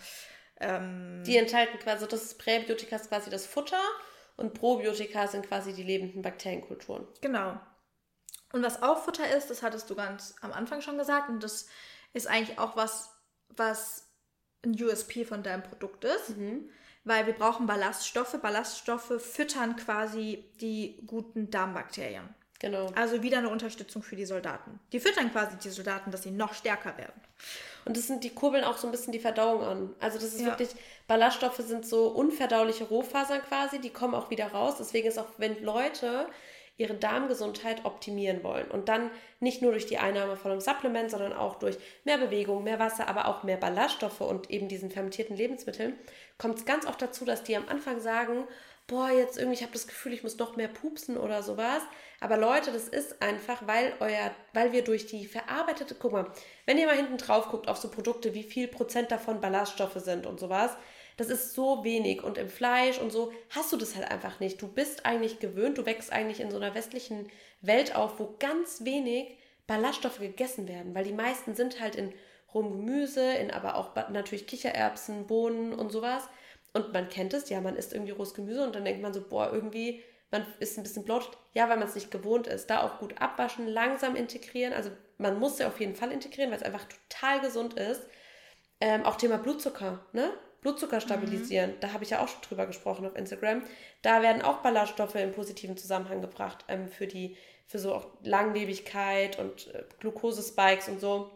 Ähm, 0.58 1.22
die 1.24 1.37
enthalten 1.37 1.78
quasi, 1.78 2.08
das 2.08 2.24
ist 2.24 2.38
Präbiotika 2.40 2.96
ist 2.96 3.08
quasi 3.08 3.30
das 3.30 3.46
Futter 3.46 3.78
und 4.37 4.54
Probiotika 4.54 5.28
sind 5.28 5.46
quasi 5.46 5.74
die 5.74 5.84
lebenden 5.84 6.22
Bakterienkulturen. 6.22 7.06
Genau. 7.20 7.60
Und 8.52 8.64
was 8.64 8.82
auch 8.82 9.04
Futter 9.04 9.32
ist, 9.37 9.50
das 9.50 9.62
hattest 9.62 9.88
du 9.90 9.94
ganz 9.94 10.34
am 10.40 10.50
Anfang 10.50 10.80
schon 10.80 10.98
gesagt 10.98 11.28
und 11.28 11.40
das 11.44 11.68
ist 12.14 12.26
eigentlich 12.26 12.58
auch 12.58 12.74
was, 12.74 13.14
was 13.50 14.08
ein 14.64 14.72
USP 14.72 15.24
von 15.24 15.44
deinem 15.44 15.62
Produkt 15.62 16.02
ist. 16.02 16.37
Mhm 16.37 16.68
weil 17.05 17.27
wir 17.27 17.35
brauchen 17.35 17.67
Ballaststoffe. 17.67 18.38
Ballaststoffe 18.40 19.21
füttern 19.21 19.77
quasi 19.77 20.45
die 20.61 21.03
guten 21.07 21.51
Darmbakterien. 21.51 22.29
Genau. 22.61 22.90
Also 22.95 23.23
wieder 23.23 23.38
eine 23.38 23.51
Unterstützung 23.51 24.03
für 24.03 24.17
die 24.17 24.25
Soldaten. 24.25 24.81
Die 24.93 25.01
füttern 25.01 25.31
quasi 25.31 25.57
die 25.57 25.69
Soldaten, 25.69 26.11
dass 26.11 26.23
sie 26.23 26.31
noch 26.31 26.55
stärker 26.55 26.97
werden. 26.97 27.21
Und 27.85 27.97
das 27.97 28.07
sind, 28.07 28.25
die 28.25 28.31
kurbeln 28.31 28.64
auch 28.64 28.79
so 28.79 28.88
ein 28.88 28.90
bisschen 28.90 29.12
die 29.12 29.19
Verdauung 29.19 29.62
an. 29.62 29.95
Also 30.01 30.19
das 30.19 30.33
ist 30.33 30.40
ja. 30.40 30.47
wirklich, 30.47 30.71
Ballaststoffe 31.07 31.59
sind 31.59 31.87
so 31.87 32.09
unverdauliche 32.09 32.85
Rohfasern 32.85 33.43
quasi, 33.43 33.81
die 33.81 33.90
kommen 33.90 34.14
auch 34.14 34.31
wieder 34.31 34.47
raus. 34.47 34.77
Deswegen 34.79 35.09
ist 35.09 35.19
auch, 35.19 35.29
wenn 35.37 35.62
Leute 35.62 36.27
ihre 36.76 36.94
Darmgesundheit 36.94 37.84
optimieren 37.84 38.42
wollen. 38.42 38.70
Und 38.70 38.88
dann 38.88 39.10
nicht 39.40 39.62
nur 39.62 39.72
durch 39.72 39.87
die 39.87 39.98
Einnahme 39.98 40.37
von 40.37 40.50
einem 40.50 40.60
Supplement, 40.60 41.10
sondern 41.10 41.32
auch 41.32 41.56
durch 41.56 41.78
mehr 42.04 42.18
Bewegung, 42.18 42.64
mehr 42.64 42.78
Wasser, 42.78 43.08
aber 43.08 43.28
auch 43.28 43.44
mehr 43.44 43.56
Ballaststoffe 43.56 44.20
und 44.20 44.50
eben 44.50 44.68
diesen 44.68 44.90
fermentierten 44.90 45.37
Lebensmitteln, 45.37 45.94
kommt 46.38 46.58
es 46.58 46.64
ganz 46.64 46.87
oft 46.87 47.00
dazu, 47.00 47.24
dass 47.24 47.44
die 47.44 47.56
am 47.56 47.68
Anfang 47.68 48.00
sagen, 48.00 48.48
boah, 48.87 49.10
jetzt 49.10 49.38
irgendwie, 49.38 49.54
ich 49.54 49.62
habe 49.62 49.72
das 49.72 49.87
Gefühl, 49.87 50.12
ich 50.12 50.22
muss 50.22 50.38
noch 50.38 50.56
mehr 50.56 50.68
pupsen 50.68 51.16
oder 51.16 51.42
sowas. 51.42 51.82
Aber 52.20 52.37
Leute, 52.37 52.72
das 52.72 52.88
ist 52.88 53.22
einfach, 53.22 53.66
weil 53.66 53.94
euer, 54.00 54.30
weil 54.52 54.72
wir 54.72 54.82
durch 54.84 55.06
die 55.06 55.26
verarbeitete, 55.26 55.94
guck 55.94 56.12
mal, 56.12 56.30
wenn 56.66 56.78
ihr 56.78 56.87
mal 56.87 56.96
hinten 56.96 57.16
drauf 57.16 57.48
guckt 57.48 57.68
auf 57.68 57.78
so 57.78 57.90
Produkte, 57.90 58.34
wie 58.34 58.42
viel 58.42 58.68
Prozent 58.68 59.10
davon 59.10 59.40
Ballaststoffe 59.40 59.96
sind 59.96 60.26
und 60.26 60.38
sowas, 60.38 60.76
das 61.16 61.29
ist 61.29 61.55
so 61.55 61.85
wenig. 61.85 62.22
Und 62.22 62.38
im 62.38 62.48
Fleisch 62.48 62.98
und 62.98 63.12
so 63.12 63.33
hast 63.50 63.72
du 63.72 63.77
das 63.77 63.94
halt 63.94 64.11
einfach 64.11 64.40
nicht. 64.40 64.61
Du 64.61 64.68
bist 64.68 65.07
eigentlich 65.07 65.38
gewöhnt, 65.38 65.79
du 65.79 65.87
wächst 65.87 66.12
eigentlich 66.12 66.40
in 66.40 66.50
so 66.50 66.57
einer 66.57 66.74
westlichen 66.74 67.29
Welt 67.61 67.94
auf, 67.94 68.18
wo 68.18 68.35
ganz 68.38 68.85
wenig 68.85 69.37
Ballaststoffe 69.66 70.18
gegessen 70.18 70.68
werden, 70.68 70.94
weil 70.94 71.05
die 71.05 71.12
meisten 71.12 71.55
sind 71.55 71.81
halt 71.81 71.96
in 71.96 72.12
rohem 72.53 72.70
Gemüse, 72.72 73.33
in 73.35 73.50
aber 73.50 73.77
auch 73.77 73.94
natürlich 74.11 74.46
Kichererbsen, 74.46 75.27
Bohnen 75.27 75.72
und 75.72 75.90
sowas. 75.90 76.29
Und 76.72 76.92
man 76.92 77.09
kennt 77.09 77.35
es, 77.35 77.48
ja, 77.48 77.61
man 77.61 77.77
isst 77.77 77.92
irgendwie 77.92 78.12
rohes 78.12 78.35
Gemüse 78.35 78.64
und 78.64 78.74
dann 78.74 78.85
denkt 78.85 79.00
man 79.00 79.14
so, 79.14 79.22
boah, 79.22 79.50
irgendwie, 79.53 80.03
man 80.31 80.44
ist 80.59 80.77
ein 80.77 80.83
bisschen 80.83 81.05
bloated. 81.05 81.37
Ja, 81.53 81.68
weil 81.68 81.77
man 81.77 81.88
es 81.88 81.94
nicht 81.94 82.11
gewohnt 82.11 82.46
ist. 82.46 82.68
Da 82.68 82.83
auch 82.83 82.98
gut 82.98 83.20
abwaschen, 83.20 83.68
langsam 83.68 84.16
integrieren. 84.16 84.72
Also 84.72 84.90
man 85.18 85.38
muss 85.38 85.59
ja 85.59 85.68
auf 85.68 85.79
jeden 85.79 85.94
Fall 85.94 86.11
integrieren, 86.11 86.50
weil 86.50 86.59
es 86.59 86.64
einfach 86.64 86.85
total 86.85 87.40
gesund 87.40 87.74
ist. 87.74 88.03
Ähm, 88.81 89.05
auch 89.05 89.16
Thema 89.16 89.38
Blutzucker, 89.38 90.05
ne? 90.12 90.33
Blutzucker 90.64 91.03
stabilisieren. 91.03 91.72
Mhm. 91.72 91.81
Da 91.81 91.92
habe 91.92 92.05
ich 92.05 92.11
ja 92.11 92.20
auch 92.20 92.29
schon 92.29 92.40
drüber 92.40 92.66
gesprochen 92.66 93.07
auf 93.07 93.14
Instagram. 93.16 93.62
Da 94.00 94.22
werden 94.22 94.40
auch 94.42 94.62
Ballaststoffe 94.62 95.14
im 95.14 95.33
positiven 95.33 95.77
Zusammenhang 95.77 96.22
gebracht 96.22 96.64
ähm, 96.68 96.88
für 96.88 97.07
die, 97.07 97.37
für 97.66 97.79
so 97.79 97.94
auch 97.94 98.07
Langlebigkeit 98.22 99.38
und 99.38 99.72
äh, 99.74 99.85
Glukosespikes 100.00 100.88
und 100.88 101.00
so. 101.00 101.31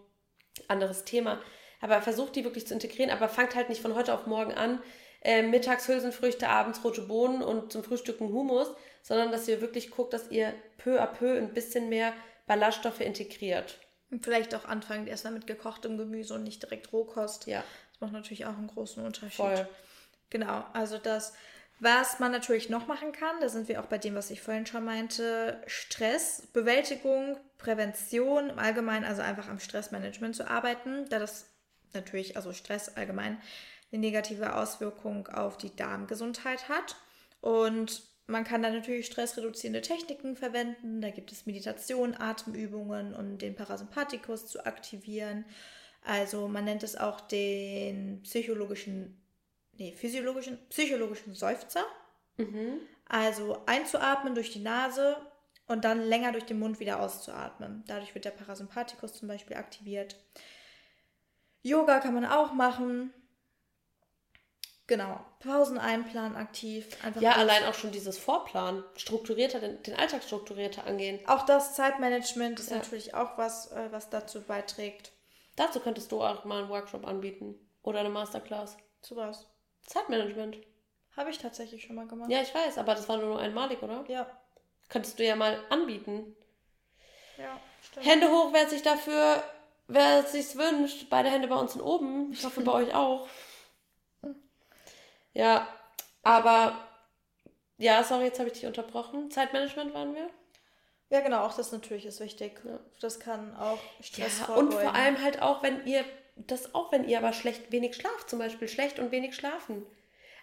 Anderes 0.67 1.05
Thema. 1.05 1.41
Aber 1.81 2.01
versucht 2.01 2.37
die 2.37 2.45
wirklich 2.45 2.67
zu 2.67 2.73
integrieren, 2.73 3.11
aber 3.11 3.29
fangt 3.29 3.55
halt 3.55 3.69
nicht 3.69 3.83
von 3.83 3.95
heute 3.95 4.15
auf 4.15 4.27
morgen 4.27 4.53
an. 4.55 4.81
Äh, 5.21 5.43
mittags 5.43 5.87
Hülsenfrüchte, 5.89 6.49
abends 6.49 6.83
rote 6.83 7.03
Bohnen 7.03 7.43
und 7.43 7.71
zum 7.71 7.85
Frühstücken 7.85 8.33
Humus, 8.33 8.69
sondern 9.03 9.31
dass 9.31 9.47
ihr 9.47 9.61
wirklich 9.61 9.91
guckt, 9.91 10.15
dass 10.15 10.31
ihr 10.31 10.55
peu 10.79 11.03
à 11.03 11.07
peu 11.07 11.37
ein 11.37 11.53
bisschen 11.53 11.91
mehr 11.91 12.15
Ballaststoffe 12.47 13.01
integriert. 13.01 13.79
Und 14.11 14.25
vielleicht 14.25 14.55
auch 14.55 14.65
anfangen 14.65 15.07
erstmal 15.07 15.35
mit 15.35 15.47
gekochtem 15.47 15.99
Gemüse 15.99 16.33
und 16.33 16.45
nicht 16.45 16.63
direkt 16.63 16.95
Rohkost. 16.95 17.47
Ja. 17.47 17.63
Das 17.99 18.07
macht 18.07 18.13
natürlich 18.13 18.47
auch 18.47 18.57
einen 18.57 18.69
großen 18.69 19.05
Unterschied. 19.05 19.35
Voll. 19.35 19.69
Genau, 20.31 20.65
also 20.73 20.99
das, 20.99 21.33
was 21.81 22.19
man 22.21 22.33
natürlich 22.33 22.69
noch 22.69 22.87
machen 22.87 23.13
kann, 23.13 23.41
da 23.41 23.49
sind 23.49 23.69
wir 23.69 23.81
auch 23.81 23.87
bei 23.87 23.99
dem, 23.99 24.15
was 24.15 24.31
ich 24.31 24.41
vorhin 24.41 24.67
schon 24.67 24.85
meinte, 24.85 25.63
Stress, 25.67 26.49
Bewältigung, 26.53 27.39
Prävention 27.57 28.51
im 28.51 28.59
Allgemeinen, 28.59 29.05
also 29.05 29.23
einfach 29.23 29.49
am 29.49 29.59
Stressmanagement 29.59 30.37
zu 30.37 30.49
arbeiten, 30.49 31.09
da 31.09 31.19
das 31.19 31.47
natürlich, 31.95 32.37
also 32.37 32.53
Stress 32.53 32.97
allgemein, 32.97 33.41
eine 33.91 34.01
negative 34.01 34.55
Auswirkung 34.55 35.29
auf 35.29 35.57
die 35.57 35.75
Darmgesundheit 35.75 36.69
hat. 36.69 36.97
Und 37.41 38.03
man 38.27 38.45
kann 38.45 38.63
dann 38.63 38.75
natürlich 38.75 39.07
stressreduzierende 39.07 39.81
Techniken 39.81 40.37
verwenden. 40.37 41.01
Da 41.01 41.11
gibt 41.11 41.33
es 41.33 41.47
Meditation, 41.47 42.15
Atemübungen, 42.15 43.15
um 43.15 43.39
den 43.39 43.55
Parasympathikus 43.55 44.47
zu 44.47 44.67
aktivieren. 44.67 45.47
Also 46.09 46.49
man 46.49 46.65
nennt 46.65 46.83
es 46.83 46.97
auch 46.97 47.21
den 47.21 48.23
psychologischen, 48.23 49.21
nee, 49.77 49.93
physiologischen, 49.95 50.59
psychologischen 50.71 51.35
Seufzer. 51.35 51.85
Mhm. 52.39 52.81
Also 53.07 53.63
einzuatmen 53.67 54.35
durch 54.35 54.51
die 54.51 54.61
Nase 54.61 55.19
und 55.67 55.85
dann 55.85 56.01
länger 56.01 56.33
durch 56.33 56.47
den 56.47 56.59
Mund 56.59 56.81
wieder 56.81 57.01
auszuatmen. 57.01 57.85
Dadurch 57.87 58.15
wird 58.15 58.25
der 58.25 58.31
Parasympathikus 58.31 59.19
zum 59.19 59.29
Beispiel 59.29 59.59
aktiviert. 59.59 60.17
Yoga 61.63 62.01
kann 62.01 62.15
man 62.15 62.25
auch 62.25 62.55
machen. 62.55 63.13
Genau, 64.87 65.23
Pausen 65.41 65.77
einplanen 65.77 66.39
aktiv. 66.39 66.87
Einfach 67.05 67.21
ja, 67.21 67.33
allein 67.33 67.65
auch 67.65 67.75
schon 67.75 67.93
dieses 67.93 68.17
Vorplan, 68.17 68.83
strukturierter, 68.97 69.61
den, 69.61 69.83
den 69.83 69.95
Alltag 69.95 70.23
strukturierter 70.23 70.87
angehen. 70.87 71.21
Auch 71.27 71.45
das 71.45 71.75
Zeitmanagement 71.75 72.59
ist 72.61 72.71
ja. 72.71 72.79
natürlich 72.79 73.13
auch 73.13 73.37
was, 73.37 73.71
äh, 73.73 73.89
was 73.91 74.09
dazu 74.09 74.41
beiträgt. 74.41 75.13
Dazu 75.59 75.81
könntest 75.81 76.13
du 76.13 76.23
auch 76.23 76.45
mal 76.45 76.61
einen 76.61 76.69
Workshop 76.69 77.05
anbieten 77.05 77.57
oder 77.83 77.99
eine 77.99 78.11
Masterclass. 78.11 78.77
Zu 79.01 79.17
was? 79.17 79.51
Zeitmanagement. 79.87 80.57
Habe 81.17 81.31
ich 81.31 81.39
tatsächlich 81.39 81.83
schon 81.83 81.97
mal 81.97 82.07
gemacht. 82.07 82.31
Ja, 82.31 82.41
ich 82.43 82.55
weiß, 82.55 82.79
aber 82.79 82.95
das 82.95 83.09
war 83.09 83.17
nur 83.17 83.41
einmalig, 83.41 83.83
oder? 83.83 84.05
Ja. 84.07 84.31
Könntest 84.89 85.19
du 85.19 85.25
ja 85.25 85.35
mal 85.35 85.61
anbieten. 85.69 86.37
Ja, 87.37 87.61
stimmt. 87.83 88.07
Hände 88.07 88.31
hoch, 88.31 88.53
wer 88.53 88.69
sich 88.69 88.83
dafür, 88.83 89.43
wer 89.89 90.21
es 90.21 90.31
sich 90.31 90.57
wünscht. 90.57 91.11
Beide 91.11 91.29
Hände 91.29 91.49
bei 91.49 91.57
uns 91.57 91.73
sind 91.73 91.83
oben. 91.83 92.31
Ich 92.31 92.45
hoffe 92.45 92.61
bei 92.61 92.73
euch 92.73 92.95
auch. 92.95 93.27
Ja, 95.33 95.67
aber 96.23 96.79
ja, 97.79 98.05
sorry, 98.05 98.27
jetzt 98.27 98.39
habe 98.39 98.49
ich 98.49 98.55
dich 98.55 98.67
unterbrochen. 98.67 99.33
Zeitmanagement 99.33 99.93
waren 99.93 100.15
wir. 100.15 100.31
Ja, 101.11 101.21
genau, 101.21 101.45
auch 101.45 101.55
das 101.55 101.73
natürlich 101.73 102.05
ist 102.05 102.21
wichtig. 102.21 102.61
Ja. 102.65 102.81
Das 103.01 103.19
kann 103.19 103.57
auch 103.57 103.79
Stress 104.01 104.41
ja, 104.47 104.55
Und 104.55 104.75
vor 104.75 104.95
allem 104.95 105.23
halt 105.23 105.41
auch, 105.41 105.63
wenn 105.63 105.87
ihr, 105.87 106.05
das 106.37 106.75
auch 106.75 106.93
wenn 106.93 107.09
ihr 107.09 107.19
aber 107.19 107.33
schlecht, 107.33 107.73
wenig 107.73 107.97
schlaft, 107.97 108.29
zum 108.29 108.39
Beispiel 108.39 108.69
schlecht 108.69 108.99
und 108.99 109.11
wenig 109.11 109.35
schlafen. 109.35 109.87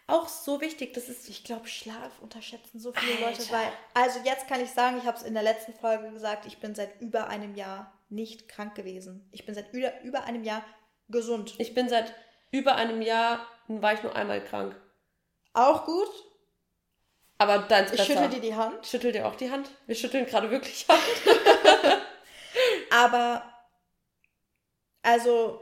Auch 0.07 0.27
so 0.27 0.61
wichtig, 0.61 0.93
das 0.93 1.09
ist. 1.09 1.27
Ich 1.29 1.43
glaube, 1.43 1.67
Schlaf 1.67 2.19
unterschätzen 2.21 2.79
so 2.79 2.93
viele 2.93 3.25
Alter. 3.25 3.39
Leute, 3.39 3.51
weil. 3.51 3.71
Also 3.95 4.19
jetzt 4.23 4.47
kann 4.47 4.61
ich 4.61 4.69
sagen, 4.69 4.97
ich 4.99 5.05
habe 5.05 5.17
es 5.17 5.23
in 5.23 5.33
der 5.33 5.41
letzten 5.41 5.73
Folge 5.73 6.11
gesagt, 6.11 6.45
ich 6.45 6.59
bin 6.59 6.75
seit 6.75 7.01
über 7.01 7.27
einem 7.27 7.55
Jahr 7.55 7.91
nicht 8.09 8.47
krank 8.47 8.75
gewesen. 8.75 9.27
Ich 9.31 9.45
bin 9.45 9.55
seit 9.55 9.73
über, 9.73 9.99
über 10.01 10.23
einem 10.25 10.43
Jahr 10.43 10.63
gesund. 11.09 11.55
Ich 11.57 11.73
bin 11.73 11.89
seit 11.89 12.13
über 12.51 12.75
einem 12.75 13.01
Jahr, 13.01 13.47
war 13.67 13.93
ich 13.93 14.03
nur 14.03 14.15
einmal 14.15 14.43
krank. 14.43 14.79
Auch 15.53 15.85
gut. 15.85 16.09
Aber 17.37 17.59
deins 17.59 17.91
Ich 17.91 18.03
schüttel 18.03 18.29
dir 18.29 18.39
die 18.39 18.55
Hand. 18.55 18.85
Schüttel 18.85 19.11
dir 19.11 19.27
auch 19.27 19.35
die 19.35 19.51
Hand? 19.51 19.69
Wir 19.87 19.95
schütteln 19.95 20.25
gerade 20.25 20.49
wirklich 20.51 20.85
Hand. 20.87 21.01
Aber, 22.91 23.43
also, 25.01 25.61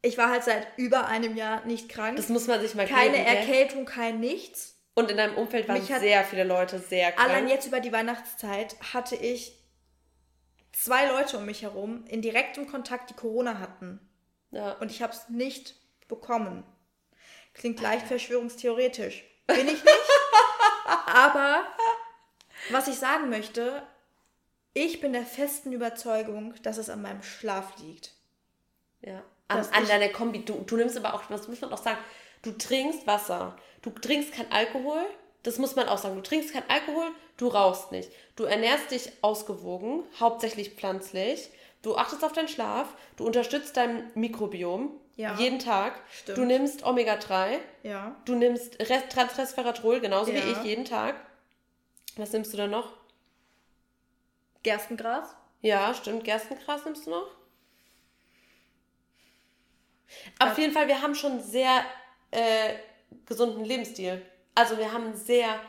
ich 0.00 0.16
war 0.16 0.30
halt 0.30 0.44
seit 0.44 0.66
über 0.78 1.06
einem 1.06 1.36
Jahr 1.36 1.64
nicht 1.66 1.88
krank. 1.88 2.16
Das 2.16 2.28
muss 2.28 2.46
man 2.46 2.60
sich 2.60 2.74
mal 2.74 2.86
Keine 2.86 3.12
geben, 3.12 3.24
gell? 3.24 3.36
Erkältung, 3.36 3.84
kein 3.84 4.20
nichts. 4.20 4.78
Und 4.94 5.10
in 5.10 5.16
deinem 5.16 5.36
Umfeld 5.36 5.68
waren 5.68 5.82
sehr 5.82 6.24
viele 6.24 6.44
Leute 6.44 6.78
sehr 6.78 7.12
krank. 7.12 7.28
Allein 7.28 7.48
jetzt 7.48 7.66
über 7.66 7.80
die 7.80 7.92
Weihnachtszeit 7.92 8.76
hatte 8.92 9.16
ich 9.16 9.58
zwei 10.72 11.06
Leute 11.06 11.38
um 11.38 11.46
mich 11.46 11.62
herum 11.62 12.04
in 12.08 12.22
direktem 12.22 12.66
Kontakt, 12.66 13.10
die 13.10 13.14
Corona 13.14 13.58
hatten. 13.58 14.00
Ja. 14.50 14.72
Und 14.72 14.90
ich 14.90 15.02
habe 15.02 15.12
es 15.12 15.28
nicht 15.28 15.76
bekommen. 16.08 16.64
Klingt 17.54 17.80
leicht 17.80 18.06
verschwörungstheoretisch. 18.06 19.24
Bin 19.46 19.68
ich 19.68 19.84
nicht. 19.84 19.86
Aber 21.22 21.64
was 22.70 22.88
ich 22.88 22.98
sagen 22.98 23.30
möchte, 23.30 23.82
ich 24.74 25.00
bin 25.00 25.12
der 25.12 25.24
festen 25.24 25.72
Überzeugung, 25.72 26.54
dass 26.62 26.78
es 26.78 26.90
an 26.90 27.02
meinem 27.02 27.22
Schlaf 27.22 27.78
liegt. 27.78 28.12
Ja. 29.02 29.22
An, 29.48 29.66
an 29.72 29.86
deiner 29.86 30.08
Kombi. 30.08 30.44
Du, 30.44 30.54
du 30.66 30.76
nimmst 30.76 30.96
aber 30.96 31.14
auch, 31.14 31.22
das 31.28 31.46
muss 31.46 31.60
man 31.60 31.72
auch 31.72 31.82
sagen, 31.82 31.98
du 32.42 32.52
trinkst 32.52 33.06
Wasser. 33.06 33.56
Du 33.82 33.90
trinkst 33.90 34.32
kein 34.32 34.50
Alkohol. 34.50 35.04
Das 35.42 35.58
muss 35.58 35.76
man 35.76 35.88
auch 35.88 35.98
sagen. 35.98 36.16
Du 36.16 36.22
trinkst 36.22 36.52
kein 36.52 36.68
Alkohol, 36.68 37.10
du 37.36 37.48
rauchst 37.48 37.92
nicht. 37.92 38.10
Du 38.36 38.44
ernährst 38.44 38.90
dich 38.90 39.10
ausgewogen, 39.22 40.04
hauptsächlich 40.18 40.70
pflanzlich. 40.70 41.50
Du 41.82 41.96
achtest 41.96 42.24
auf 42.24 42.32
deinen 42.32 42.48
Schlaf. 42.48 42.94
Du 43.16 43.26
unterstützt 43.26 43.76
dein 43.76 44.10
Mikrobiom 44.14 44.98
Ja. 45.16 45.34
jeden 45.38 45.58
Tag. 45.58 46.00
Stimmt. 46.10 46.38
Du 46.38 46.44
nimmst 46.44 46.84
Omega-3. 46.84 47.58
Ja. 47.82 48.16
Du 48.24 48.34
nimmst 48.34 48.78
Rest- 48.80 49.10
Transresveratrol, 49.12 50.00
genauso 50.00 50.32
wie 50.32 50.38
Ja. 50.38 50.50
ich, 50.52 50.62
jeden 50.64 50.84
Tag. 50.84 51.16
Was 52.16 52.32
nimmst 52.32 52.52
du 52.52 52.56
dann 52.56 52.70
noch? 52.70 52.92
Gerstengras? 54.62 55.36
Ja, 55.60 55.92
stimmt. 55.94 56.24
Gerstengras 56.24 56.84
nimmst 56.84 57.06
du 57.06 57.10
noch? 57.10 57.26
Auf 60.38 60.58
jeden 60.58 60.72
Fall, 60.72 60.88
wir 60.88 61.00
haben 61.00 61.14
schon 61.14 61.40
sehr 61.40 61.84
äh, 62.30 62.74
gesunden 63.26 63.64
Lebensstil. 63.64 64.24
Also 64.54 64.76
wir 64.78 64.92
haben 64.92 65.14
sehr, 65.16 65.60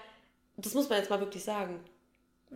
das 0.57 0.73
muss 0.73 0.89
man 0.89 0.97
jetzt 0.99 1.09
mal 1.09 1.19
wirklich 1.19 1.43
sagen. 1.43 1.83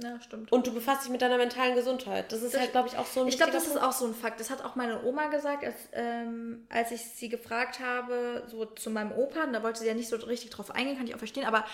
Ja, 0.01 0.21
stimmt. 0.21 0.51
Und 0.51 0.67
du 0.67 0.73
befasst 0.73 1.03
dich 1.03 1.09
mit 1.11 1.21
deiner 1.21 1.37
mentalen 1.37 1.73
Gesundheit. 1.75 2.31
Das 2.31 2.41
ist 2.43 2.53
Das- 2.53 2.61
halt, 2.61 2.71
glaube 2.71 2.87
ich, 2.87 2.97
auch 2.97 3.05
so 3.07 3.21
ein 3.21 3.27
Ich 3.27 3.37
glaube, 3.37 3.51
das 3.51 3.63
wichtiger 3.63 3.79
ist 3.81 3.85
auch 3.87 3.91
so 3.93 4.05
ein 4.05 4.13
Fakt. 4.13 4.39
Das 4.39 4.49
hat 4.49 4.63
auch 4.63 4.75
meine 4.75 5.03
Oma 5.03 5.27
gesagt, 5.27 5.63
als, 5.63 5.75
ähm, 5.93 6.65
als 6.69 6.91
ich 6.91 7.01
sie 7.01 7.29
gefragt 7.29 7.79
habe, 7.79 8.43
so 8.47 8.65
zu 8.65 8.89
meinem 8.91 9.11
Opa, 9.11 9.43
und 9.45 9.53
da 9.53 9.63
wollte 9.63 9.79
sie 9.79 9.87
ja 9.87 9.93
nicht 9.95 10.09
so 10.09 10.15
richtig 10.17 10.51
drauf 10.51 10.69
eingehen, 10.71 10.97
kann 10.97 11.07
ich 11.07 11.15
auch 11.15 11.19
verstehen, 11.19 11.45
aber 11.45 11.65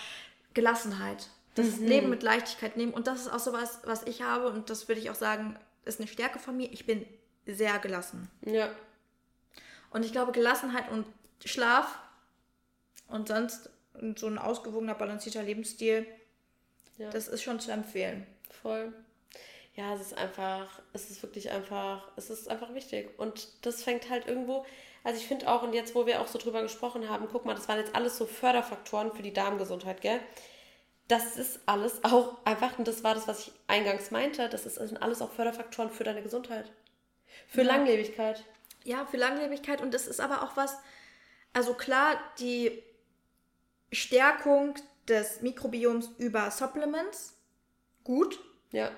Gelassenheit. 0.54 1.28
Das 1.54 1.76
Mhm. 1.76 1.86
Leben 1.86 2.10
mit 2.10 2.22
Leichtigkeit 2.22 2.76
nehmen. 2.76 2.92
Und 2.94 3.06
das 3.06 3.20
ist 3.20 3.28
auch 3.32 3.38
so 3.38 3.52
was, 3.52 3.80
was 3.84 4.02
ich 4.04 4.22
habe, 4.22 4.48
und 4.48 4.70
das 4.70 4.88
würde 4.88 5.00
ich 5.00 5.10
auch 5.10 5.14
sagen, 5.14 5.56
ist 5.84 6.00
eine 6.00 6.08
Stärke 6.08 6.38
von 6.38 6.56
mir. 6.56 6.72
Ich 6.72 6.86
bin 6.86 7.04
sehr 7.46 7.78
gelassen. 7.78 8.28
Punkt. 8.42 8.56
Ja. 8.56 8.70
Und 9.90 10.04
ich 10.04 10.12
glaube, 10.12 10.32
Gelassenheit 10.32 10.90
und 10.90 11.04
Schlaf 11.44 11.98
und 13.06 13.28
sonst 13.28 13.70
so 14.16 14.26
ein 14.26 14.38
ausgewogener, 14.38 14.94
balancierter 14.94 15.42
Lebensstil, 15.42 16.06
Ja. 16.98 17.10
das 17.10 17.28
ist 17.28 17.42
schon 17.42 17.60
zu 17.60 17.70
empfehlen. 17.72 18.26
Voll. 18.62 18.92
Ja, 19.74 19.94
es 19.94 20.00
ist 20.00 20.16
einfach, 20.16 20.80
es 20.92 21.10
ist 21.10 21.22
wirklich 21.22 21.50
einfach, 21.50 22.08
es 22.16 22.30
ist 22.30 22.48
einfach 22.48 22.74
wichtig. 22.74 23.18
Und 23.18 23.48
das 23.66 23.82
fängt 23.82 24.08
halt 24.08 24.26
irgendwo, 24.28 24.64
also 25.02 25.18
ich 25.18 25.26
finde 25.26 25.50
auch, 25.50 25.62
und 25.62 25.72
jetzt, 25.72 25.94
wo 25.96 26.06
wir 26.06 26.20
auch 26.20 26.28
so 26.28 26.38
drüber 26.38 26.62
gesprochen 26.62 27.08
haben, 27.08 27.26
guck 27.30 27.44
mal, 27.44 27.54
das 27.54 27.68
waren 27.68 27.78
jetzt 27.78 27.94
alles 27.94 28.16
so 28.16 28.26
Förderfaktoren 28.26 29.12
für 29.12 29.22
die 29.22 29.32
Darmgesundheit, 29.32 30.00
gell? 30.00 30.20
Das 31.08 31.36
ist 31.36 31.60
alles 31.66 32.02
auch 32.04 32.38
einfach, 32.46 32.78
und 32.78 32.86
das 32.88 33.02
war 33.02 33.14
das, 33.14 33.26
was 33.26 33.48
ich 33.48 33.52
eingangs 33.66 34.10
meinte, 34.12 34.48
das 34.48 34.64
ist, 34.64 34.78
das 34.78 34.88
sind 34.88 35.02
alles 35.02 35.20
auch 35.20 35.30
Förderfaktoren 35.32 35.90
für 35.90 36.04
deine 36.04 36.22
Gesundheit. 36.22 36.70
Für 37.48 37.62
Ja. 37.62 37.68
Langlebigkeit. 37.74 38.44
Ja, 38.84 39.04
für 39.06 39.16
Langlebigkeit 39.16 39.82
und 39.82 39.92
das 39.92 40.06
ist 40.06 40.20
aber 40.20 40.42
auch 40.42 40.56
was, 40.56 40.78
also 41.52 41.74
klar, 41.74 42.16
die 42.38 42.82
Stärkung 43.92 44.74
des 45.08 45.42
Mikrobioms 45.42 46.10
über 46.18 46.50
Supplements, 46.50 47.36
gut, 48.04 48.38
Ja. 48.72 48.90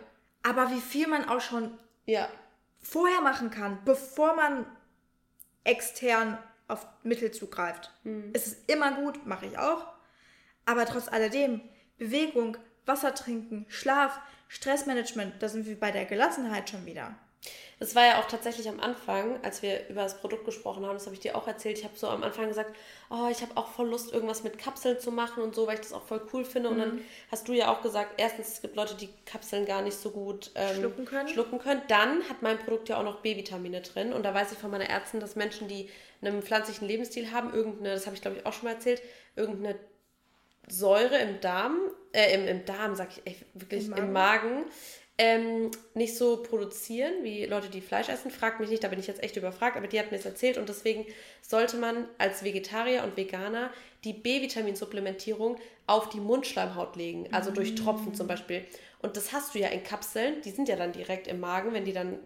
aber 0.43 0.71
wie 0.71 0.81
viel 0.81 1.07
man 1.09 1.29
auch 1.29 1.41
schon 1.41 1.77
Ja. 2.07 2.29
vorher 2.79 3.21
machen 3.21 3.51
kann, 3.51 3.79
bevor 3.85 4.35
man 4.37 4.67
extern 5.65 6.39
auf 6.69 6.87
Mittel 7.03 7.31
zugreift. 7.31 7.93
Es 8.33 8.47
ist 8.47 8.71
immer 8.71 8.93
gut, 8.93 9.27
mache 9.27 9.47
ich 9.47 9.59
auch, 9.59 9.87
aber 10.65 10.85
trotz 10.87 11.09
alledem, 11.09 11.61
Bewegung, 11.99 12.57
Wasser 12.85 13.15
trinken, 13.15 13.67
Schlaf, 13.69 14.21
Stressmanagement, 14.49 15.43
da 15.43 15.49
sind 15.49 15.67
wir 15.67 15.79
bei 15.79 15.91
der 15.91 16.05
Gelassenheit 16.05 16.71
schon 16.71 16.87
wieder. 16.87 17.15
Das 17.79 17.95
war 17.95 18.07
ja 18.07 18.21
auch 18.21 18.25
tatsächlich 18.27 18.69
am 18.71 18.81
Anfang, 18.81 19.39
als 19.45 19.61
wir 19.61 19.87
über 19.89 20.03
das 20.03 20.19
Produkt 20.19 20.47
gesprochen 20.47 20.87
haben, 20.87 20.95
das 20.95 21.05
habe 21.05 21.15
ich 21.15 21.21
dir 21.21 21.37
auch 21.37 21.47
erzählt. 21.47 21.77
Ich 21.79 21.85
habe 21.85 21.95
so 21.97 22.09
am 22.09 22.23
Anfang 22.23 22.49
gesagt, 22.49 22.75
oh, 23.11 23.29
ich 23.31 23.43
habe 23.43 23.53
auch 23.57 23.69
voll 23.69 23.89
Lust, 23.89 24.13
irgendwas 24.15 24.43
mit 24.45 24.57
Kapseln 24.59 24.99
zu 24.99 25.13
machen 25.13 25.43
und 25.43 25.55
so, 25.55 25.67
weil 25.67 25.75
ich 25.75 25.81
das 25.81 25.93
auch 25.93 26.03
voll 26.07 26.27
cool 26.33 26.45
finde. 26.47 26.71
Und 26.71 26.77
Mhm. 26.77 26.81
dann 26.81 27.01
hast 27.31 27.47
du 27.49 27.53
ja 27.53 27.71
auch 27.71 27.83
gesagt, 27.83 28.15
erstens, 28.17 28.49
es 28.49 28.63
gibt 28.63 28.77
Leute, 28.77 28.95
die 28.95 29.11
Kapseln 29.27 29.67
gar 29.67 29.83
nicht 29.83 29.97
so 29.99 30.11
gut 30.11 30.51
ähm, 30.55 30.77
Schlucken 30.77 31.05
können. 31.05 31.29
schlucken 31.29 31.59
können. 31.59 31.83
Dann 31.89 32.27
hat 32.31 32.41
mein 32.41 32.59
Produkt 32.59 32.89
ja 32.89 32.99
auch 32.99 33.05
noch 33.05 33.21
B-Vitamine 33.21 33.83
drin. 33.83 34.15
Und 34.15 34.23
da 34.23 34.33
weiß 34.33 34.53
ich 34.53 34.59
von 34.59 34.71
meiner 34.71 34.89
Ärztin, 34.89 35.21
dass 35.21 35.37
Menschen, 35.37 35.69
die 35.69 35.91
einen 36.23 36.43
pflanzlichen 36.43 36.89
Lebensstil 36.89 37.31
haben, 37.31 37.53
irgendeine, 37.53 37.93
das 37.93 38.07
habe 38.07 38.17
ich 38.17 38.23
glaube 38.23 38.39
ich 38.39 38.47
auch 38.47 38.55
schon 38.55 38.65
mal 38.69 38.75
erzählt, 38.75 39.03
irgendeine 39.37 39.79
Säure 40.69 41.19
im 41.19 41.41
Darm, 41.41 41.79
äh, 42.13 42.35
im, 42.35 42.49
im 42.49 42.65
Darm, 42.65 42.97
sag 42.97 43.11
ich 43.11 43.27
echt 43.27 43.45
wirklich, 43.55 43.87
Im 43.87 43.93
im 43.93 44.13
Magen? 44.13 44.65
Ähm, 45.19 45.71
nicht 45.95 46.15
so 46.15 46.43
produzieren 46.43 47.13
wie 47.23 47.47
Leute, 47.47 47.71
die 47.71 47.81
Fleisch 47.81 48.11
essen. 48.11 48.31
Fragt 48.31 48.61
mich 48.61 48.69
nicht, 48.69 48.85
da 48.85 48.89
bin 48.89 48.99
ich 48.99 49.07
jetzt 49.07 49.23
echt 49.23 49.37
überfragt, 49.37 49.79
aber 49.79 49.87
die 49.87 49.99
hat 49.99 50.11
mir 50.11 50.19
das 50.19 50.27
erzählt 50.27 50.59
und 50.59 50.69
deswegen 50.69 51.07
sollte 51.41 51.79
man 51.79 52.07
als 52.19 52.45
Vegetarier 52.45 53.03
und 53.03 53.17
Veganer 53.17 53.71
die 54.05 54.13
B-Vitamin-Supplementierung 54.13 55.57
auf 55.87 56.11
die 56.11 56.21
Mundschleimhaut 56.21 56.97
legen, 56.97 57.29
also 57.33 57.51
durch 57.51 57.75
Tropfen 57.75 58.15
zum 58.15 58.27
Beispiel. 58.27 58.65
Und 59.01 59.17
das 59.17 59.33
hast 59.33 59.55
du 59.55 59.59
ja 59.59 59.69
in 59.69 59.85
Kapseln, 59.85 60.43
die 60.43 60.51
sind 60.51 60.69
ja 60.69 60.77
dann 60.77 60.93
direkt 60.93 61.29
im 61.29 61.41
Magen, 61.41 61.73
wenn 61.73 61.85
die 61.85 61.93
dann 61.95 62.19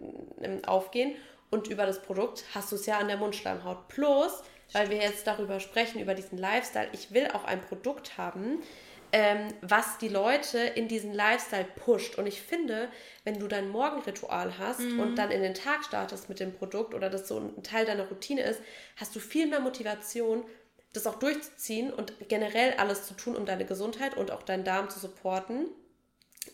ähm, 0.42 0.64
aufgehen. 0.64 1.14
Und 1.50 1.68
über 1.68 1.86
das 1.86 2.02
Produkt 2.02 2.44
hast 2.54 2.72
du 2.72 2.76
es 2.76 2.86
ja 2.86 2.98
an 2.98 3.08
der 3.08 3.16
Mundschleimhaut. 3.18 3.88
Plus, 3.88 4.42
weil 4.72 4.88
wir 4.90 4.98
jetzt 4.98 5.26
darüber 5.26 5.60
sprechen, 5.60 6.00
über 6.00 6.14
diesen 6.14 6.38
Lifestyle, 6.38 6.88
ich 6.92 7.12
will 7.12 7.28
auch 7.34 7.44
ein 7.44 7.60
Produkt 7.60 8.18
haben, 8.18 8.62
ähm, 9.12 9.48
was 9.62 9.98
die 9.98 10.08
Leute 10.08 10.58
in 10.58 10.88
diesen 10.88 11.12
Lifestyle 11.12 11.66
pusht. 11.76 12.16
Und 12.16 12.26
ich 12.26 12.40
finde, 12.40 12.88
wenn 13.24 13.38
du 13.38 13.48
dein 13.48 13.68
Morgenritual 13.68 14.58
hast 14.58 14.80
und 14.80 15.16
dann 15.16 15.30
in 15.30 15.42
den 15.42 15.54
Tag 15.54 15.84
startest 15.84 16.28
mit 16.28 16.40
dem 16.40 16.54
Produkt 16.54 16.94
oder 16.94 17.10
das 17.10 17.28
so 17.28 17.38
ein 17.38 17.62
Teil 17.62 17.84
deiner 17.84 18.08
Routine 18.08 18.42
ist, 18.42 18.60
hast 18.96 19.14
du 19.14 19.20
viel 19.20 19.46
mehr 19.46 19.60
Motivation, 19.60 20.44
das 20.92 21.06
auch 21.06 21.18
durchzuziehen 21.18 21.92
und 21.92 22.12
generell 22.28 22.74
alles 22.74 23.06
zu 23.06 23.14
tun, 23.14 23.36
um 23.36 23.46
deine 23.46 23.64
Gesundheit 23.64 24.16
und 24.16 24.30
auch 24.30 24.42
deinen 24.42 24.64
Darm 24.64 24.90
zu 24.90 24.98
supporten. 24.98 25.66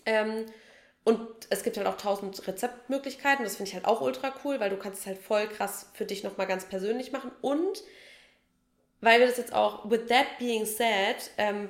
Ähm, 0.05 0.47
und 1.05 1.29
es 1.51 1.63
gibt 1.63 1.77
halt 1.77 1.87
auch 1.87 1.97
tausend 1.97 2.47
Rezeptmöglichkeiten. 2.47 3.45
Das 3.45 3.57
finde 3.57 3.69
ich 3.69 3.75
halt 3.75 3.85
auch 3.85 4.01
ultra 4.01 4.35
cool, 4.45 4.59
weil 4.59 4.71
du 4.71 4.77
kannst 4.77 5.01
es 5.01 5.07
halt 5.07 5.19
voll 5.19 5.47
krass 5.47 5.89
für 5.95 6.05
dich 6.05 6.25
nochmal 6.25 6.49
ganz 6.49 6.65
persönlich 6.65 7.13
machen. 7.13 7.31
Und 7.43 7.85
weil 9.01 9.21
wir 9.21 9.27
das 9.29 9.37
jetzt 9.37 9.53
auch, 9.53 9.89
with 9.89 10.07
that 10.09 10.27
being 10.39 10.67
said, 10.67 11.31
ähm, 11.39 11.69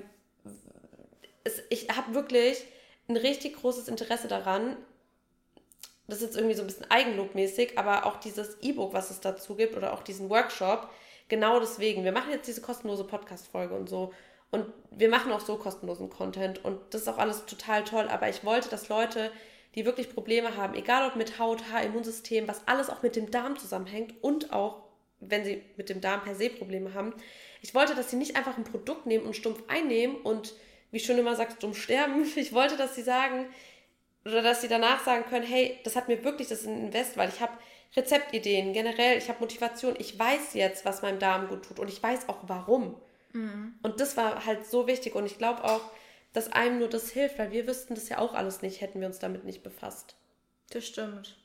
es, 1.47 1.63
ich 1.71 1.89
habe 1.89 2.15
wirklich 2.15 2.65
ein 3.09 3.17
richtig 3.17 3.57
großes 3.57 3.89
Interesse 3.89 4.29
daran, 4.29 4.77
das 6.09 6.19
ist 6.19 6.25
jetzt 6.25 6.37
irgendwie 6.37 6.55
so 6.55 6.63
ein 6.63 6.67
bisschen 6.67 6.91
eigenlobmäßig, 6.91 7.79
aber 7.79 8.07
auch 8.07 8.17
dieses 8.17 8.59
E-Book, 8.61 8.93
was 8.93 9.11
es 9.11 9.21
dazu 9.21 9.57
gibt, 9.57 9.77
oder 9.77 9.93
auch 9.93 10.03
diesen 10.03 10.31
Workshop, 10.31 10.89
genau 11.29 11.59
deswegen. 11.59 12.05
Wir 12.05 12.13
machen 12.13 12.31
jetzt 12.31 12.47
diese 12.47 12.61
kostenlose 12.61 13.05
Podcast-Folge 13.05 13.75
und 13.75 13.89
so. 13.89 14.13
Und 14.53 14.67
wir 14.93 15.09
machen 15.09 15.33
auch 15.33 15.41
so 15.41 15.57
kostenlosen 15.57 16.09
Content. 16.09 16.65
Und 16.65 16.79
das 16.91 17.03
ist 17.03 17.09
auch 17.09 17.19
alles 17.19 17.47
total 17.47 17.83
toll. 17.83 18.09
Aber 18.09 18.29
ich 18.29 18.45
wollte, 18.45 18.69
dass 18.69 18.89
Leute, 18.89 19.33
die 19.75 19.85
wirklich 19.85 20.15
Probleme 20.15 20.57
haben, 20.57 20.75
egal 20.75 21.09
ob 21.09 21.17
mit 21.17 21.41
Haut, 21.41 21.71
Haar, 21.73 21.83
Immunsystem, 21.83 22.47
was 22.47 22.63
alles 22.67 22.89
auch 22.89 23.03
mit 23.03 23.17
dem 23.17 23.33
Darm 23.33 23.59
zusammenhängt 23.59 24.15
und 24.23 24.53
auch, 24.53 24.85
wenn 25.19 25.45
sie 25.45 25.63
mit 25.77 25.89
dem 25.89 26.01
Darm 26.01 26.23
per 26.23 26.37
se 26.37 26.51
Probleme 26.51 26.95
haben, 26.95 27.15
ich 27.61 27.75
wollte, 27.75 27.97
dass 27.97 28.11
sie 28.11 28.17
nicht 28.17 28.37
einfach 28.37 28.57
ein 28.57 28.65
Produkt 28.65 29.07
nehmen 29.07 29.27
und 29.27 29.35
stumpf 29.35 29.65
einnehmen 29.67 30.17
und, 30.17 30.55
wie 30.91 31.01
schon 31.01 31.19
immer 31.19 31.37
sagt, 31.37 31.55
stumpf 31.55 31.81
sterben. 31.81 32.25
Ich 32.37 32.53
wollte, 32.53 32.77
dass 32.77 32.95
sie 32.95 33.03
sagen, 33.03 33.47
oder 34.25 34.43
dass 34.43 34.61
sie 34.61 34.69
danach 34.69 35.05
sagen 35.05 35.25
können, 35.29 35.47
hey, 35.47 35.79
das 35.85 35.97
hat 35.97 36.09
mir 36.09 36.25
wirklich, 36.25 36.49
das 36.49 36.65
Invest, 36.65 37.17
weil 37.17 37.29
ich 37.29 37.41
habe 37.41 37.53
Rezeptideen, 37.95 38.73
generell, 38.73 39.17
ich 39.17 39.29
habe 39.29 39.41
Motivation, 39.41 39.95
ich 39.99 40.19
weiß 40.19 40.55
jetzt, 40.55 40.85
was 40.85 41.03
meinem 41.03 41.19
Darm 41.19 41.49
gut 41.49 41.65
tut 41.65 41.79
und 41.79 41.89
ich 41.89 42.03
weiß 42.03 42.29
auch 42.29 42.41
warum. 42.43 42.97
Und 43.83 44.01
das 44.01 44.17
war 44.17 44.45
halt 44.45 44.67
so 44.67 44.87
wichtig 44.87 45.15
und 45.15 45.27
ich 45.27 45.39
glaube 45.39 45.65
auch, 45.65 45.83
dass 46.33 46.53
einem 46.53 46.81
nur 46.81 46.89
das 46.89 47.11
hilft, 47.11 47.39
weil 47.39 47.53
wir 47.53 47.67
wüssten 47.67 47.95
das 47.95 48.09
ja 48.09 48.19
auch 48.19 48.35
alles 48.35 48.63
nicht, 48.63 48.81
hätten 48.81 49.01
wir 49.01 49.07
uns 49.07 49.21
damit 49.21 49.45
nicht 49.45 49.63
befasst. 49.63 50.17
Das 50.71 50.85
stimmt. 50.85 51.37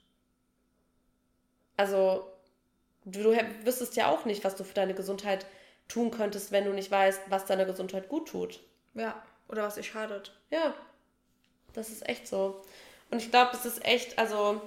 Also, 1.78 2.28
du 3.06 3.36
wüsstest 3.64 3.96
ja 3.96 4.10
auch 4.10 4.26
nicht, 4.26 4.44
was 4.44 4.56
du 4.56 4.64
für 4.64 4.74
deine 4.74 4.94
Gesundheit 4.94 5.46
tun 5.88 6.12
könntest, 6.12 6.52
wenn 6.52 6.66
du 6.66 6.74
nicht 6.74 6.92
weißt, 6.92 7.22
was 7.30 7.46
deiner 7.46 7.66
Gesundheit 7.66 8.10
gut 8.10 8.28
tut. 8.30 8.60
Ja, 8.94 9.22
oder 9.52 9.64
was 9.64 9.76
dir 9.76 9.84
schadet. 9.84 10.34
Ja, 10.50 10.74
das 11.74 11.90
ist 11.90 12.08
echt 12.08 12.28
so. 12.28 12.62
Und 13.10 13.22
ich 13.22 13.30
glaube, 13.30 13.52
es 13.54 13.66
ist 13.66 13.84
echt, 13.86 14.18
also, 14.18 14.62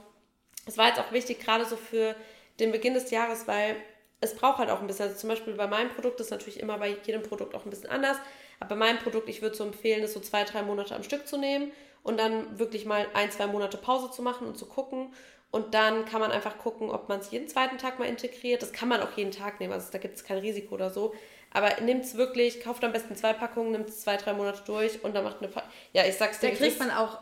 es 0.67 0.79
war 0.79 0.89
jetzt 0.89 1.01
auch 1.01 1.13
wichtig, 1.13 1.41
gerade 1.41 1.65
so 1.65 1.77
für 1.77 2.15
den 2.61 2.73
Beginn 2.73 2.95
des 2.95 3.11
Jahres, 3.11 3.47
weil 3.47 3.77
es 4.21 4.35
braucht 4.35 4.59
halt 4.59 4.71
auch 4.71 4.81
ein 4.81 4.87
bisschen. 4.87 5.07
Also 5.07 5.19
zum 5.19 5.29
Beispiel 5.29 5.55
bei 5.55 5.67
meinem 5.67 5.91
Produkt 5.91 6.21
ist 6.21 6.31
natürlich 6.31 6.61
immer 6.61 6.79
bei 6.79 6.97
jedem 7.05 7.23
Produkt 7.23 7.55
auch 7.55 7.65
ein 7.65 7.71
bisschen 7.71 7.91
anders. 7.91 8.17
Aber 8.61 8.71
bei 8.71 8.77
meinem 8.77 8.99
Produkt, 8.99 9.29
ich 9.29 9.43
würde 9.43 9.57
so 9.57 9.65
empfehlen, 9.65 10.03
das 10.03 10.13
so 10.13 10.21
zwei, 10.21 10.45
drei 10.45 10.63
Monate 10.63 10.95
am 10.95 11.03
Stück 11.03 11.27
zu 11.27 11.37
nehmen 11.37 11.73
und 12.03 12.19
dann 12.19 12.59
wirklich 12.59 12.87
mal 12.87 13.07
ein, 13.15 13.31
zwei 13.31 13.47
Monate 13.47 13.77
Pause 13.77 14.11
zu 14.11 14.23
machen 14.23 14.47
und 14.47 14.57
zu 14.57 14.67
gucken. 14.67 15.13
Und 15.51 15.75
dann 15.75 16.05
kann 16.05 16.21
man 16.21 16.33
einfach 16.33 16.59
gucken, 16.59 16.91
ob 16.91 17.09
man 17.09 17.21
es 17.21 17.31
jeden 17.31 17.49
zweiten 17.49 17.79
Tag 17.79 17.99
mal 17.99 18.09
integriert. 18.09 18.63
Das 18.63 18.73
kann 18.73 18.89
man 18.89 19.01
auch 19.01 19.13
jeden 19.17 19.31
Tag 19.31 19.61
nehmen, 19.61 19.73
also 19.73 19.89
da 19.93 19.99
gibt 19.99 20.17
es 20.17 20.25
kein 20.25 20.39
Risiko 20.39 20.75
oder 20.75 20.91
so. 20.91 21.15
Aber 21.55 21.81
nimmt 21.81 22.05
es 22.05 22.17
wirklich, 22.17 22.61
kauft 22.61 22.83
am 22.85 22.93
besten 22.93 23.15
zwei 23.15 23.33
Packungen, 23.33 23.73
nimmt 23.73 23.89
es 23.89 24.01
zwei, 24.01 24.17
drei 24.17 24.35
Monate 24.35 24.63
durch 24.67 25.03
und 25.05 25.15
dann 25.15 25.23
macht 25.23 25.39
eine. 25.39 25.49
Pa 25.49 25.63
ja, 25.93 26.05
ich 26.05 26.17
sag's 26.17 26.41
dir. 26.41 26.51
Da 26.51 26.57
kriegt 26.57 26.81
man 26.81 26.91
auch 26.91 27.21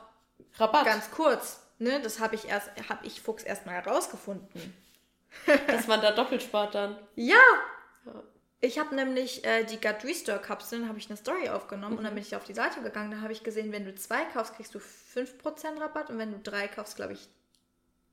Rabatt. 0.54 0.86
Ganz 0.86 1.10
kurz, 1.10 1.60
ne? 1.78 2.00
Das 2.00 2.18
habe 2.18 2.34
ich 2.34 2.48
erst, 2.48 2.70
habe 2.88 3.06
ich 3.06 3.20
Fuchs 3.20 3.42
erst 3.42 3.66
mal 3.66 3.72
herausgefunden. 3.72 4.74
Dass 5.66 5.86
man 5.86 6.00
da 6.00 6.12
doppelt 6.12 6.42
spart 6.42 6.74
dann. 6.74 6.96
Ja! 7.14 7.36
ja. 8.06 8.22
Ich 8.62 8.78
habe 8.78 8.94
nämlich 8.94 9.44
äh, 9.44 9.64
die 9.64 9.80
Gut 9.80 10.04
Restore 10.04 10.38
Kapseln, 10.38 10.88
habe 10.88 10.98
ich 10.98 11.08
eine 11.08 11.16
Story 11.16 11.50
aufgenommen 11.50 11.92
mhm. 11.92 11.98
und 11.98 12.04
dann 12.04 12.14
bin 12.14 12.22
ich 12.22 12.34
auf 12.34 12.44
die 12.44 12.54
Seite 12.54 12.80
gegangen. 12.80 13.10
Da 13.10 13.20
habe 13.20 13.32
ich 13.32 13.42
gesehen, 13.42 13.70
wenn 13.70 13.84
du 13.84 13.94
zwei 13.94 14.24
kaufst, 14.32 14.54
kriegst 14.54 14.74
du 14.74 14.78
5% 14.78 15.80
Rabatt 15.80 16.08
und 16.08 16.18
wenn 16.18 16.32
du 16.32 16.38
drei 16.38 16.68
kaufst, 16.68 16.96
glaube 16.96 17.12
ich 17.12 17.28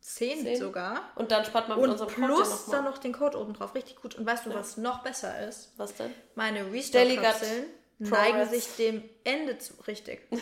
10, 0.01 0.43
10, 0.43 0.57
sogar. 0.57 1.11
Und 1.15 1.31
dann 1.31 1.45
spart 1.45 1.67
man 1.69 1.77
mit 1.77 1.85
und 1.85 1.91
unserem 1.91 2.13
Code 2.13 2.27
plus 2.27 2.49
noch 2.49 2.71
dann 2.71 2.85
noch 2.85 2.97
den 2.97 3.13
Code 3.13 3.39
oben 3.39 3.53
drauf. 3.53 3.75
Richtig 3.75 3.97
gut. 3.97 4.15
Und 4.15 4.25
weißt 4.25 4.45
du, 4.45 4.49
ja. 4.51 4.55
was 4.55 4.77
noch 4.77 5.03
besser 5.03 5.47
ist? 5.47 5.73
Was 5.77 5.95
denn? 5.95 6.13
Meine 6.35 6.71
Restore 6.71 7.15
Kapseln 7.15 7.65
neigen 7.99 8.49
sich 8.49 8.67
dem 8.77 9.03
Ende 9.23 9.57
zu. 9.57 9.73
Richtig. 9.87 10.21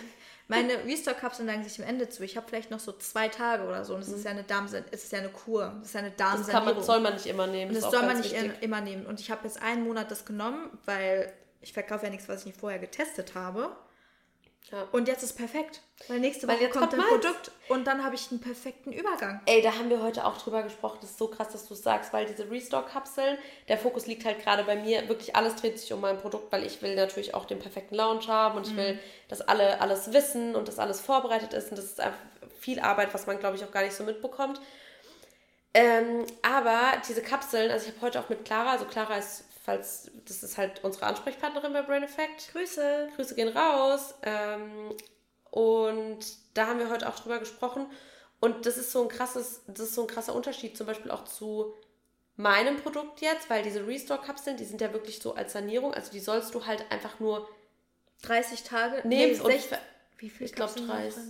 Meine 0.49 0.85
Restore-Kapseln 0.85 1.45
neigen 1.45 1.63
sich 1.63 1.75
dem 1.75 1.85
Ende 1.85 2.07
zu. 2.07 2.23
Ich 2.23 2.37
habe 2.37 2.47
vielleicht 2.47 2.71
noch 2.71 2.79
so 2.79 2.93
zwei 2.93 3.27
Tage 3.27 3.63
oder 3.67 3.83
so. 3.83 3.95
Und 3.95 4.01
es 4.01 4.07
mhm. 4.07 4.15
ist 4.15 4.23
ja 4.23 4.31
eine 4.31 4.43
Darm 4.43 4.65
es 4.65 5.03
ist 5.03 5.11
ja 5.11 5.19
eine 5.19 5.29
Kur. 5.29 5.75
Das 5.79 5.87
ist 5.89 5.93
ja 5.93 5.99
eine 5.99 6.11
Darmsanierung. 6.11 6.75
Das 6.77 6.85
soll 6.85 7.01
man 7.01 7.13
nicht 7.13 7.25
immer 7.25 7.47
nehmen. 7.47 7.75
Und 7.75 7.83
das, 7.83 7.91
soll 7.91 8.03
man 8.03 8.17
nicht 8.17 8.33
wichtig. 8.33 8.61
immer 8.61 8.79
nehmen. 8.79 9.05
Und 9.05 9.19
ich 9.19 9.29
habe 9.29 9.43
jetzt 9.43 9.61
einen 9.61 9.83
Monat 9.83 10.09
das 10.09 10.23
genommen, 10.23 10.69
weil 10.85 11.33
ich 11.59 11.73
verkaufe 11.73 12.05
ja 12.05 12.11
nichts, 12.11 12.29
was 12.29 12.41
ich 12.41 12.45
nicht 12.47 12.59
vorher 12.59 12.79
getestet 12.79 13.35
habe. 13.35 13.75
Ja. 14.71 14.87
Und 14.91 15.07
jetzt 15.07 15.23
ist 15.23 15.33
perfekt. 15.33 15.81
Weil 16.07 16.19
nächste 16.19 16.47
Woche 16.47 16.59
weil 16.59 16.69
kommt 16.69 16.93
ein 16.93 16.99
Produkt 16.99 17.51
und 17.69 17.87
dann 17.87 18.03
habe 18.03 18.15
ich 18.15 18.29
einen 18.31 18.41
perfekten 18.41 18.91
Übergang. 18.91 19.41
Ey, 19.45 19.61
da 19.61 19.73
haben 19.73 19.89
wir 19.89 20.01
heute 20.01 20.25
auch 20.25 20.37
drüber 20.37 20.61
gesprochen. 20.63 20.97
Das 21.01 21.11
ist 21.11 21.19
so 21.19 21.27
krass, 21.27 21.49
dass 21.49 21.67
du 21.67 21.73
es 21.73 21.83
sagst, 21.83 22.11
weil 22.13 22.25
diese 22.25 22.49
Restock-Kapseln, 22.49 23.37
der 23.67 23.77
Fokus 23.77 24.07
liegt 24.07 24.25
halt 24.25 24.39
gerade 24.39 24.63
bei 24.63 24.75
mir. 24.75 25.07
Wirklich 25.07 25.35
alles 25.35 25.55
dreht 25.55 25.79
sich 25.79 25.91
um 25.93 26.01
mein 26.01 26.17
Produkt, 26.17 26.51
weil 26.51 26.65
ich 26.65 26.81
will 26.81 26.95
natürlich 26.95 27.33
auch 27.33 27.45
den 27.45 27.59
perfekten 27.59 27.95
Launch 27.95 28.27
haben 28.27 28.57
und 28.57 28.67
ich 28.67 28.75
will, 28.75 28.95
mhm. 28.95 28.99
dass 29.29 29.41
alle 29.41 29.79
alles 29.79 30.11
wissen 30.13 30.55
und 30.55 30.67
dass 30.67 30.79
alles 30.79 30.99
vorbereitet 30.99 31.53
ist. 31.53 31.71
Und 31.71 31.77
das 31.77 31.85
ist 31.85 32.01
einfach 32.01 32.19
viel 32.59 32.79
Arbeit, 32.79 33.13
was 33.13 33.25
man, 33.25 33.39
glaube 33.39 33.55
ich, 33.55 33.63
auch 33.63 33.71
gar 33.71 33.83
nicht 33.83 33.95
so 33.95 34.03
mitbekommt. 34.03 34.59
Ähm, 35.73 36.25
aber 36.41 36.93
diese 37.07 37.21
Kapseln, 37.21 37.71
also 37.71 37.87
ich 37.87 37.95
habe 37.95 38.07
heute 38.07 38.19
auch 38.19 38.29
mit 38.29 38.45
Clara, 38.45 38.71
also 38.71 38.85
Clara 38.85 39.17
ist 39.17 39.45
falls, 39.67 40.09
das 40.25 40.43
ist 40.43 40.57
halt 40.57 40.81
unsere 40.85 41.07
Ansprechpartnerin 41.07 41.73
bei 41.73 41.81
Brain 41.81 42.01
Effect. 42.01 42.53
Grüße. 42.53 43.09
Grüße 43.15 43.35
gehen 43.35 43.49
raus. 43.49 44.15
Ähm, 44.23 44.95
und 45.51 46.19
da 46.53 46.67
haben 46.67 46.79
wir 46.79 46.89
heute 46.89 47.07
auch 47.09 47.19
drüber 47.19 47.37
gesprochen. 47.37 47.85
Und 48.39 48.65
das 48.65 48.77
ist 48.77 48.93
so 48.93 49.03
ein 49.03 49.09
krasses, 49.09 49.63
das 49.67 49.87
ist 49.87 49.95
so 49.95 50.03
ein 50.03 50.07
krasser 50.07 50.33
Unterschied 50.33 50.77
zum 50.77 50.87
Beispiel 50.87 51.11
auch 51.11 51.25
zu 51.25 51.73
meinem 52.37 52.77
Produkt 52.77 53.19
jetzt, 53.19 53.49
weil 53.49 53.61
diese 53.61 53.85
Restore-Kapseln, 53.85 54.55
die 54.55 54.63
sind 54.63 54.79
ja 54.79 54.93
wirklich 54.93 55.19
so 55.19 55.35
als 55.35 55.51
Sanierung, 55.51 55.93
also 55.93 56.11
die 56.11 56.21
sollst 56.21 56.55
du 56.55 56.65
halt 56.65 56.89
einfach 56.89 57.19
nur 57.19 57.49
30 58.21 58.63
Tage 58.63 59.05
nehmen. 59.05 59.33
Nee, 59.33 59.51
60, 59.51 59.77
wie 60.19 60.29
viel? 60.29 60.45
Ich 60.45 60.53
glaube 60.53 60.79
30. 60.79 61.23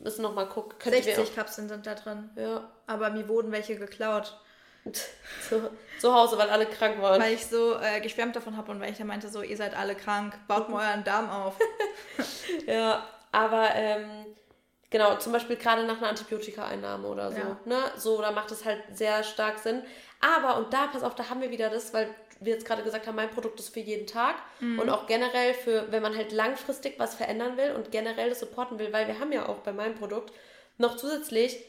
Müssen 0.00 0.22
noch 0.22 0.34
mal 0.34 0.48
gucken. 0.48 0.76
60 0.82 1.32
Kapseln 1.36 1.68
sind 1.68 1.86
da 1.86 1.94
drin. 1.94 2.30
Ja. 2.34 2.72
Aber 2.88 3.10
mir 3.10 3.28
wurden 3.28 3.52
welche 3.52 3.76
geklaut 3.76 4.40
zu, 5.48 5.70
zu 5.98 6.14
Hause, 6.14 6.38
weil 6.38 6.50
alle 6.50 6.66
krank 6.66 7.00
waren. 7.00 7.20
Weil 7.20 7.34
ich 7.34 7.46
so 7.46 7.78
äh, 7.78 8.00
geschwärmt 8.00 8.36
davon 8.36 8.56
habe 8.56 8.70
und 8.72 8.80
weil 8.80 8.90
ich 8.90 8.98
dann 8.98 9.06
meinte, 9.06 9.28
so, 9.28 9.42
ihr 9.42 9.56
seid 9.56 9.76
alle 9.76 9.94
krank, 9.94 10.38
baut 10.46 10.68
mal 10.68 10.90
euren 10.90 11.04
Darm 11.04 11.30
auf. 11.30 11.56
ja, 12.66 13.06
aber 13.32 13.70
ähm, 13.74 14.26
genau, 14.90 15.16
zum 15.16 15.32
Beispiel 15.32 15.56
gerade 15.56 15.84
nach 15.84 15.98
einer 15.98 16.08
Antibiotika-Einnahme 16.08 17.06
oder 17.06 17.30
so. 17.32 17.38
Ja. 17.38 17.56
Ne? 17.64 17.78
So, 17.96 18.20
da 18.20 18.30
macht 18.32 18.50
es 18.50 18.64
halt 18.64 18.82
sehr 18.92 19.22
stark 19.24 19.58
Sinn. 19.58 19.82
Aber, 20.20 20.56
und 20.56 20.72
da, 20.72 20.88
pass 20.88 21.02
auf, 21.02 21.14
da 21.14 21.28
haben 21.28 21.40
wir 21.40 21.50
wieder 21.50 21.70
das, 21.70 21.94
weil 21.94 22.12
wir 22.40 22.54
jetzt 22.54 22.66
gerade 22.66 22.82
gesagt 22.82 23.06
haben, 23.06 23.16
mein 23.16 23.30
Produkt 23.30 23.58
ist 23.58 23.72
für 23.74 23.80
jeden 23.80 24.06
Tag 24.06 24.36
mhm. 24.60 24.78
und 24.78 24.90
auch 24.90 25.06
generell 25.06 25.54
für, 25.54 25.90
wenn 25.90 26.02
man 26.02 26.16
halt 26.16 26.32
langfristig 26.32 26.98
was 26.98 27.14
verändern 27.14 27.56
will 27.56 27.72
und 27.72 27.90
generell 27.90 28.28
das 28.28 28.40
supporten 28.40 28.78
will, 28.78 28.92
weil 28.92 29.08
wir 29.08 29.18
haben 29.18 29.32
ja 29.32 29.48
auch 29.48 29.58
bei 29.58 29.72
meinem 29.72 29.94
Produkt 29.94 30.32
noch 30.76 30.96
zusätzlich 30.96 31.64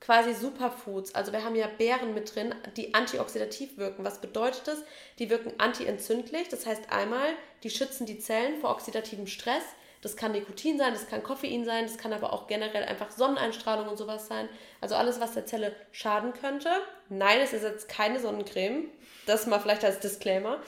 quasi 0.00 0.32
Superfoods. 0.34 1.14
Also 1.14 1.32
wir 1.32 1.44
haben 1.44 1.56
ja 1.56 1.66
Beeren 1.66 2.14
mit 2.14 2.34
drin, 2.34 2.54
die 2.76 2.94
antioxidativ 2.94 3.76
wirken. 3.78 4.04
Was 4.04 4.20
bedeutet 4.20 4.66
das? 4.66 4.82
Die 5.18 5.30
wirken 5.30 5.52
antientzündlich. 5.58 6.48
Das 6.48 6.66
heißt 6.66 6.90
einmal, 6.90 7.28
die 7.62 7.70
schützen 7.70 8.06
die 8.06 8.18
Zellen 8.18 8.60
vor 8.60 8.70
oxidativem 8.70 9.26
Stress. 9.26 9.64
Das 10.00 10.16
kann 10.16 10.30
Nikotin 10.30 10.78
sein, 10.78 10.92
das 10.92 11.08
kann 11.08 11.24
Koffein 11.24 11.64
sein, 11.64 11.84
das 11.84 11.98
kann 11.98 12.12
aber 12.12 12.32
auch 12.32 12.46
generell 12.46 12.84
einfach 12.84 13.10
Sonneneinstrahlung 13.10 13.88
und 13.88 13.96
sowas 13.96 14.28
sein. 14.28 14.48
Also 14.80 14.94
alles, 14.94 15.18
was 15.18 15.34
der 15.34 15.44
Zelle 15.44 15.74
schaden 15.90 16.34
könnte. 16.34 16.70
Nein, 17.08 17.40
es 17.40 17.52
ersetzt 17.52 17.88
keine 17.88 18.20
Sonnencreme. 18.20 18.90
Das 19.26 19.46
mal 19.46 19.58
vielleicht 19.58 19.84
als 19.84 19.98
Disclaimer. 19.98 20.60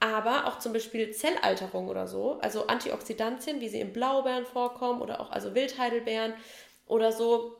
Aber 0.00 0.46
auch 0.46 0.58
zum 0.58 0.74
Beispiel 0.74 1.10
Zellalterung 1.12 1.88
oder 1.88 2.06
so. 2.06 2.38
Also 2.40 2.66
Antioxidantien, 2.66 3.60
wie 3.60 3.68
sie 3.68 3.80
in 3.80 3.94
Blaubeeren 3.94 4.44
vorkommen 4.44 5.00
oder 5.00 5.20
auch 5.20 5.30
also 5.30 5.54
Wildheidelbeeren 5.54 6.34
oder 6.86 7.10
so 7.10 7.56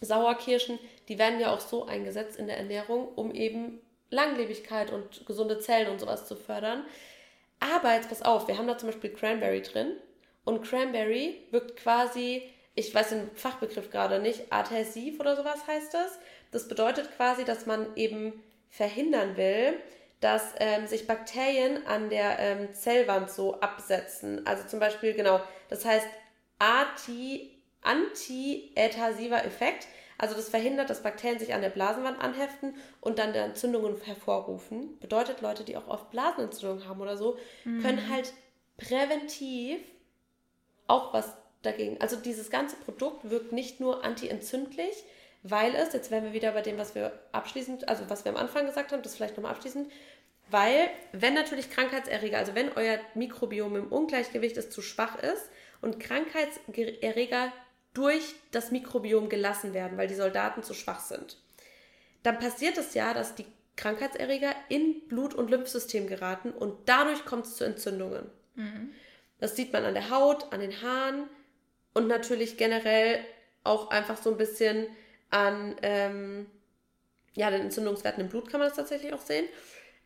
Sauerkirschen, 0.00 0.78
die 1.08 1.18
werden 1.18 1.40
ja 1.40 1.52
auch 1.52 1.60
so 1.60 1.86
eingesetzt 1.86 2.38
in 2.38 2.46
der 2.46 2.58
Ernährung, 2.58 3.08
um 3.14 3.34
eben 3.34 3.80
Langlebigkeit 4.10 4.92
und 4.92 5.26
gesunde 5.26 5.58
Zellen 5.58 5.90
und 5.90 5.98
sowas 5.98 6.26
zu 6.26 6.36
fördern. 6.36 6.84
Aber 7.60 7.94
jetzt 7.94 8.08
pass 8.08 8.22
auf, 8.22 8.48
wir 8.48 8.56
haben 8.56 8.66
da 8.66 8.78
zum 8.78 8.88
Beispiel 8.88 9.10
Cranberry 9.10 9.62
drin 9.62 9.92
und 10.44 10.62
Cranberry 10.62 11.42
wirkt 11.50 11.76
quasi, 11.76 12.42
ich 12.74 12.94
weiß 12.94 13.10
den 13.10 13.30
Fachbegriff 13.34 13.90
gerade 13.90 14.20
nicht, 14.20 14.52
adhesiv 14.52 15.20
oder 15.20 15.36
sowas 15.36 15.66
heißt 15.66 15.92
das. 15.92 16.18
Das 16.52 16.68
bedeutet 16.68 17.14
quasi, 17.16 17.44
dass 17.44 17.66
man 17.66 17.94
eben 17.96 18.32
verhindern 18.70 19.36
will, 19.36 19.74
dass 20.20 20.54
ähm, 20.58 20.86
sich 20.86 21.06
Bakterien 21.06 21.86
an 21.86 22.10
der 22.10 22.38
ähm, 22.38 22.74
Zellwand 22.74 23.30
so 23.30 23.60
absetzen. 23.60 24.46
Also 24.46 24.66
zum 24.66 24.80
Beispiel, 24.80 25.14
genau, 25.14 25.40
das 25.68 25.84
heißt 25.84 26.06
Anti 26.58 27.57
anti-adhesiver 27.82 29.44
Effekt. 29.44 29.86
Also 30.18 30.34
das 30.34 30.48
verhindert, 30.48 30.90
dass 30.90 31.02
Bakterien 31.02 31.38
sich 31.38 31.54
an 31.54 31.62
der 31.62 31.70
Blasenwand 31.70 32.20
anheften 32.20 32.74
und 33.00 33.18
dann 33.18 33.32
Entzündungen 33.34 33.96
hervorrufen. 34.02 34.98
Bedeutet, 34.98 35.40
Leute, 35.40 35.64
die 35.64 35.76
auch 35.76 35.86
oft 35.86 36.10
Blasenentzündungen 36.10 36.88
haben 36.88 37.00
oder 37.00 37.16
so, 37.16 37.38
mhm. 37.64 37.82
können 37.82 38.08
halt 38.08 38.32
präventiv 38.76 39.78
auch 40.88 41.12
was 41.12 41.36
dagegen. 41.62 42.00
Also 42.00 42.16
dieses 42.16 42.50
ganze 42.50 42.76
Produkt 42.76 43.30
wirkt 43.30 43.52
nicht 43.52 43.80
nur 43.80 44.04
anti-entzündlich, 44.04 45.04
weil 45.42 45.74
es, 45.74 45.92
jetzt 45.92 46.10
wären 46.10 46.24
wir 46.24 46.32
wieder 46.32 46.52
bei 46.52 46.62
dem, 46.62 46.78
was 46.78 46.94
wir 46.94 47.12
abschließend, 47.32 47.88
also 47.88 48.08
was 48.08 48.24
wir 48.24 48.32
am 48.32 48.38
Anfang 48.38 48.66
gesagt 48.66 48.92
haben, 48.92 49.02
das 49.02 49.14
vielleicht 49.14 49.36
nochmal 49.36 49.52
abschließend, 49.52 49.90
weil 50.50 50.88
wenn 51.12 51.34
natürlich 51.34 51.70
Krankheitserreger, 51.70 52.38
also 52.38 52.54
wenn 52.54 52.72
euer 52.72 52.98
Mikrobiom 53.14 53.76
im 53.76 53.92
Ungleichgewicht 53.92 54.56
ist, 54.56 54.72
zu 54.72 54.82
schwach 54.82 55.22
ist 55.22 55.50
und 55.80 56.00
Krankheitserreger 56.00 57.52
durch 57.94 58.34
das 58.50 58.70
Mikrobiom 58.70 59.28
gelassen 59.28 59.74
werden, 59.74 59.98
weil 59.98 60.08
die 60.08 60.14
Soldaten 60.14 60.62
zu 60.62 60.74
schwach 60.74 61.00
sind. 61.00 61.38
Dann 62.22 62.38
passiert 62.38 62.78
es 62.78 62.94
ja, 62.94 63.14
dass 63.14 63.34
die 63.34 63.46
Krankheitserreger 63.76 64.54
in 64.68 65.06
Blut- 65.08 65.34
und 65.34 65.50
Lymphsystem 65.50 66.06
geraten 66.06 66.50
und 66.50 66.88
dadurch 66.88 67.24
kommt 67.24 67.46
es 67.46 67.56
zu 67.56 67.64
Entzündungen. 67.64 68.30
Mhm. 68.54 68.90
Das 69.38 69.54
sieht 69.54 69.72
man 69.72 69.84
an 69.84 69.94
der 69.94 70.10
Haut, 70.10 70.52
an 70.52 70.60
den 70.60 70.82
Haaren 70.82 71.28
und 71.94 72.08
natürlich 72.08 72.56
generell 72.56 73.20
auch 73.62 73.90
einfach 73.90 74.20
so 74.20 74.30
ein 74.30 74.36
bisschen 74.36 74.88
an 75.30 75.76
ähm, 75.82 76.46
ja, 77.34 77.50
den 77.50 77.62
Entzündungswerten 77.62 78.22
im 78.22 78.28
Blut 78.28 78.50
kann 78.50 78.60
man 78.60 78.68
das 78.68 78.76
tatsächlich 78.76 79.12
auch 79.12 79.20
sehen. 79.20 79.46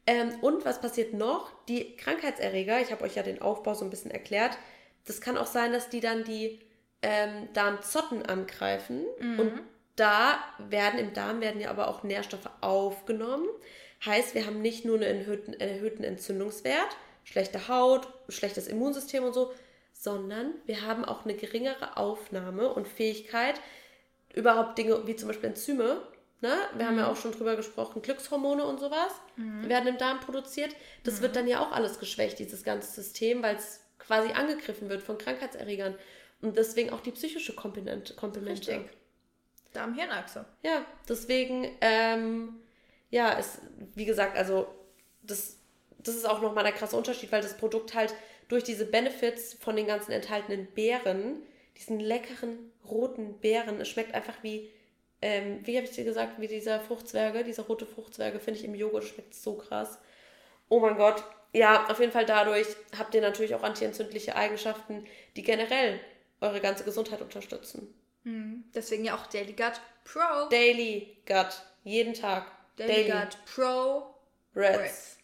Ähm, 0.06 0.34
und 0.40 0.64
was 0.64 0.80
passiert 0.80 1.14
noch? 1.14 1.50
Die 1.66 1.96
Krankheitserreger, 1.96 2.80
ich 2.80 2.92
habe 2.92 3.04
euch 3.04 3.14
ja 3.14 3.22
den 3.22 3.40
Aufbau 3.40 3.74
so 3.74 3.84
ein 3.84 3.90
bisschen 3.90 4.10
erklärt, 4.10 4.58
das 5.06 5.20
kann 5.20 5.38
auch 5.38 5.46
sein, 5.46 5.72
dass 5.72 5.88
die 5.88 6.00
dann 6.00 6.24
die 6.24 6.60
ähm, 7.02 7.48
Darmzotten 7.52 8.24
angreifen 8.24 9.04
mhm. 9.20 9.40
und 9.40 9.52
da 9.96 10.38
werden 10.58 10.98
im 10.98 11.12
Darm 11.12 11.40
werden 11.40 11.60
ja 11.60 11.70
aber 11.70 11.88
auch 11.88 12.02
Nährstoffe 12.02 12.48
aufgenommen. 12.60 13.46
Heißt, 14.04 14.34
wir 14.34 14.46
haben 14.46 14.62
nicht 14.62 14.84
nur 14.84 14.96
einen 14.96 15.20
erhöhten, 15.20 15.52
erhöhten 15.60 16.02
Entzündungswert, 16.02 16.96
schlechte 17.24 17.68
Haut, 17.68 18.08
schlechtes 18.28 18.68
Immunsystem 18.68 19.22
und 19.22 19.34
so, 19.34 19.52
sondern 19.92 20.54
wir 20.64 20.82
haben 20.82 21.04
auch 21.04 21.24
eine 21.24 21.34
geringere 21.34 21.96
Aufnahme 21.96 22.72
und 22.72 22.88
Fähigkeit, 22.88 23.60
überhaupt 24.34 24.78
Dinge 24.78 25.06
wie 25.06 25.14
zum 25.14 25.28
Beispiel 25.28 25.50
Enzyme 25.50 26.00
Ne? 26.42 26.50
Wir 26.74 26.84
mhm. 26.84 26.88
haben 26.88 26.98
ja 26.98 27.04
mhm. 27.04 27.12
auch 27.12 27.16
schon 27.16 27.30
drüber 27.30 27.54
gesprochen, 27.54 28.02
Glückshormone 28.02 28.64
und 28.66 28.80
sowas 28.80 29.12
mhm. 29.36 29.68
werden 29.68 29.86
im 29.86 29.96
Darm 29.96 30.18
produziert. 30.18 30.74
Das 31.04 31.18
mhm. 31.18 31.22
wird 31.22 31.36
dann 31.36 31.46
ja 31.46 31.60
auch 31.60 31.70
alles 31.70 32.00
geschwächt, 32.00 32.40
dieses 32.40 32.64
ganze 32.64 32.90
System, 32.90 33.44
weil 33.44 33.56
es 33.56 33.80
quasi 34.00 34.32
angegriffen 34.32 34.88
wird 34.88 35.02
von 35.02 35.18
Krankheitserregern. 35.18 35.94
Und 36.42 36.56
deswegen 36.56 36.90
auch 36.90 37.00
die 37.00 37.12
psychische 37.12 37.54
Komponente. 37.54 38.14
Komponente. 38.14 38.72
Richtig. 38.72 38.90
Darm-Hirnachse. 39.72 40.44
Ja, 40.62 40.84
deswegen, 41.08 41.70
ähm, 41.80 42.60
ja, 43.10 43.30
ist, 43.32 43.60
wie 43.94 44.04
gesagt, 44.04 44.36
also 44.36 44.66
das, 45.22 45.56
das 45.98 46.16
ist 46.16 46.28
auch 46.28 46.42
nochmal 46.42 46.64
der 46.64 46.72
krasse 46.74 46.96
Unterschied, 46.96 47.32
weil 47.32 47.40
das 47.40 47.56
Produkt 47.56 47.94
halt 47.94 48.14
durch 48.48 48.64
diese 48.64 48.84
Benefits 48.84 49.54
von 49.54 49.76
den 49.76 49.86
ganzen 49.86 50.12
enthaltenen 50.12 50.66
Beeren, 50.66 51.42
diesen 51.78 52.00
leckeren 52.00 52.70
roten 52.86 53.38
Beeren, 53.38 53.80
es 53.80 53.88
schmeckt 53.88 54.14
einfach 54.14 54.42
wie 54.42 54.68
ähm, 55.22 55.60
wie 55.62 55.76
habe 55.76 55.86
ich 55.86 55.92
dir 55.92 56.04
gesagt, 56.04 56.40
wie 56.40 56.48
dieser 56.48 56.80
Fruchtzwerge, 56.80 57.44
dieser 57.44 57.62
rote 57.62 57.86
Fruchtzwerge, 57.86 58.40
finde 58.40 58.58
ich 58.58 58.66
im 58.66 58.74
Joghurt 58.74 59.04
schmeckt 59.04 59.34
so 59.34 59.54
krass. 59.54 59.98
Oh 60.68 60.80
mein 60.80 60.96
Gott. 60.96 61.22
Ja, 61.52 61.86
auf 61.88 62.00
jeden 62.00 62.12
Fall 62.12 62.26
dadurch 62.26 62.66
habt 62.98 63.14
ihr 63.14 63.20
natürlich 63.20 63.54
auch 63.54 63.62
antientzündliche 63.62 64.34
Eigenschaften, 64.34 65.06
die 65.36 65.42
generell 65.42 66.00
eure 66.42 66.60
ganze 66.60 66.84
Gesundheit 66.84 67.22
unterstützen. 67.22 67.94
Mhm. 68.24 68.64
Deswegen 68.74 69.04
ja 69.04 69.16
auch 69.16 69.26
Daily 69.26 69.52
Gut 69.52 69.80
Pro. 70.04 70.48
Daily 70.50 71.16
Gut. 71.26 71.62
Jeden 71.84 72.14
Tag. 72.14 72.46
Daily, 72.76 73.08
Daily. 73.08 73.10
Gut 73.10 73.38
Pro. 73.54 74.14
Reds. 74.54 74.78
Reds. 74.78 75.18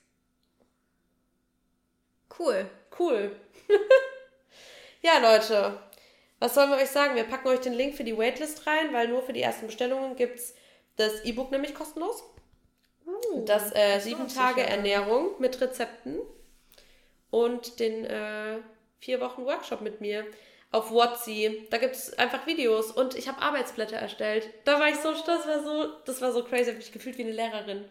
Cool. 2.39 2.71
Cool. 2.99 3.37
ja, 5.03 5.19
Leute. 5.19 5.81
Was 6.41 6.55
sollen 6.55 6.71
wir 6.71 6.77
euch 6.77 6.91
sagen? 6.91 7.17
Wir 7.17 7.25
packen 7.25 7.49
euch 7.49 7.61
den 7.61 7.73
Link 7.73 7.97
für 7.97 8.05
die 8.05 8.17
Waitlist 8.17 8.67
rein, 8.67 8.93
weil 8.93 9.09
nur 9.09 9.23
für 9.23 9.33
die 9.33 9.43
ersten 9.43 9.67
Bestellungen 9.67 10.15
gibt 10.15 10.39
es 10.39 10.55
das 10.97 11.25
E-Book 11.25 11.51
nämlich 11.51 11.75
kostenlos. 11.75 12.23
Uh, 13.07 13.45
das 13.45 13.75
äh, 13.75 13.99
sieben 14.01 14.29
Tage 14.29 14.61
sicher. 14.61 14.73
Ernährung 14.73 15.31
mit 15.41 15.61
Rezepten 15.61 16.19
und 17.31 17.81
den 17.81 18.05
äh, 18.05 18.59
vier 19.01 19.21
Wochen 19.21 19.45
Workshop 19.45 19.81
mit 19.81 20.01
mir 20.01 20.27
auf 20.71 20.91
Whatsi. 20.93 21.67
Da 21.71 21.79
gibt 21.79 21.95
es 21.95 22.19
einfach 22.19 22.47
Videos 22.47 22.91
und 22.91 23.15
ich 23.15 23.29
habe 23.29 23.41
Arbeitsblätter 23.41 23.97
erstellt. 23.97 24.49
Da 24.65 24.79
war 24.79 24.89
ich 24.89 24.97
so 24.97 25.15
stolz, 25.15 25.45
das 25.45 25.47
war 25.47 25.63
so, 25.65 25.93
das 26.05 26.21
war 26.21 26.33
so 26.33 26.45
crazy, 26.45 26.63
ich 26.63 26.69
habe 26.69 26.79
mich 26.79 26.93
gefühlt 26.93 27.19
wie 27.19 27.23
eine 27.23 27.33
Lehrerin. 27.33 27.85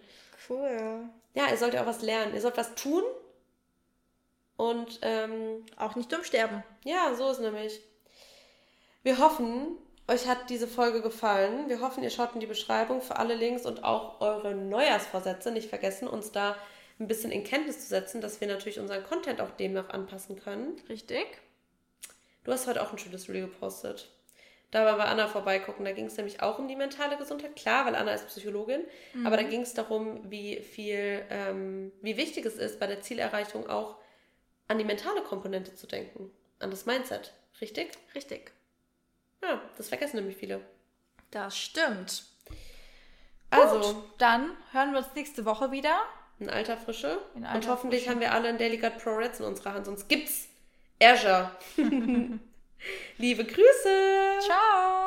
Cool. 0.50 1.10
Ja, 1.34 1.50
ihr 1.50 1.58
sollt 1.58 1.74
ja 1.74 1.84
auch 1.84 1.88
was 1.88 2.02
lernen. 2.02 2.34
Ihr 2.34 2.42
sollt 2.42 2.58
was 2.58 2.76
tun 2.76 3.04
und 4.56 5.00
ähm, 5.02 5.66
auch 5.78 5.96
nicht 5.96 6.12
dumm 6.12 6.24
sterben. 6.24 6.64
Ja, 6.84 7.14
so 7.16 7.30
ist 7.30 7.40
nämlich. 7.40 7.82
Wir 9.04 9.20
hoffen, 9.20 9.78
euch 10.08 10.28
hat 10.28 10.50
diese 10.50 10.68
Folge 10.68 11.02
gefallen. 11.02 11.70
Wir 11.70 11.82
hoffen, 11.82 12.04
ihr 12.04 12.10
schaut 12.10 12.34
in 12.34 12.40
die 12.40 12.48
Beschreibung 12.48 13.02
für 13.02 13.18
alle 13.18 13.36
Links 13.36 13.66
und 13.66 13.84
auch 13.84 14.22
eure 14.22 14.56
Neujahrsvorsätze. 14.56 15.52
Nicht 15.52 15.70
vergessen, 15.70 16.08
uns 16.08 16.32
da 16.32 16.56
ein 17.00 17.08
bisschen 17.08 17.32
in 17.32 17.44
Kenntnis 17.44 17.80
zu 17.80 17.88
setzen, 17.88 18.22
dass 18.22 18.42
wir 18.42 18.48
natürlich 18.48 18.80
unseren 18.80 19.04
Content 19.04 19.42
auch 19.42 19.52
demnach 19.52 19.90
anpassen 19.90 20.40
können. 20.40 20.82
Richtig. 20.90 21.26
Du 22.48 22.54
hast 22.54 22.66
heute 22.66 22.82
auch 22.82 22.94
ein 22.94 22.98
schönes 22.98 23.28
Reel 23.28 23.42
gepostet. 23.42 24.10
Da 24.72 24.86
war 24.86 24.96
bei 24.96 25.04
Anna 25.04 25.28
vorbeigucken. 25.28 25.84
Da 25.84 25.92
ging 25.92 26.06
es 26.06 26.16
nämlich 26.16 26.42
auch 26.42 26.60
um 26.60 26.70
die 26.70 26.78
mentale 26.78 27.18
Gesundheit. 27.18 27.58
Klar, 27.58 27.86
weil 27.86 27.94
Anna 27.94 28.14
ist 28.14 28.28
Psychologin. 28.28 28.86
Mhm. 29.14 29.28
Aber 29.28 29.36
da 29.36 29.44
ging 29.44 29.64
es 29.64 29.74
darum, 29.74 30.32
wie 30.32 30.62
viel, 30.62 31.26
ähm, 31.30 31.92
wie 32.02 32.16
wichtig 32.16 32.46
es 32.46 32.56
ist, 32.56 32.80
bei 32.80 32.88
der 32.88 33.02
Zielerreichung 33.02 33.70
auch 33.70 33.98
an 34.70 34.78
die 34.78 34.86
mentale 34.86 35.24
Komponente 35.24 35.76
zu 35.76 35.88
denken. 35.88 36.32
An 36.60 36.72
das 36.72 36.86
Mindset. 36.86 37.34
Richtig? 37.60 37.92
Richtig. 38.16 38.54
Ja, 39.44 39.62
das 39.76 39.90
vergessen 39.90 40.16
nämlich 40.16 40.38
viele. 40.38 40.62
Das 41.32 41.58
stimmt. 41.58 42.24
Also, 43.50 43.94
Gut, 43.94 44.04
dann 44.20 44.52
hören 44.72 44.94
wir 44.94 45.00
uns 45.00 45.14
nächste 45.16 45.44
Woche 45.44 45.72
wieder. 45.72 46.00
In 46.40 46.50
alter 46.50 46.78
Frische. 46.78 47.20
In 47.36 47.44
alter 47.44 47.58
Und 47.58 47.68
hoffentlich 47.68 48.04
Frische. 48.04 48.12
haben 48.14 48.22
wir 48.22 48.32
alle 48.32 48.48
ein 48.48 48.58
Delicate 48.58 48.98
Pro 49.00 49.16
Reds 49.16 49.42
in 49.42 49.46
unserer 49.48 49.74
Hand, 49.74 49.86
sonst 49.86 50.08
gibt's 50.08 50.47
Azure. 51.02 51.52
Liebe 53.18 53.44
Grüße. 53.44 54.40
Ciao. 54.46 55.07